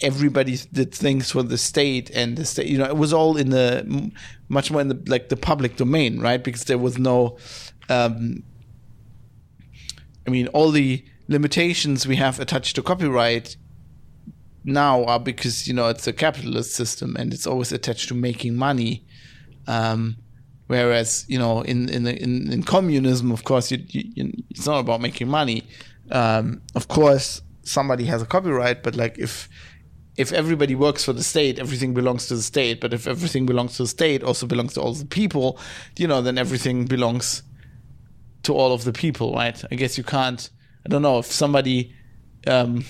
everybody 0.00 0.58
did 0.72 0.94
things 0.94 1.30
for 1.30 1.42
the 1.42 1.58
state, 1.58 2.08
and 2.10 2.36
the 2.36 2.44
state, 2.44 2.66
you 2.68 2.78
know, 2.78 2.86
it 2.86 2.96
was 2.96 3.12
all 3.12 3.36
in 3.36 3.50
the 3.50 4.12
much 4.48 4.70
more 4.70 4.80
in 4.80 4.88
the 4.88 5.02
like 5.08 5.28
the 5.28 5.36
public 5.36 5.76
domain, 5.76 6.20
right? 6.20 6.42
Because 6.42 6.64
there 6.64 6.78
was 6.78 6.98
no 6.98 7.36
um, 7.88 8.42
I 10.26 10.30
mean, 10.30 10.48
all 10.48 10.70
the 10.70 11.04
limitations 11.28 12.06
we 12.06 12.16
have 12.16 12.40
attached 12.40 12.76
to 12.76 12.82
copyright 12.82 13.56
now 14.64 15.04
are 15.04 15.20
because 15.20 15.68
you 15.68 15.74
know 15.74 15.88
it's 15.88 16.06
a 16.06 16.12
capitalist 16.12 16.72
system 16.72 17.16
and 17.18 17.34
it's 17.34 17.46
always 17.46 17.72
attached 17.72 18.08
to 18.08 18.14
making 18.14 18.56
money. 18.56 19.04
Um, 19.66 20.16
whereas 20.66 21.24
you 21.28 21.38
know 21.38 21.60
in 21.62 21.88
in, 21.88 22.06
in, 22.06 22.52
in 22.52 22.62
communism, 22.62 23.30
of 23.32 23.44
course, 23.44 23.70
you, 23.70 23.84
you, 23.88 24.32
it's 24.50 24.66
not 24.66 24.80
about 24.80 25.00
making 25.00 25.28
money. 25.28 25.64
Um, 26.10 26.62
of 26.74 26.88
course, 26.88 27.42
somebody 27.62 28.04
has 28.04 28.22
a 28.22 28.26
copyright, 28.26 28.82
but 28.82 28.96
like 28.96 29.18
if 29.18 29.48
if 30.16 30.32
everybody 30.32 30.74
works 30.74 31.04
for 31.04 31.12
the 31.12 31.24
state, 31.24 31.58
everything 31.58 31.92
belongs 31.92 32.26
to 32.28 32.36
the 32.36 32.42
state. 32.42 32.80
But 32.80 32.94
if 32.94 33.06
everything 33.06 33.46
belongs 33.46 33.76
to 33.76 33.82
the 33.82 33.88
state, 33.88 34.22
also 34.22 34.46
belongs 34.46 34.74
to 34.74 34.80
all 34.80 34.92
the 34.94 35.04
people, 35.04 35.58
you 35.98 36.06
know, 36.06 36.22
then 36.22 36.38
everything 36.38 36.84
belongs 36.86 37.42
to 38.44 38.54
all 38.54 38.72
of 38.72 38.84
the 38.84 38.92
people, 38.92 39.34
right? 39.34 39.62
I 39.70 39.74
guess 39.74 39.98
you 39.98 40.04
can't. 40.04 40.48
I 40.84 40.88
don't 40.88 41.02
know 41.02 41.18
if 41.18 41.26
somebody 41.26 41.94
um, 42.46 42.84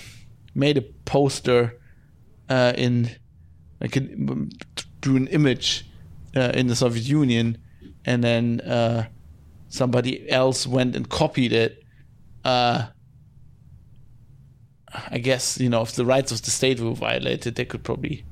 made 0.53 0.77
a 0.77 0.81
poster 0.81 1.79
uh, 2.49 2.73
in 2.77 3.09
like 3.81 3.95
a, 3.95 4.01
drew 5.01 5.15
an 5.15 5.27
image 5.27 5.85
uh, 6.35 6.51
in 6.53 6.67
the 6.67 6.75
Soviet 6.75 7.05
Union, 7.05 7.57
and 8.05 8.23
then 8.23 8.61
uh, 8.61 9.07
somebody 9.69 10.29
else 10.29 10.67
went 10.67 10.95
and 10.95 11.09
copied 11.09 11.53
it. 11.53 11.83
Uh, 12.43 12.87
I 15.09 15.17
guess 15.17 15.59
you 15.59 15.69
know 15.69 15.81
if 15.81 15.93
the 15.93 16.05
rights 16.05 16.31
of 16.31 16.41
the 16.41 16.51
state 16.51 16.79
were 16.79 16.93
violated, 16.93 17.55
they 17.55 17.65
could 17.65 17.83
probably 17.83 18.25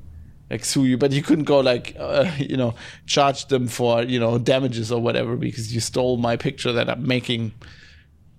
like 0.53 0.63
sue 0.63 0.85
you, 0.85 0.97
but 0.99 1.11
you 1.11 1.23
couldn't 1.23 1.45
go 1.45 1.59
like 1.59 1.95
uh, 1.99 2.31
you 2.37 2.55
know 2.55 2.75
charge 3.07 3.47
them 3.47 3.67
for 3.67 4.03
you 4.03 4.19
know 4.19 4.37
damages 4.37 4.91
or 4.91 5.01
whatever 5.01 5.35
because 5.35 5.73
you 5.73 5.81
stole 5.81 6.17
my 6.17 6.37
picture 6.37 6.71
that 6.71 6.89
I'm 6.89 7.05
making 7.05 7.53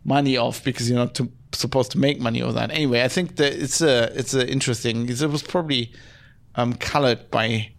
money 0.04 0.36
off 0.36 0.62
because 0.62 0.88
you're 0.88 0.98
not 0.98 1.14
to, 1.16 1.30
supposed 1.52 1.90
to 1.92 1.98
make 1.98 2.20
money 2.20 2.40
off 2.40 2.54
that. 2.54 2.70
Anyway, 2.70 3.02
I 3.02 3.08
think 3.08 3.36
that 3.36 3.52
it's 3.52 3.80
a 3.80 4.16
it's 4.18 4.32
a 4.32 4.48
interesting. 4.48 5.08
It 5.08 5.20
was 5.20 5.42
probably 5.42 5.92
um, 6.54 6.74
colored 6.74 7.30
by 7.30 7.72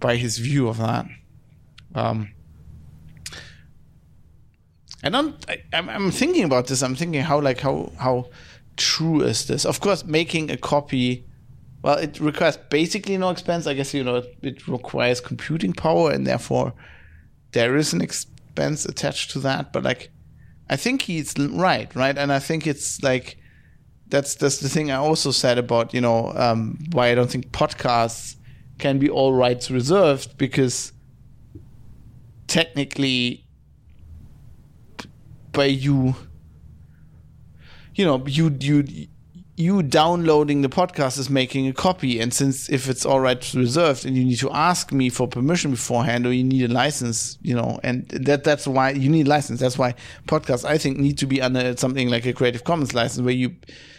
by 0.00 0.16
his 0.16 0.38
view 0.38 0.68
of 0.68 0.78
that. 0.78 1.06
Um, 1.94 2.32
I 5.04 5.10
don't. 5.10 5.36
I, 5.48 5.62
I'm, 5.72 5.88
I'm 5.88 6.10
thinking 6.10 6.42
about 6.42 6.66
this. 6.66 6.82
I'm 6.82 6.96
thinking 6.96 7.22
how 7.22 7.40
like 7.40 7.60
how 7.60 7.92
how 7.98 8.30
true 8.76 9.20
is 9.20 9.46
this? 9.46 9.64
Of 9.64 9.78
course, 9.78 10.04
making 10.04 10.50
a 10.50 10.56
copy 10.56 11.24
well, 11.84 11.98
it 11.98 12.18
requires 12.18 12.56
basically 12.56 13.18
no 13.18 13.28
expense. 13.28 13.66
I 13.66 13.74
guess 13.74 13.92
you 13.92 14.02
know 14.02 14.16
it, 14.16 14.34
it 14.40 14.66
requires 14.66 15.20
computing 15.20 15.74
power, 15.74 16.10
and 16.10 16.26
therefore 16.26 16.72
there 17.52 17.76
is 17.76 17.92
an 17.92 18.00
expense 18.00 18.86
attached 18.86 19.32
to 19.32 19.38
that. 19.40 19.70
But 19.70 19.82
like, 19.82 20.10
I 20.70 20.76
think 20.76 21.02
he's 21.02 21.34
right, 21.38 21.94
right? 21.94 22.16
And 22.16 22.32
I 22.32 22.38
think 22.38 22.66
it's 22.66 23.02
like 23.02 23.36
that's 24.08 24.34
that's 24.34 24.60
the 24.60 24.68
thing 24.70 24.90
I 24.90 24.96
also 24.96 25.30
said 25.30 25.58
about 25.58 25.92
you 25.92 26.00
know 26.00 26.32
um, 26.34 26.78
why 26.92 27.08
I 27.08 27.14
don't 27.14 27.30
think 27.30 27.52
podcasts 27.52 28.36
can 28.78 28.98
be 28.98 29.10
all 29.10 29.34
rights 29.34 29.70
reserved 29.70 30.38
because 30.38 30.90
technically 32.46 33.44
by 35.52 35.66
you 35.66 36.16
you 37.94 38.06
know 38.06 38.26
you 38.26 38.56
you 38.58 39.08
you 39.56 39.84
downloading 39.84 40.62
the 40.62 40.68
podcast 40.68 41.16
is 41.16 41.30
making 41.30 41.68
a 41.68 41.72
copy. 41.72 42.18
And 42.18 42.34
since 42.34 42.68
if 42.68 42.88
it's 42.88 43.06
all 43.06 43.20
right 43.20 43.54
reserved 43.54 44.04
and 44.04 44.16
you 44.16 44.24
need 44.24 44.38
to 44.38 44.50
ask 44.50 44.90
me 44.90 45.08
for 45.08 45.28
permission 45.28 45.70
beforehand 45.70 46.26
or 46.26 46.32
you 46.32 46.42
need 46.42 46.70
a 46.70 46.72
license 46.72 47.38
you 47.40 47.54
know 47.54 47.78
and 47.84 48.08
that 48.08 48.42
that's 48.42 48.66
why 48.66 48.90
you 48.90 49.08
need 49.08 49.28
license. 49.28 49.60
That's 49.60 49.78
why 49.78 49.94
podcasts 50.26 50.64
i 50.64 50.76
think 50.76 50.98
need 50.98 51.18
to 51.18 51.26
be 51.26 51.40
under 51.40 51.76
something 51.76 52.08
like 52.08 52.26
a 52.26 52.32
creative 52.32 52.64
commons 52.64 52.94
license 52.94 53.24
where 53.24 53.34
you 53.34 53.54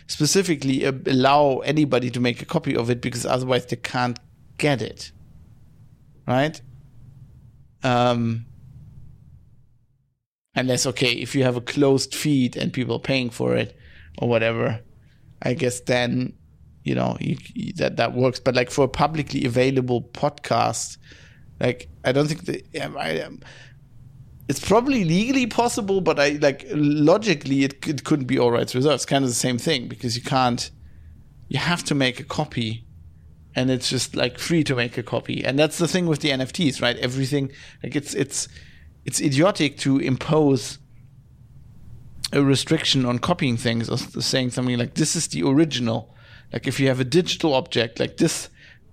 specifically 0.07 0.83
allow 0.83 1.59
anybody 1.59 2.09
to 2.09 2.19
make 2.19 2.41
a 2.41 2.45
copy 2.45 2.75
of 2.75 2.89
it 2.89 3.01
because 3.01 3.25
otherwise 3.25 3.65
they 3.65 3.77
can't 3.77 4.19
get 4.57 4.81
it. 4.81 5.11
Right? 6.27 6.59
Um 7.81 8.45
unless 10.53 10.85
okay 10.85 11.13
if 11.13 11.33
you 11.33 11.43
have 11.43 11.55
a 11.55 11.61
closed 11.61 12.13
feed 12.13 12.57
and 12.57 12.73
people 12.73 12.99
paying 12.99 13.29
for 13.29 13.55
it 13.55 13.77
or 14.17 14.27
whatever 14.27 14.81
I 15.41 15.53
guess 15.53 15.79
then 15.81 16.33
you 16.83 16.95
know 16.95 17.17
you, 17.19 17.37
you, 17.53 17.73
that 17.73 17.97
that 17.97 18.13
works. 18.13 18.39
But 18.39 18.55
like 18.55 18.71
for 18.71 18.85
a 18.85 18.87
publicly 18.87 19.45
available 19.45 20.01
podcast, 20.01 20.97
like 21.59 21.89
I 22.03 22.11
don't 22.11 22.27
think 22.27 22.65
I, 22.97 23.21
um, 23.21 23.41
it's 24.47 24.65
probably 24.65 25.03
legally 25.03 25.47
possible, 25.47 26.01
but 26.01 26.19
I 26.19 26.31
like 26.41 26.65
logically 26.71 27.63
it, 27.63 27.87
it 27.87 28.03
couldn't 28.03 28.25
be 28.25 28.37
all 28.37 28.51
rights 28.51 28.75
reserved. 28.75 28.95
It's 28.95 29.05
kind 29.05 29.23
of 29.23 29.29
the 29.29 29.35
same 29.35 29.57
thing 29.57 29.87
because 29.87 30.15
you 30.15 30.21
can't. 30.21 30.69
You 31.47 31.59
have 31.59 31.83
to 31.85 31.95
make 31.95 32.19
a 32.19 32.23
copy, 32.23 32.85
and 33.55 33.69
it's 33.69 33.89
just 33.89 34.15
like 34.15 34.39
free 34.39 34.63
to 34.63 34.75
make 34.75 34.97
a 34.97 35.03
copy. 35.03 35.43
And 35.43 35.59
that's 35.59 35.77
the 35.77 35.87
thing 35.87 36.07
with 36.07 36.21
the 36.21 36.29
NFTs, 36.29 36.81
right? 36.81 36.97
Everything 36.97 37.51
like 37.83 37.95
it's 37.95 38.13
it's 38.13 38.47
it's 39.05 39.21
idiotic 39.21 39.77
to 39.79 39.99
impose 39.99 40.79
a 42.35 42.43
restriction 42.43 43.05
on 43.05 43.17
copying 43.17 43.57
things 43.57 43.89
or 43.89 43.97
saying 43.97 44.51
something 44.51 44.77
like 44.77 44.93
this 44.95 45.15
is 45.15 45.27
the 45.29 45.41
original. 45.43 46.13
Like 46.53 46.67
if 46.67 46.79
you 46.79 46.87
have 46.89 46.99
a 46.99 47.05
digital 47.05 47.53
object 47.53 47.99
like 47.99 48.17
this, 48.17 48.49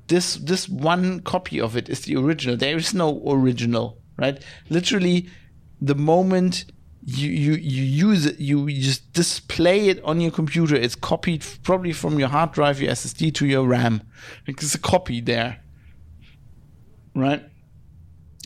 this 0.06 0.36
this 0.36 0.68
one 0.68 1.20
copy 1.20 1.60
of 1.60 1.76
it 1.76 1.88
is 1.88 2.02
the 2.02 2.16
original. 2.16 2.56
There 2.56 2.76
is 2.76 2.94
no 2.94 3.22
original, 3.26 3.98
right? 4.16 4.42
Literally, 4.70 5.28
the 5.80 5.94
moment 5.94 6.64
you 7.04 7.30
you 7.30 7.52
you 7.54 7.82
use 7.82 8.26
it, 8.26 8.38
you 8.38 8.70
just 8.70 9.12
display 9.12 9.88
it 9.88 10.02
on 10.04 10.20
your 10.20 10.30
computer. 10.30 10.76
It's 10.76 10.94
copied 10.94 11.44
probably 11.62 11.92
from 11.92 12.18
your 12.18 12.28
hard 12.28 12.52
drive, 12.52 12.80
your 12.80 12.92
SSD 12.92 13.34
to 13.34 13.46
your 13.46 13.66
RAM. 13.66 14.02
Like 14.46 14.62
it's 14.62 14.74
a 14.74 14.78
copy 14.78 15.20
there, 15.20 15.60
right? 17.14 17.42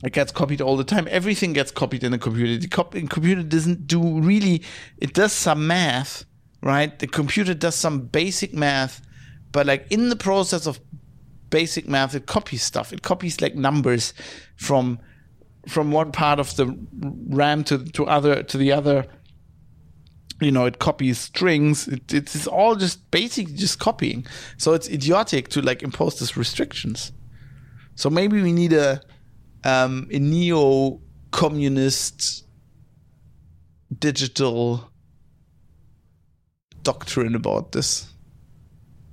It 0.05 0.13
gets 0.13 0.31
copied 0.31 0.61
all 0.61 0.77
the 0.77 0.85
time. 0.85 1.09
Everything 1.11 1.53
gets 1.55 1.71
copied 1.71 2.05
in 2.05 2.13
a 2.13 2.19
computer. 2.19 2.59
The 2.59 2.69
cop- 2.69 2.93
computer 2.93 3.43
doesn't 3.43 3.87
do 3.87 4.21
really. 4.21 4.63
It 4.99 5.15
does 5.15 5.33
some 5.33 5.67
math, 5.67 6.25
right? 6.63 6.99
The 6.99 7.07
computer 7.07 7.55
does 7.55 7.75
some 7.75 8.01
basic 8.07 8.53
math, 8.53 9.01
but 9.53 9.67
like 9.67 9.87
in 9.91 10.11
the 10.11 10.17
process 10.17 10.67
of 10.67 10.81
basic 11.49 11.89
math, 11.89 12.15
it 12.15 12.27
copies 12.27 12.63
stuff. 12.63 12.93
It 12.93 13.03
copies 13.03 13.41
like 13.41 13.55
numbers 13.55 14.13
from 14.57 14.99
from 15.67 15.91
one 15.91 16.13
part 16.13 16.39
of 16.39 16.55
the 16.57 16.77
RAM 17.29 17.65
to 17.65 17.79
to 17.79 18.07
other 18.07 18.43
to 18.43 18.59
the 18.59 18.73
other. 18.73 19.07
You 20.39 20.53
know, 20.53 20.67
it 20.67 20.79
copies 20.79 21.19
strings. 21.19 21.89
It, 21.89 22.13
it's 22.13 22.47
all 22.47 22.77
just 22.77 23.11
basically 23.11 23.55
just 23.55 23.79
copying. 23.79 24.27
So 24.59 24.75
it's 24.75 24.87
idiotic 24.87 25.49
to 25.49 25.63
like 25.63 25.83
impose 25.83 26.19
these 26.19 26.37
restrictions. 26.37 27.13
So 27.95 28.11
maybe 28.11 28.43
we 28.43 28.53
need 28.53 28.75
a 28.75 29.01
um, 29.67 30.09
a 30.13 30.19
neo-communist 30.21 32.45
digital 33.99 34.89
doctrine 36.83 37.35
about 37.35 37.73
this. 37.73 38.07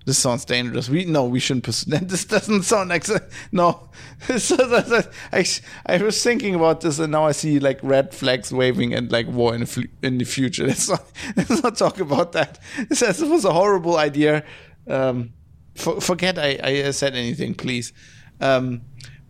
This 0.06 0.20
sounds 0.20 0.46
dangerous. 0.46 0.90
We 0.90 1.06
no, 1.06 1.26
we 1.26 1.40
shouldn't 1.40 1.64
pursue. 1.64 1.98
This 2.02 2.26
doesn't 2.26 2.62
sound 2.64 2.90
like 2.90 3.06
no. 3.52 3.90
I, 4.30 5.46
I 5.88 5.98
was 5.98 6.22
thinking 6.22 6.54
about 6.54 6.82
this, 6.82 7.00
and 7.00 7.14
now 7.14 7.26
I 7.26 7.32
see 7.32 7.60
like 7.60 7.80
red 7.82 8.14
flags 8.14 8.54
waving 8.54 8.94
and 8.94 9.12
like 9.12 9.26
war 9.28 9.56
in 9.56 9.62
the, 9.62 9.88
in 10.04 10.20
the 10.20 10.26
future. 10.26 10.68
Let's 10.72 10.88
not, 10.90 11.04
let's 11.36 11.64
not 11.64 11.78
talk 11.78 12.00
about 12.00 12.34
that. 12.34 12.60
This, 12.90 13.00
this 13.00 13.22
was 13.22 13.46
a 13.46 13.54
horrible 13.54 13.98
idea. 13.98 14.44
Um, 14.88 15.34
for, 15.74 16.00
forget 16.00 16.38
I, 16.38 16.60
I 16.62 16.92
said 16.92 17.16
anything, 17.16 17.56
please. 17.56 17.92
Um, 18.40 18.84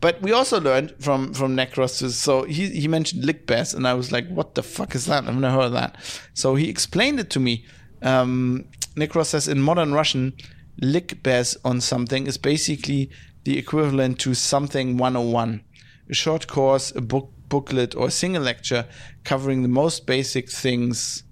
but 0.03 0.21
we 0.21 0.33
also 0.33 0.59
learned 0.59 0.93
from 0.99 1.33
from 1.33 1.55
Necros. 1.55 2.11
So 2.11 2.43
he 2.43 2.67
he 2.81 2.89
mentioned 2.89 3.23
Lickbaz, 3.23 3.73
and 3.73 3.87
I 3.87 3.93
was 3.93 4.11
like, 4.11 4.27
"What 4.27 4.53
the 4.55 4.61
fuck 4.61 4.95
is 4.95 5.05
that? 5.05 5.23
I've 5.25 5.37
never 5.37 5.55
heard 5.55 5.67
of 5.67 5.71
that." 5.71 5.95
So 6.33 6.55
he 6.55 6.67
explained 6.67 7.21
it 7.21 7.29
to 7.29 7.39
me. 7.39 7.65
Um, 8.01 8.65
Necros 8.97 9.27
says 9.27 9.47
in 9.47 9.61
modern 9.61 9.93
Russian, 9.93 10.33
Lickbaz 10.81 11.55
on 11.63 11.79
something 11.79 12.27
is 12.27 12.37
basically 12.37 13.11
the 13.45 13.57
equivalent 13.57 14.19
to 14.19 14.33
something 14.33 14.97
101, 14.97 15.63
a 16.09 16.13
short 16.13 16.47
course, 16.47 16.93
a 16.93 17.01
book 17.01 17.31
booklet, 17.47 17.95
or 17.95 18.07
a 18.07 18.11
single 18.11 18.43
lecture 18.43 18.85
covering 19.23 19.61
the 19.61 19.69
most 19.69 20.05
basic 20.05 20.51
things 20.51 21.23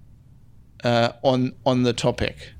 uh, 0.82 1.12
on 1.22 1.52
on 1.66 1.82
the 1.82 1.92
topic. 1.92 2.54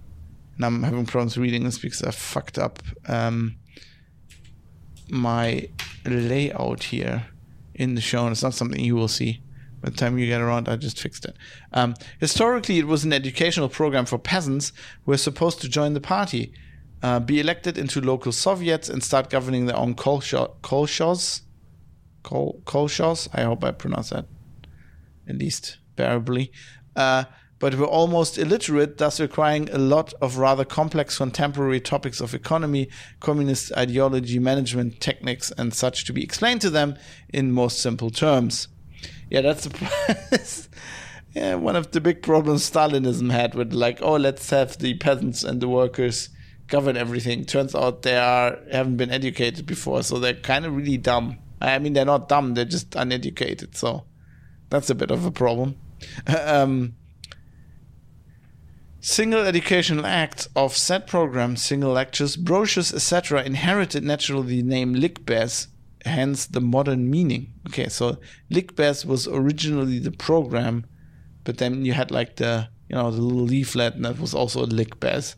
And 0.57 0.67
I'm 0.67 0.83
having 0.83 1.07
problems 1.07 1.39
reading 1.39 1.65
this 1.65 1.79
because 1.79 2.03
I 2.03 2.11
fucked 2.11 2.59
up. 2.59 2.83
Um, 3.09 3.57
my 5.09 5.69
layout 6.11 6.85
here 6.85 7.27
in 7.75 7.95
the 7.95 8.01
show, 8.01 8.25
and 8.25 8.33
it's 8.33 8.43
not 8.43 8.55
something 8.55 8.81
you 8.81 8.97
will 8.97 9.09
see. 9.09 9.43
By 9.81 9.91
the 9.91 9.97
time 9.97 10.17
you 10.19 10.27
get 10.27 10.41
around, 10.41 10.69
I 10.69 10.77
just 10.77 11.01
fixed 11.01 11.25
it. 11.25 11.37
Um, 11.73 11.95
historically, 12.21 12.79
it 12.79 12.87
was 12.87 13.05
an 13.05 13.13
educational 13.13 13.69
program 13.69 14.07
for 14.07 14.19
peasants 14.19 14.73
who 15.05 15.11
were 15.11 15.17
supposed 15.17 15.61
to 15.63 15.69
join 15.69 15.95
the 15.95 16.01
party, 16.01 16.53
uh, 17.03 17.19
be 17.19 17.41
elected 17.41 17.77
into 17.77 18.01
local 18.01 18.31
Soviets, 18.31 18.89
and 18.89 19.03
start 19.03 19.29
governing 19.29 19.67
their 19.67 19.77
own 19.77 19.95
kolshos. 19.95 20.53
Kolshos? 22.23 23.29
I 23.35 23.43
hope 23.43 23.65
I 23.65 23.73
pronounced 23.73 24.11
that 24.11 24.27
at 25.29 25.37
least 25.37 25.79
bearably. 25.97 26.53
Uh, 26.95 27.25
but 27.63 27.75
we 27.75 27.81
were 27.81 27.87
almost 27.87 28.39
illiterate, 28.39 28.99
thus 28.99 29.21
requiring 29.21 29.71
a 29.71 29.79
lot 29.79 30.13
of 30.21 30.37
rather 30.37 30.65
complex 30.65 31.19
contemporary 31.19 31.79
topics 31.79 32.21
of 32.21 32.35
economy, 32.35 32.89
communist 33.21 33.73
ideology, 33.77 34.41
management 34.41 35.01
techniques, 35.01 35.53
and 35.57 35.73
such 35.73 36.05
to 36.05 36.13
be 36.13 36.25
explained 36.25 36.61
to 36.61 36.71
them 36.71 36.99
in 37.33 37.53
most 37.53 37.79
simple 37.79 38.11
terms. 38.11 38.67
Yeah, 39.31 39.43
that's 39.43 39.63
the 39.65 40.69
yeah, 41.35 41.55
one 41.55 41.77
of 41.77 41.93
the 41.93 42.01
big 42.01 42.21
problems 42.21 42.69
Stalinism 42.69 43.31
had 43.31 43.55
with 43.55 43.73
like, 43.73 44.03
oh, 44.03 44.17
let's 44.17 44.51
have 44.51 44.77
the 44.79 44.95
peasants 44.95 45.45
and 45.45 45.61
the 45.61 45.69
workers 45.69 46.31
govern 46.67 46.97
everything. 46.97 47.45
Turns 47.45 47.77
out 47.77 48.03
they 48.03 48.17
are 48.17 48.59
haven't 48.73 48.97
been 48.97 49.13
educated 49.13 49.67
before, 49.67 50.03
so 50.03 50.19
they're 50.19 50.35
kind 50.35 50.67
of 50.67 50.75
really 50.75 50.97
dumb. 50.97 51.39
I 51.61 51.79
mean, 51.79 51.93
they're 51.93 52.05
not 52.05 52.29
dumb; 52.29 52.55
they're 52.55 52.65
just 52.65 52.97
uneducated. 52.97 53.77
So 53.77 54.03
that's 54.69 54.91
a 54.91 54.97
bit 54.97 55.13
of 55.13 55.25
a 55.25 55.31
problem. 55.31 55.77
um, 56.27 56.97
Single 59.05 59.41
educational 59.41 60.07
acts 60.07 60.49
of 60.55 60.77
said 60.77 61.09
program, 61.09 61.57
single 61.57 61.91
lectures, 61.91 62.37
brochures, 62.37 62.95
etc., 62.95 63.43
inherited 63.43 64.05
naturally 64.05 64.59
the 64.59 64.63
name 64.63 64.95
Lickbaz, 64.95 65.67
hence 66.05 66.47
the 66.47 66.61
modern 66.61 67.11
meaning. 67.11 67.53
Okay, 67.67 67.89
so 67.89 68.19
Lickbaz 68.49 69.05
was 69.05 69.27
originally 69.27 69.99
the 69.99 70.13
program, 70.13 70.87
but 71.43 71.59
then 71.59 71.85
you 71.85 71.95
had 71.95 72.13
like 72.13 72.37
the 72.37 72.69
you 72.89 72.95
know 72.95 73.11
the 73.11 73.21
little 73.21 73.43
leaflet, 73.43 73.97
and 73.97 74.05
that 74.05 74.21
was 74.21 74.35
also 74.35 74.63
a 74.63 74.69
Lickbaz. 74.69 75.35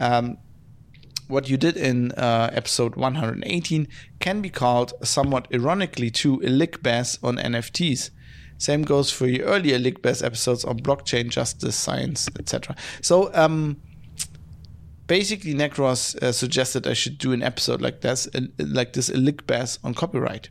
Um, 0.00 0.38
what 1.26 1.50
you 1.50 1.58
did 1.58 1.76
in 1.76 2.12
uh, 2.12 2.48
episode 2.54 2.96
118 2.96 3.86
can 4.18 4.40
be 4.40 4.48
called 4.48 4.94
somewhat 5.02 5.46
ironically 5.52 6.10
to 6.12 6.36
a 6.36 6.48
Lickbaz 6.48 7.22
on 7.22 7.36
NFTs 7.36 8.08
same 8.58 8.82
goes 8.82 9.10
for 9.10 9.26
your 9.28 9.46
earlier 9.46 9.78
Lickbaz 9.78 10.24
episodes 10.24 10.64
on 10.64 10.80
blockchain, 10.80 11.28
justice, 11.28 11.76
science, 11.76 12.28
etc. 12.38 12.74
So, 13.00 13.32
um, 13.32 13.80
basically, 15.06 15.54
Necros 15.54 16.20
uh, 16.20 16.32
suggested 16.32 16.86
I 16.86 16.92
should 16.92 17.18
do 17.18 17.32
an 17.32 17.42
episode 17.42 17.80
like 17.80 18.00
this, 18.00 18.28
uh, 18.34 18.40
like 18.58 18.94
this, 18.94 19.08
a 19.08 19.14
Lickbaz 19.14 19.78
on 19.84 19.94
copyright, 19.94 20.50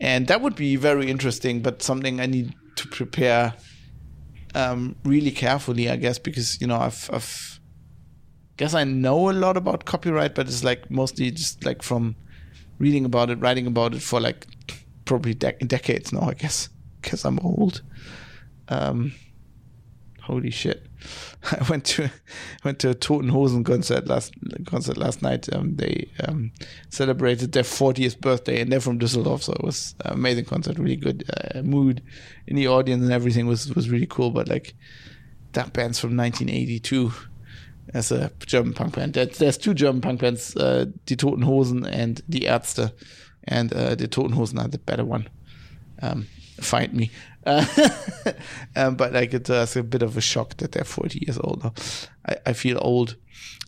and 0.00 0.28
that 0.28 0.40
would 0.40 0.54
be 0.54 0.76
very 0.76 1.10
interesting. 1.10 1.62
But 1.62 1.82
something 1.82 2.20
I 2.20 2.26
need 2.26 2.54
to 2.76 2.86
prepare 2.88 3.54
um, 4.54 4.94
really 5.04 5.32
carefully, 5.32 5.90
I 5.90 5.96
guess, 5.96 6.20
because 6.20 6.60
you 6.60 6.68
know 6.68 6.76
I've, 6.76 7.10
I've 7.12 7.60
guess 8.56 8.72
I 8.72 8.84
know 8.84 9.30
a 9.30 9.32
lot 9.32 9.56
about 9.56 9.84
copyright, 9.84 10.36
but 10.36 10.46
it's 10.46 10.62
like 10.62 10.92
mostly 10.92 11.32
just 11.32 11.64
like 11.64 11.82
from 11.82 12.14
reading 12.78 13.04
about 13.04 13.30
it, 13.30 13.40
writing 13.40 13.66
about 13.66 13.94
it 13.94 14.02
for 14.02 14.20
like 14.20 14.46
probably 15.06 15.34
de- 15.34 15.52
decades 15.66 16.12
now, 16.12 16.20
I 16.20 16.34
guess 16.34 16.68
because 17.06 17.24
I'm 17.24 17.38
old. 17.38 17.82
Um, 18.68 19.14
holy 20.22 20.50
shit! 20.50 20.86
I 21.44 21.64
went 21.70 21.84
to 21.86 22.10
went 22.64 22.80
to 22.80 22.90
a 22.90 22.94
Toten 22.94 23.30
Hosen 23.30 23.64
concert 23.64 24.08
last 24.08 24.34
concert 24.66 24.96
last 24.96 25.22
night. 25.22 25.48
Um, 25.54 25.76
they 25.76 26.10
um, 26.26 26.50
celebrated 26.90 27.52
their 27.52 27.62
40th 27.62 28.20
birthday, 28.20 28.60
and 28.60 28.70
they're 28.70 28.80
from 28.80 28.98
Düsseldorf, 28.98 29.42
so 29.42 29.52
it 29.52 29.62
was 29.62 29.94
an 30.04 30.14
amazing 30.14 30.46
concert. 30.46 30.78
Really 30.78 30.96
good 30.96 31.30
uh, 31.54 31.62
mood 31.62 32.02
in 32.48 32.56
the 32.56 32.66
audience, 32.66 33.02
and 33.02 33.12
everything 33.12 33.46
was 33.46 33.72
was 33.74 33.88
really 33.88 34.06
cool. 34.06 34.32
But 34.32 34.48
like 34.48 34.74
that 35.52 35.72
band's 35.72 36.00
from 36.00 36.16
1982 36.16 37.12
as 37.94 38.10
a 38.10 38.32
German 38.44 38.74
punk 38.74 38.96
band. 38.96 39.14
There's 39.14 39.56
two 39.56 39.72
German 39.72 40.00
punk 40.00 40.20
bands, 40.20 40.56
uh, 40.56 40.86
Die 41.06 41.14
Toten 41.14 41.44
Hosen 41.44 41.86
and 41.86 42.20
Die 42.28 42.40
Ärzte, 42.40 42.92
and 43.44 43.72
uh, 43.72 43.94
the 43.94 44.08
Toten 44.08 44.32
Hosen 44.34 44.58
are 44.58 44.66
the 44.66 44.78
better 44.78 45.04
one. 45.04 45.28
Um, 46.02 46.26
find 46.60 46.92
me. 46.92 47.10
Uh, 47.46 47.64
um, 48.74 48.96
but 48.96 49.12
like 49.12 49.32
it's, 49.32 49.48
uh, 49.48 49.60
it's, 49.62 49.76
a 49.76 49.82
bit 49.84 50.02
of 50.02 50.16
a 50.16 50.20
shock 50.20 50.56
that 50.56 50.72
they're 50.72 50.82
40 50.82 51.24
years 51.24 51.38
old. 51.38 51.64
I, 52.28 52.36
I 52.44 52.52
feel 52.54 52.76
old. 52.82 53.14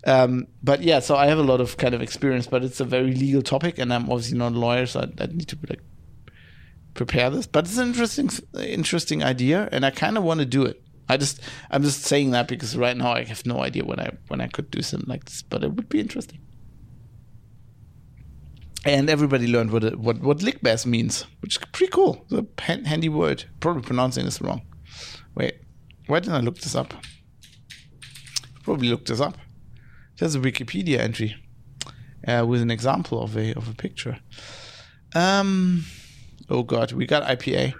Um, 0.04 0.48
but 0.64 0.82
yeah, 0.82 0.98
so 0.98 1.14
I 1.14 1.26
have 1.26 1.38
a 1.38 1.44
lot 1.44 1.60
of 1.60 1.76
kind 1.76 1.94
of 1.94 2.02
experience, 2.02 2.48
but 2.48 2.64
it's 2.64 2.80
a 2.80 2.84
very 2.84 3.14
legal 3.14 3.40
topic, 3.40 3.78
and 3.78 3.94
I'm 3.94 4.10
obviously 4.10 4.36
not 4.36 4.50
a 4.50 4.58
lawyer, 4.58 4.84
so 4.86 5.02
I, 5.02 5.22
I 5.22 5.26
need 5.26 5.46
to 5.46 5.58
like 5.68 5.80
prepare 6.94 7.30
this. 7.30 7.46
But 7.46 7.66
it's 7.66 7.78
an 7.78 7.86
interesting, 7.86 8.30
interesting 8.58 9.22
idea, 9.22 9.68
and 9.70 9.86
I 9.86 9.90
kind 9.90 10.18
of 10.18 10.24
want 10.24 10.40
to 10.40 10.46
do 10.46 10.64
it. 10.64 10.82
I 11.08 11.16
just, 11.16 11.40
I'm 11.70 11.84
just 11.84 12.02
saying 12.02 12.32
that 12.32 12.48
because 12.48 12.76
right 12.76 12.96
now 12.96 13.12
I 13.12 13.22
have 13.22 13.46
no 13.46 13.62
idea 13.62 13.84
when 13.84 14.00
I 14.00 14.10
when 14.26 14.40
I 14.40 14.48
could 14.48 14.72
do 14.72 14.82
something 14.82 15.08
like 15.08 15.24
this, 15.24 15.42
but 15.42 15.62
it 15.62 15.72
would 15.72 15.88
be 15.88 16.00
interesting. 16.00 16.40
And 18.84 19.10
everybody 19.10 19.46
learned 19.46 19.70
what 19.70 19.96
what 19.96 20.20
what 20.20 20.38
lickbass 20.38 20.86
means, 20.86 21.26
which 21.40 21.56
is 21.56 21.64
pretty 21.72 21.90
cool. 21.90 22.24
It's 22.30 22.46
a 22.68 22.88
handy 22.88 23.08
word. 23.08 23.44
Probably 23.60 23.82
pronouncing 23.82 24.24
this 24.24 24.40
wrong. 24.40 24.62
Wait, 25.34 25.54
why 26.06 26.20
didn't 26.20 26.36
I 26.36 26.40
look 26.40 26.58
this 26.58 26.74
up? 26.74 26.94
Probably 28.62 28.88
looked 28.88 29.08
this 29.08 29.20
up. 29.20 29.36
There's 30.18 30.34
a 30.34 30.40
Wikipedia 30.40 30.98
entry 30.98 31.36
uh, 32.26 32.44
with 32.46 32.60
an 32.62 32.70
example 32.70 33.22
of 33.22 33.36
a 33.36 33.52
of 33.54 33.68
a 33.68 33.74
picture. 33.74 34.18
Um, 35.14 35.84
oh 36.48 36.62
god, 36.62 36.92
we 36.92 37.06
got 37.06 37.22
IPA. 37.24 37.74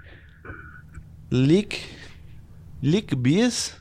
Lick, 1.31 1.83
lick 2.83 3.23
beers. 3.23 3.75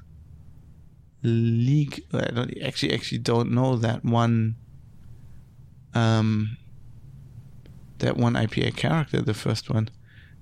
League. 1.24 2.03
I 2.13 2.32
don't 2.32 2.53
actually 2.63 2.93
actually 2.93 3.18
don't 3.18 3.51
know 3.51 3.76
that 3.76 4.05
one. 4.05 4.55
Um, 5.93 6.57
that 7.99 8.17
one 8.17 8.33
IPA 8.33 8.75
character, 8.75 9.21
the 9.21 9.33
first 9.33 9.69
one. 9.69 9.89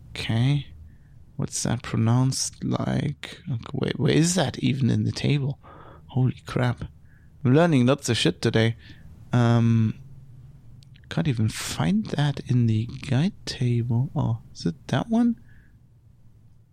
Okay, 0.09 0.67
what's 1.35 1.61
that 1.63 1.83
pronounced 1.83 2.63
like? 2.63 3.39
Okay, 3.51 3.71
wait, 3.73 3.99
where 3.99 4.13
is 4.13 4.35
that 4.35 4.59
even 4.59 4.89
in 4.89 5.03
the 5.03 5.11
table? 5.11 5.59
Holy 6.07 6.41
crap! 6.45 6.85
I'm 7.43 7.53
learning 7.53 7.85
lots 7.85 8.09
of 8.09 8.17
shit 8.17 8.41
today. 8.41 8.75
Um, 9.33 9.95
can't 11.09 11.27
even 11.27 11.49
find 11.49 12.05
that 12.07 12.39
in 12.47 12.67
the 12.67 12.87
guide 13.09 13.33
table. 13.45 14.09
Oh, 14.15 14.39
is 14.53 14.65
it 14.65 14.87
that 14.87 15.09
one? 15.09 15.39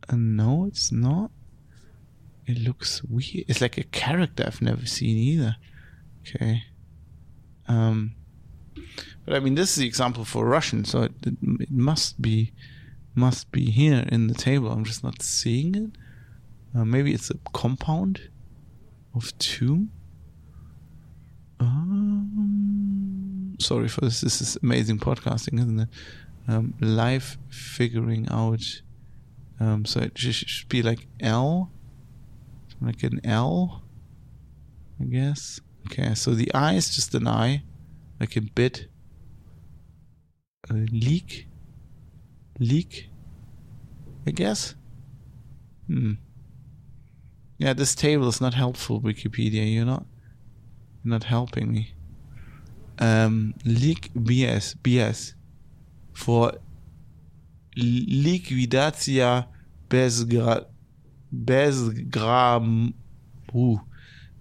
Uh, 0.09 0.17
no, 0.17 0.67
it's 0.67 0.91
not. 0.91 1.31
It 2.47 2.59
looks 2.59 3.03
weird. 3.05 3.45
It's 3.49 3.61
like 3.61 3.79
a 3.79 3.85
character 3.85 4.45
I've 4.47 4.63
never 4.63 4.87
seen 4.87 5.17
either. 5.17 5.57
Okay. 6.21 6.65
Um, 7.69 8.15
but 9.25 9.35
I 9.35 9.41
mean, 9.41 9.55
this 9.55 9.71
is 9.71 9.77
the 9.77 9.87
example 9.87 10.25
for 10.25 10.47
Russian, 10.47 10.85
so 10.85 11.03
it, 11.03 11.13
it, 11.25 11.35
it 11.61 11.71
must 11.71 12.21
be 12.21 12.53
must 13.15 13.53
be 13.53 13.71
here 13.71 14.05
in 14.09 14.27
the 14.29 14.35
table. 14.35 14.71
I'm 14.71 14.85
just 14.85 15.05
not 15.05 15.21
seeing 15.21 15.75
it. 15.75 15.91
Uh, 16.75 16.85
maybe 16.85 17.13
it's 17.13 17.31
a 17.31 17.35
compound 17.53 18.31
of 19.15 19.37
two. 19.39 19.89
Um, 21.61 23.57
sorry 23.61 23.89
for 23.89 24.01
this. 24.01 24.23
This 24.23 24.41
is 24.41 24.57
amazing 24.63 24.99
podcasting, 24.99 25.59
isn't 25.59 25.81
it? 25.81 25.89
Um, 26.49 26.73
live 26.81 27.37
figuring 27.51 28.27
out. 28.31 28.83
Um, 29.61 29.85
so 29.85 30.01
it 30.01 30.17
should 30.17 30.69
be 30.69 30.83
like 30.83 31.07
L 31.21 31.71
like 32.85 33.03
an 33.03 33.21
L, 33.25 33.83
I 35.01 35.05
guess. 35.05 35.61
Okay, 35.87 36.15
so 36.15 36.33
the 36.33 36.53
I 36.55 36.75
is 36.75 36.95
just 36.95 37.15
an 37.15 37.27
I, 37.27 37.63
like 38.23 38.37
a 38.37 38.41
bit. 38.41 38.87
A 40.71 40.75
leak, 40.75 41.49
leak, 42.61 43.11
I 44.25 44.31
guess. 44.31 44.77
Hmm. 45.89 46.13
Yeah, 47.59 47.73
this 47.73 47.97
table 47.97 48.29
is 48.29 48.41
not 48.41 48.55
helpful, 48.55 49.01
Wikipedia. 49.01 49.65
You're 49.75 49.85
not, 49.85 50.07
you're 51.03 51.11
not 51.11 51.25
helping 51.25 51.73
me. 51.73 51.95
Um, 53.01 53.55
leak 53.65 54.13
BS, 54.15 54.77
BS 54.85 55.35
for 56.13 56.53
liquidatia 57.77 59.49
bezgra 59.91 60.67
bezgram, 61.33 62.95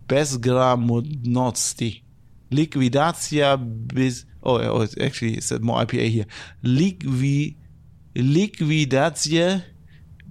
bezgramodnosti. 0.07 2.03
Liquidatia 2.51 3.57
bis. 3.57 4.25
Oh, 4.43 4.57
oh, 4.57 4.87
actually, 4.99 5.35
it's 5.35 5.51
more 5.59 5.85
IPA 5.85 6.09
here. 6.09 6.25
Liqui, 6.63 7.55
liquidatia 8.15 9.63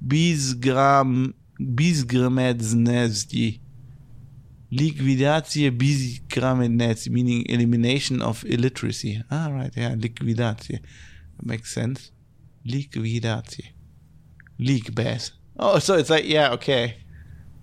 bisgram, 0.06 1.32
bisgramedznesti. 1.58 3.60
Liquidatia 4.72 5.70
bisgramedznesti, 5.70 7.10
meaning 7.10 7.46
elimination 7.48 8.20
of 8.20 8.44
illiteracy. 8.44 9.22
Ah, 9.30 9.48
right, 9.48 9.72
yeah, 9.76 9.94
liquidatia. 9.94 10.80
Makes 11.42 11.72
sense. 11.72 12.10
Liquidatia. 12.66 13.72
Bass. 14.94 15.32
Oh, 15.58 15.78
so 15.78 15.94
it's 15.94 16.10
like, 16.10 16.28
yeah, 16.28 16.52
okay. 16.52 16.96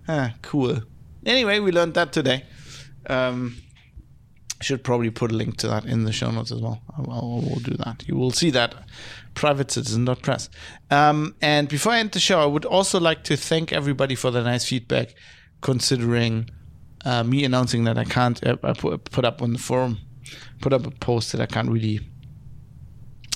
Huh, 0.06 0.30
cool. 0.42 0.80
Anyway, 1.26 1.60
we 1.60 1.72
learned 1.72 1.94
that 1.94 2.12
today. 2.12 2.44
Um, 3.08 3.56
should 4.62 4.84
probably 4.84 5.10
put 5.10 5.32
a 5.32 5.36
link 5.36 5.58
to 5.58 5.68
that 5.68 5.86
in 5.86 6.04
the 6.04 6.12
show 6.12 6.32
notes 6.32 6.52
as 6.52 6.62
well. 6.62 6.82
I 6.98 7.02
will, 7.02 7.42
will 7.42 7.60
do 7.60 7.76
that. 7.78 8.08
You 8.08 8.16
will 8.16 8.32
see 8.32 8.50
that 8.52 8.76
privatecitizen.press. 9.36 10.50
Um, 10.90 11.36
and 11.42 11.70
before 11.70 11.92
I 11.92 12.00
end 12.00 12.12
the 12.12 12.20
show, 12.20 12.42
I 12.42 12.46
would 12.46 12.66
also 12.66 13.00
like 13.00 13.24
to 13.26 13.38
thank 13.38 13.72
everybody 13.72 14.16
for 14.16 14.32
the 14.32 14.44
nice 14.44 14.66
feedback, 14.66 15.14
considering 15.62 16.50
uh, 17.06 17.24
me 17.24 17.44
announcing 17.46 17.84
that 17.84 17.98
I 17.98 18.04
can't 18.04 18.44
uh, 18.46 18.58
I 18.64 18.74
put, 18.74 19.06
put 19.06 19.26
up 19.26 19.42
on 19.42 19.54
the 19.54 19.60
forum, 19.60 20.00
put 20.62 20.74
up 20.74 20.88
a 20.88 20.92
post 20.92 21.32
that 21.34 21.42
I 21.42 21.46
can't 21.46 21.70
really 21.70 22.00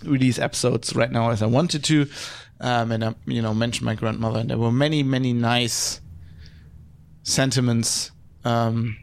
release 0.04 0.40
episodes 0.40 0.96
right 0.96 1.12
now 1.12 1.30
as 1.30 1.44
I 1.44 1.46
wanted 1.46 1.84
to 1.84 2.08
um, 2.62 2.92
and 2.92 3.04
I, 3.04 3.16
you 3.26 3.42
know, 3.42 3.54
mentioned 3.54 3.86
my 3.86 3.96
grandmother. 3.96 4.40
And 4.40 4.50
there 4.50 4.58
were 4.58 4.72
many, 4.72 5.04
many 5.04 5.34
nice 5.34 6.00
sentiments 7.24 8.12
um, 8.46 8.98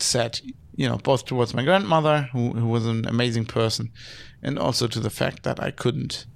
said, 0.00 0.40
you 0.76 0.88
know, 0.88 0.98
both 0.98 1.24
towards 1.24 1.54
my 1.54 1.62
grandmother, 1.62 2.28
who, 2.32 2.52
who 2.52 2.66
was 2.66 2.86
an 2.86 3.06
amazing 3.06 3.44
person, 3.46 3.90
and 4.42 4.58
also 4.58 4.86
to 4.88 5.00
the 5.00 5.10
fact 5.10 5.42
that 5.44 5.62
I 5.62 5.70
couldn't 5.70 6.26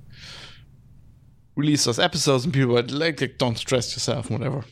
release 1.57 1.85
those 1.85 1.99
episodes, 1.99 2.45
and 2.45 2.55
people 2.55 2.75
were 2.75 2.83
like, 2.83 3.21
like 3.21 3.39
"Don't 3.39 3.59
stress 3.59 3.95
yourself, 3.95 4.31
whatever." 4.31 4.65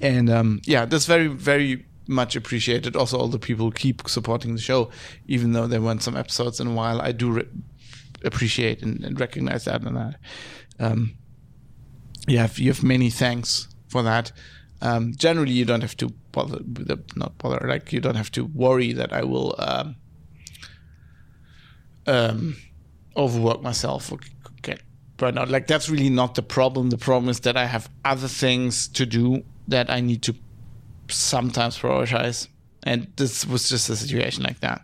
And 0.00 0.30
um, 0.30 0.60
yeah, 0.64 0.84
that's 0.84 1.06
very, 1.06 1.26
very 1.26 1.86
much 2.06 2.36
appreciated. 2.36 2.96
Also, 2.96 3.18
all 3.18 3.28
the 3.28 3.38
people 3.38 3.70
keep 3.70 4.08
supporting 4.08 4.54
the 4.54 4.60
show, 4.60 4.90
even 5.26 5.52
though 5.52 5.66
there 5.66 5.80
weren't 5.80 6.02
some 6.02 6.16
episodes 6.16 6.60
in 6.60 6.66
a 6.66 6.72
while. 6.72 7.00
I 7.00 7.12
do 7.12 7.32
re- 7.32 7.48
appreciate 8.24 8.82
and, 8.82 9.02
and, 9.04 9.18
recognize 9.18 9.64
that. 9.64 9.82
And 9.82 9.98
I, 9.98 10.14
um, 10.78 11.14
have 12.28 12.58
you 12.58 12.70
have 12.70 12.82
many 12.82 13.10
thanks 13.10 13.68
for 13.88 14.02
that. 14.02 14.32
Um, 14.82 15.14
generally, 15.16 15.52
you 15.52 15.64
don't 15.64 15.82
have 15.82 15.96
to 15.98 16.12
bother, 16.32 16.58
not 17.16 17.36
bother, 17.38 17.66
like 17.68 17.92
you 17.92 18.00
don't 18.00 18.16
have 18.16 18.30
to 18.32 18.44
worry 18.44 18.92
that 18.92 19.12
I 19.12 19.22
will 19.24 19.54
um, 19.58 19.96
um, 22.06 22.56
overwork 23.16 23.62
myself 23.62 24.12
or 24.12 24.18
get 24.62 24.82
burned 25.16 25.38
out. 25.38 25.48
Like 25.48 25.66
that's 25.66 25.88
really 25.88 26.10
not 26.10 26.34
the 26.34 26.42
problem. 26.42 26.90
The 26.90 26.98
problem 26.98 27.28
is 27.28 27.40
that 27.40 27.56
I 27.56 27.66
have 27.66 27.88
other 28.04 28.28
things 28.28 28.88
to 28.88 29.06
do 29.06 29.44
that 29.68 29.90
I 29.90 30.00
need 30.00 30.22
to 30.22 30.34
sometimes 31.08 31.78
prioritize, 31.78 32.48
and 32.82 33.08
this 33.16 33.46
was 33.46 33.68
just 33.68 33.88
a 33.88 33.96
situation 33.96 34.42
like 34.42 34.60
that, 34.60 34.82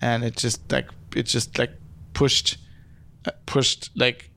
and 0.00 0.24
it 0.24 0.36
just 0.36 0.70
like 0.70 0.88
it 1.14 1.24
just 1.24 1.58
like 1.58 1.72
pushed 2.14 2.58
pushed 3.46 3.90
like 3.96 4.30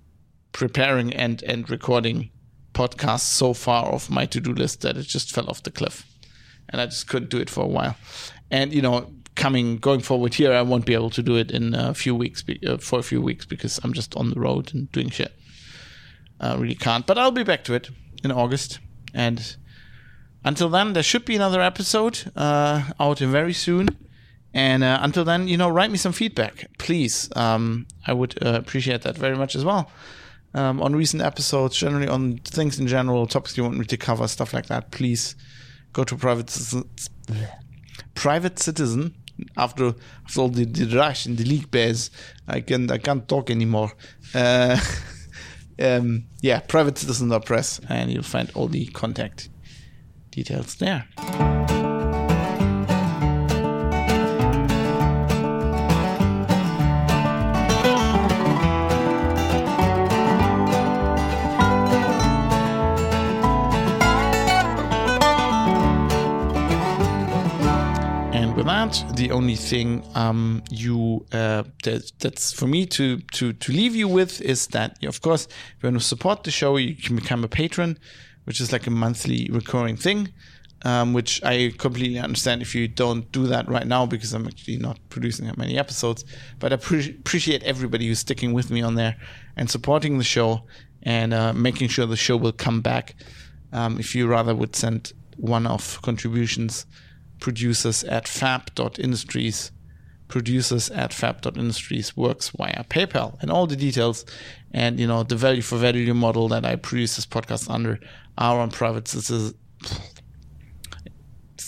preparing 0.51 1.13
and 1.13 1.43
and 1.43 1.69
recording 1.69 2.31
podcasts 2.73 3.21
so 3.21 3.53
far 3.53 3.85
off 3.93 4.09
my 4.09 4.25
to-do 4.25 4.53
list 4.53 4.81
that 4.81 4.97
it 4.97 5.03
just 5.03 5.31
fell 5.31 5.49
off 5.49 5.63
the 5.63 5.71
cliff 5.71 6.05
and 6.75 6.81
i 6.81 6.85
just 6.85 7.07
couldn't 7.07 7.29
do 7.29 7.37
it 7.37 7.49
for 7.49 7.63
a 7.63 7.67
while 7.67 7.95
and 8.51 8.73
you 8.73 8.81
know 8.81 9.09
coming 9.35 9.77
going 9.77 10.01
forward 10.01 10.33
here 10.33 10.51
i 10.51 10.61
won't 10.61 10.85
be 10.85 10.93
able 10.93 11.09
to 11.09 11.23
do 11.23 11.37
it 11.37 11.51
in 11.51 11.73
a 11.73 11.93
few 11.93 12.13
weeks 12.13 12.43
uh, 12.67 12.75
for 12.77 12.99
a 12.99 13.03
few 13.03 13.21
weeks 13.21 13.45
because 13.45 13.79
i'm 13.83 13.93
just 13.93 14.13
on 14.17 14.29
the 14.29 14.39
road 14.39 14.73
and 14.73 14.91
doing 14.91 15.09
shit 15.09 15.33
i 16.41 16.53
really 16.55 16.75
can't 16.75 17.07
but 17.07 17.17
i'll 17.17 17.31
be 17.31 17.43
back 17.43 17.63
to 17.63 17.73
it 17.73 17.89
in 18.25 18.31
august 18.31 18.79
and 19.13 19.55
until 20.43 20.67
then 20.67 20.91
there 20.91 21.03
should 21.03 21.23
be 21.23 21.35
another 21.37 21.61
episode 21.61 22.29
uh, 22.35 22.83
out 22.99 23.19
very 23.19 23.53
soon 23.53 23.87
and 24.53 24.85
uh, 24.85 24.99
until 25.01 25.25
then, 25.25 25.49
you 25.49 25.57
know, 25.57 25.67
write 25.67 25.91
me 25.91 25.97
some 25.97 26.13
feedback, 26.13 26.65
please. 26.77 27.29
Um, 27.35 27.87
I 28.07 28.13
would 28.13 28.41
uh, 28.41 28.53
appreciate 28.53 29.01
that 29.01 29.17
very 29.17 29.35
much 29.35 29.53
as 29.53 29.65
well. 29.65 29.91
Um, 30.53 30.81
on 30.81 30.95
recent 30.95 31.21
episodes, 31.21 31.75
generally 31.75 32.07
on 32.07 32.37
things 32.37 32.79
in 32.79 32.87
general, 32.87 33.27
topics 33.27 33.57
you 33.57 33.63
want 33.63 33.77
me 33.77 33.83
to 33.83 33.97
cover, 33.97 34.25
stuff 34.29 34.53
like 34.53 34.67
that, 34.67 34.91
please 34.91 35.35
go 35.95 36.03
to 36.03 36.15
private 36.15 36.49
citizen. 36.49 36.89
Private 38.13 38.59
citizen. 38.59 39.15
After 39.57 39.95
after 40.25 40.41
all 40.41 40.49
the, 40.49 40.65
the 40.65 40.95
rush 40.95 41.25
and 41.25 41.37
the 41.37 41.43
leak 41.43 41.71
bears, 41.71 42.11
I 42.47 42.61
can 42.61 42.91
I 42.91 42.99
can't 42.99 43.27
talk 43.27 43.49
anymore. 43.49 43.91
Uh, 44.33 44.79
um, 45.79 46.25
yeah, 46.41 46.59
private 46.59 46.97
citizen 46.97 47.31
press, 47.41 47.81
and 47.89 48.11
you'll 48.11 48.23
find 48.23 48.51
all 48.53 48.67
the 48.67 48.85
contact 48.87 49.49
details 50.31 50.75
there. 50.75 51.05
The 69.15 69.31
only 69.31 69.55
thing 69.55 70.03
um, 70.15 70.63
you 70.69 71.25
uh, 71.31 71.63
that, 71.83 72.11
that's 72.19 72.51
for 72.53 72.67
me 72.67 72.85
to 72.87 73.17
to 73.33 73.53
to 73.53 73.71
leave 73.71 73.95
you 73.95 74.07
with 74.07 74.41
is 74.41 74.67
that, 74.67 75.03
of 75.03 75.21
course, 75.21 75.45
if 75.45 75.83
you 75.83 75.87
want 75.87 75.99
to 75.99 76.05
support 76.05 76.43
the 76.43 76.51
show, 76.51 76.77
you 76.77 76.95
can 76.95 77.15
become 77.15 77.43
a 77.43 77.47
patron, 77.47 77.97
which 78.45 78.59
is 78.59 78.71
like 78.71 78.87
a 78.87 78.91
monthly 78.91 79.49
recurring 79.51 79.97
thing. 79.97 80.29
Um, 80.83 81.13
which 81.13 81.43
I 81.43 81.73
completely 81.79 82.19
understand 82.19 82.61
if 82.61 82.75
you 82.75 82.87
don't 82.87 83.31
do 83.31 83.47
that 83.47 83.67
right 83.67 83.87
now 83.87 84.05
because 84.05 84.33
I'm 84.33 84.45
actually 84.45 84.77
not 84.77 84.99
producing 85.09 85.47
that 85.47 85.57
many 85.57 85.79
episodes. 85.79 86.23
But 86.59 86.73
I 86.73 86.75
pre- 86.75 87.09
appreciate 87.09 87.63
everybody 87.63 88.07
who's 88.07 88.19
sticking 88.19 88.53
with 88.53 88.69
me 88.69 88.83
on 88.83 88.93
there 88.93 89.15
and 89.55 89.67
supporting 89.67 90.19
the 90.19 90.23
show 90.23 90.67
and 91.01 91.33
uh, 91.33 91.53
making 91.53 91.87
sure 91.87 92.05
the 92.05 92.15
show 92.15 92.37
will 92.37 92.51
come 92.51 92.81
back. 92.81 93.15
Um, 93.73 93.99
if 93.99 94.13
you 94.13 94.27
rather 94.27 94.53
would 94.53 94.75
send 94.75 95.13
one 95.37 95.65
off 95.65 95.99
contributions, 96.03 96.85
producers 97.39 98.03
at 98.03 98.27
fab.industries, 98.27 99.71
producers 100.27 100.89
at 100.89 101.13
fab.industries 101.13 102.17
works 102.17 102.49
via 102.49 102.83
PayPal 102.85 103.41
and 103.41 103.51
all 103.51 103.67
the 103.67 103.75
details 103.75 104.25
and 104.71 104.99
you 104.99 105.07
know 105.07 105.23
the 105.23 105.35
value 105.35 105.61
for 105.61 105.77
value 105.77 106.13
model 106.13 106.47
that 106.47 106.65
I 106.65 106.75
produce 106.75 107.15
this 107.15 107.25
podcast 107.25 107.69
under 107.69 107.99
are 108.37 108.59
on 108.59 108.71
private 108.71 109.07
this 109.07 109.25
citizens 109.25 109.53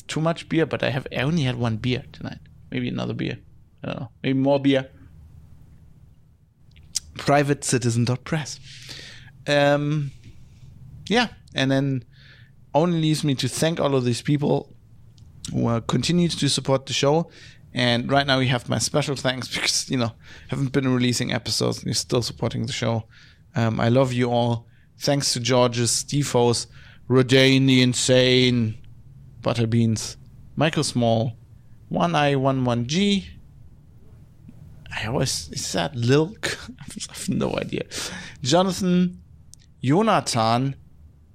too 0.08 0.22
much 0.22 0.50
beer, 0.50 0.66
but 0.66 0.84
I 0.84 0.90
have 0.90 1.08
I 1.12 1.22
only 1.22 1.44
had 1.44 1.56
one 1.56 1.78
beer 1.78 2.04
tonight. 2.12 2.40
Maybe 2.72 2.90
another 2.90 3.14
beer. 3.14 3.38
I 3.84 3.88
don't 3.88 4.00
know. 4.00 4.10
Maybe 4.24 4.40
more 4.40 4.60
beer. 4.60 4.90
Private 7.18 7.64
Press. 8.24 8.60
Um, 9.48 10.12
yeah, 11.08 11.28
and 11.56 11.72
then 11.72 12.04
only 12.74 13.02
leaves 13.02 13.24
me 13.24 13.36
to 13.36 13.48
thank 13.48 13.80
all 13.80 13.96
of 13.96 14.04
these 14.04 14.22
people 14.22 14.76
who 15.52 15.68
uh, 15.68 15.82
continue 15.82 16.28
to 16.30 16.50
support 16.50 16.86
the 16.86 16.94
show. 16.94 17.30
And 17.74 18.10
right 18.12 18.26
now, 18.26 18.40
we 18.40 18.48
have 18.48 18.70
my 18.70 18.80
special 18.80 19.16
thanks 19.16 19.48
because 19.54 19.90
you 19.90 19.98
know 19.98 20.12
haven't 20.50 20.72
been 20.72 20.88
releasing 20.94 21.32
episodes. 21.34 21.78
And 21.80 21.88
you're 21.88 21.94
still 21.94 22.22
supporting 22.22 22.66
the 22.66 22.74
show. 22.74 23.04
Um, 23.56 23.80
I 23.80 23.90
love 23.90 24.14
you 24.14 24.32
all. 24.32 24.68
Thanks 25.00 25.34
to 25.34 25.40
Georges, 25.40 25.92
Steve 25.92 26.28
Rodain 27.08 27.68
the 27.68 27.82
Insane, 27.82 28.78
Butterbeans, 29.42 30.18
Michael 30.56 30.84
Small, 30.84 31.38
One 31.90 32.16
I 32.16 32.36
One 32.36 32.66
One 32.66 32.88
G. 32.88 33.30
I 34.92 35.06
always 35.06 35.50
is 35.52 35.72
that 35.74 35.96
Lilk? 35.96 36.58
I 36.80 36.84
have 37.10 37.30
no 37.30 37.56
idea. 37.58 37.84
Jonathan, 38.42 39.22
Jonathan, 39.82 40.76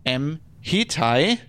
M. 0.04 0.40
Hitai, 0.62 1.40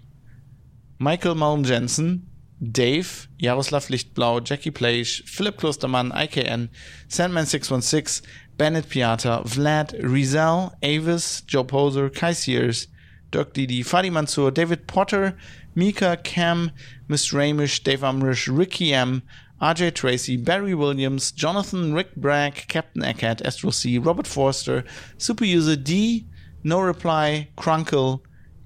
Michael 0.99 1.35
Malm 1.35 1.65
Jensen, 1.65 2.27
Dave, 2.71 3.27
Jaroslav 3.41 3.89
Lichtblau, 3.89 4.43
Jackie 4.43 4.71
Plage, 4.71 5.23
Philip 5.25 5.57
Klostermann, 5.57 6.11
IKN, 6.13 6.69
Sandman616, 7.09 8.21
Bennett 8.57 8.89
Piata, 8.89 9.43
Vlad, 9.45 9.93
Rizal, 10.01 10.73
Avis, 10.81 11.41
Joe 11.41 11.63
Poser, 11.63 12.09
Kai 12.09 12.33
Sears, 12.33 12.87
Dirk 13.31 13.53
Didi, 13.53 13.83
Fadi 13.83 14.11
Mansour, 14.11 14.51
David 14.51 14.87
Potter, 14.87 15.35
Mika, 15.75 16.17
Cam, 16.23 16.71
Miss 17.07 17.31
Ramish, 17.31 17.83
Dave 17.83 18.01
Amrish, 18.01 18.47
Ricky 18.55 18.93
M, 18.93 19.23
RJ 19.61 19.95
Tracy, 19.95 20.37
Barry 20.37 20.75
Williams, 20.75 21.31
Jonathan, 21.31 21.93
Rick 21.93 22.15
Bragg, 22.15 22.65
Captain 22.67 23.01
Eckert, 23.01 23.41
Astro 23.43 23.71
C, 23.71 23.97
Robert 23.97 24.27
Forster, 24.27 24.83
Superuser 25.17 25.81
D, 25.81 26.27
No 26.63 26.79
Reply, 26.79 27.49
Crunkle, 27.57 28.21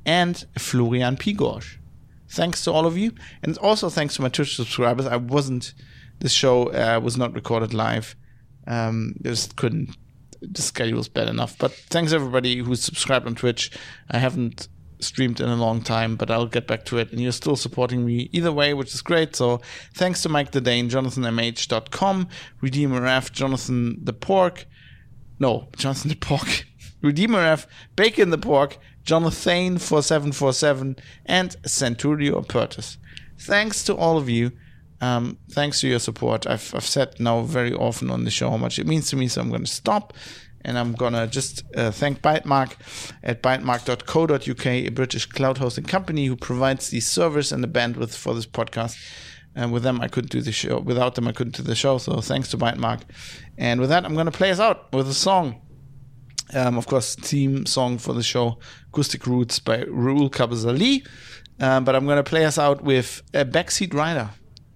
and 0.06 0.46
Florian 0.58 1.16
Pigorsch. 1.16 1.78
Thanks 2.30 2.64
to 2.66 2.72
all 2.72 2.86
of 2.86 2.98
you, 2.98 3.14
and 3.42 3.58
also 3.60 3.90
thanks 3.90 4.16
to 4.16 4.22
my 4.22 4.30
Twitch 4.30 4.56
subscribers. 4.56 5.06
I 5.06 5.16
wasn't, 5.16 5.74
this 6.20 6.34
show 6.34 6.68
uh, 6.68 7.00
was 7.02 7.18
not 7.18 7.34
recorded 7.34 7.74
live. 7.74 8.16
Um, 8.68 9.16
just 9.24 9.56
couldn't, 9.56 9.96
the 10.42 10.62
schedule 10.62 10.98
was 10.98 11.08
bad 11.08 11.30
enough. 11.30 11.58
But 11.58 11.72
thanks 11.72 12.12
everybody 12.12 12.58
who's 12.58 12.84
subscribed 12.84 13.28
on 13.28 13.36
Twitch. 13.36 13.72
I 14.12 14.18
haven't 14.18 14.68
streamed 15.00 15.40
in 15.40 15.50
a 15.50 15.56
long 15.56 15.82
time, 15.82 16.16
but 16.16 16.32
I'll 16.32 16.48
get 16.48 16.68
back 16.68 16.86
to 16.86 16.98
it. 16.98 17.12
And 17.12 17.22
you're 17.22 17.32
still 17.32 17.56
supporting 17.56 18.06
me 18.06 18.30
either 18.32 18.52
way, 18.52 18.74
which 18.74 18.94
is 18.94 19.02
great. 19.02 19.36
So 19.36 19.62
thanks 19.94 20.22
to 20.24 20.30
Mike 20.30 20.52
the 20.52 20.62
Dane, 20.62 20.90
JonathanMH.com, 20.90 22.28
Redeemer 22.62 23.06
F, 23.06 23.32
Jonathan 23.32 24.04
the 24.04 24.14
Pork. 24.14 24.66
No, 25.40 25.70
Jonathan 25.76 26.10
the 26.10 26.16
Pork. 26.16 26.66
Redeemer 27.02 27.58
Bacon 27.96 28.32
the 28.32 28.38
Pork, 28.38 28.80
Jonathan 29.08 29.80
4747, 29.80 30.98
and 31.26 31.56
Centurio 31.64 32.46
Apertus. 32.46 32.98
Thanks 33.40 33.84
to 33.86 33.96
all 33.96 34.18
of 34.18 34.30
you. 34.30 34.52
Um, 35.00 35.38
thanks 35.50 35.82
to 35.82 35.88
your 35.88 36.00
support. 36.00 36.46
I've, 36.46 36.74
I've 36.76 36.86
said 36.86 37.20
now 37.20 37.42
very 37.42 37.74
often 37.74 38.12
on 38.12 38.26
the 38.26 38.32
show 38.32 38.50
how 38.50 38.58
much 38.58 38.78
it 38.78 38.86
means 38.86 39.10
to 39.10 39.16
me, 39.16 39.28
so 39.28 39.42
I'm 39.42 39.50
going 39.50 39.64
to 39.64 39.72
stop 39.72 40.14
and 40.68 40.78
I'm 40.78 40.94
gonna 40.94 41.28
just 41.28 41.64
uh, 41.76 41.92
thank 41.92 42.22
Bytemark 42.22 42.74
at 43.24 43.42
bytemark.co.uk, 43.42 44.66
a 44.66 44.90
British 44.90 45.26
cloud 45.26 45.60
hosting 45.60 45.86
company 45.86 46.26
who 46.26 46.36
provides 46.36 46.90
the 46.90 47.00
servers 47.00 47.54
and 47.54 47.64
the 47.64 47.68
bandwidth 47.70 48.16
for 48.16 48.34
this 48.34 48.46
podcast. 48.46 48.98
And 49.56 49.72
with 49.72 49.84
them, 49.84 50.02
I 50.02 50.08
couldn't 50.08 50.32
do 50.32 50.42
the 50.42 50.52
show. 50.52 50.80
Without 50.80 51.16
them, 51.16 51.28
I 51.28 51.32
couldn't 51.32 51.56
do 51.56 51.64
the 51.64 51.74
show. 51.74 51.98
So 51.98 52.22
thanks 52.22 52.50
to 52.50 52.58
Bytemark. 52.58 53.02
And 53.58 53.80
with 53.80 53.90
that, 53.90 54.06
I'm 54.06 54.14
gonna 54.14 54.32
play 54.32 54.52
us 54.52 54.60
out 54.60 54.92
with 54.92 55.08
a 55.08 55.14
song. 55.14 55.62
Um, 56.54 56.78
of 56.78 56.88
course, 56.88 57.16
theme 57.16 57.66
song 57.66 57.98
for 57.98 58.14
the 58.14 58.24
show, 58.24 58.60
Acoustic 58.88 59.28
Roots 59.28 59.60
by 59.60 59.84
Raúl 59.84 60.32
Cabezalí. 60.32 61.06
Um, 61.60 61.84
but 61.84 61.96
I'm 61.96 62.06
gonna 62.06 62.24
play 62.24 62.46
us 62.46 62.58
out 62.58 62.84
with 62.84 63.22
a 63.34 63.44
Backseat 63.44 63.94
Rider 63.94 64.30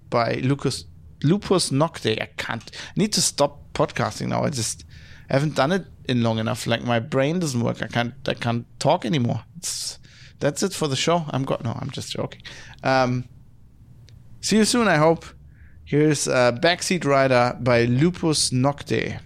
by 0.10 0.34
Lucas 0.36 0.86
Lupus 1.24 1.70
Nocte. 1.70 2.22
I 2.22 2.26
can't. 2.38 2.70
I 2.74 2.94
need 2.96 3.14
to 3.14 3.22
stop 3.22 3.74
podcasting 3.74 4.28
now. 4.28 4.44
I 4.44 4.50
just 4.50 4.86
haven't 5.30 5.56
done 5.56 5.72
it 5.72 5.86
in 6.10 6.24
long 6.24 6.40
enough. 6.40 6.68
Like 6.68 6.84
my 6.84 7.00
brain 7.00 7.40
doesn't 7.40 7.62
work. 7.62 7.82
I 7.82 7.88
can't 7.88 8.14
I 8.28 8.34
can't 8.34 8.66
talk 8.80 9.06
anymore. 9.06 9.44
It's, 9.58 10.00
that's 10.40 10.64
it 10.64 10.74
for 10.74 10.88
the 10.88 10.96
show. 10.96 11.26
I'm 11.30 11.44
got 11.44 11.64
no. 11.64 11.78
I'm 11.80 11.92
just 11.92 12.12
joking. 12.12 12.42
Um, 12.84 13.26
see 14.42 14.58
you 14.58 14.66
soon. 14.66 14.88
I 14.88 14.98
hope. 14.98 15.26
Here's 15.86 16.28
uh, 16.28 16.54
Backseat 16.54 17.06
Rider 17.06 17.58
by 17.60 17.86
Lupus 17.86 18.52
Nocte. 18.52 19.20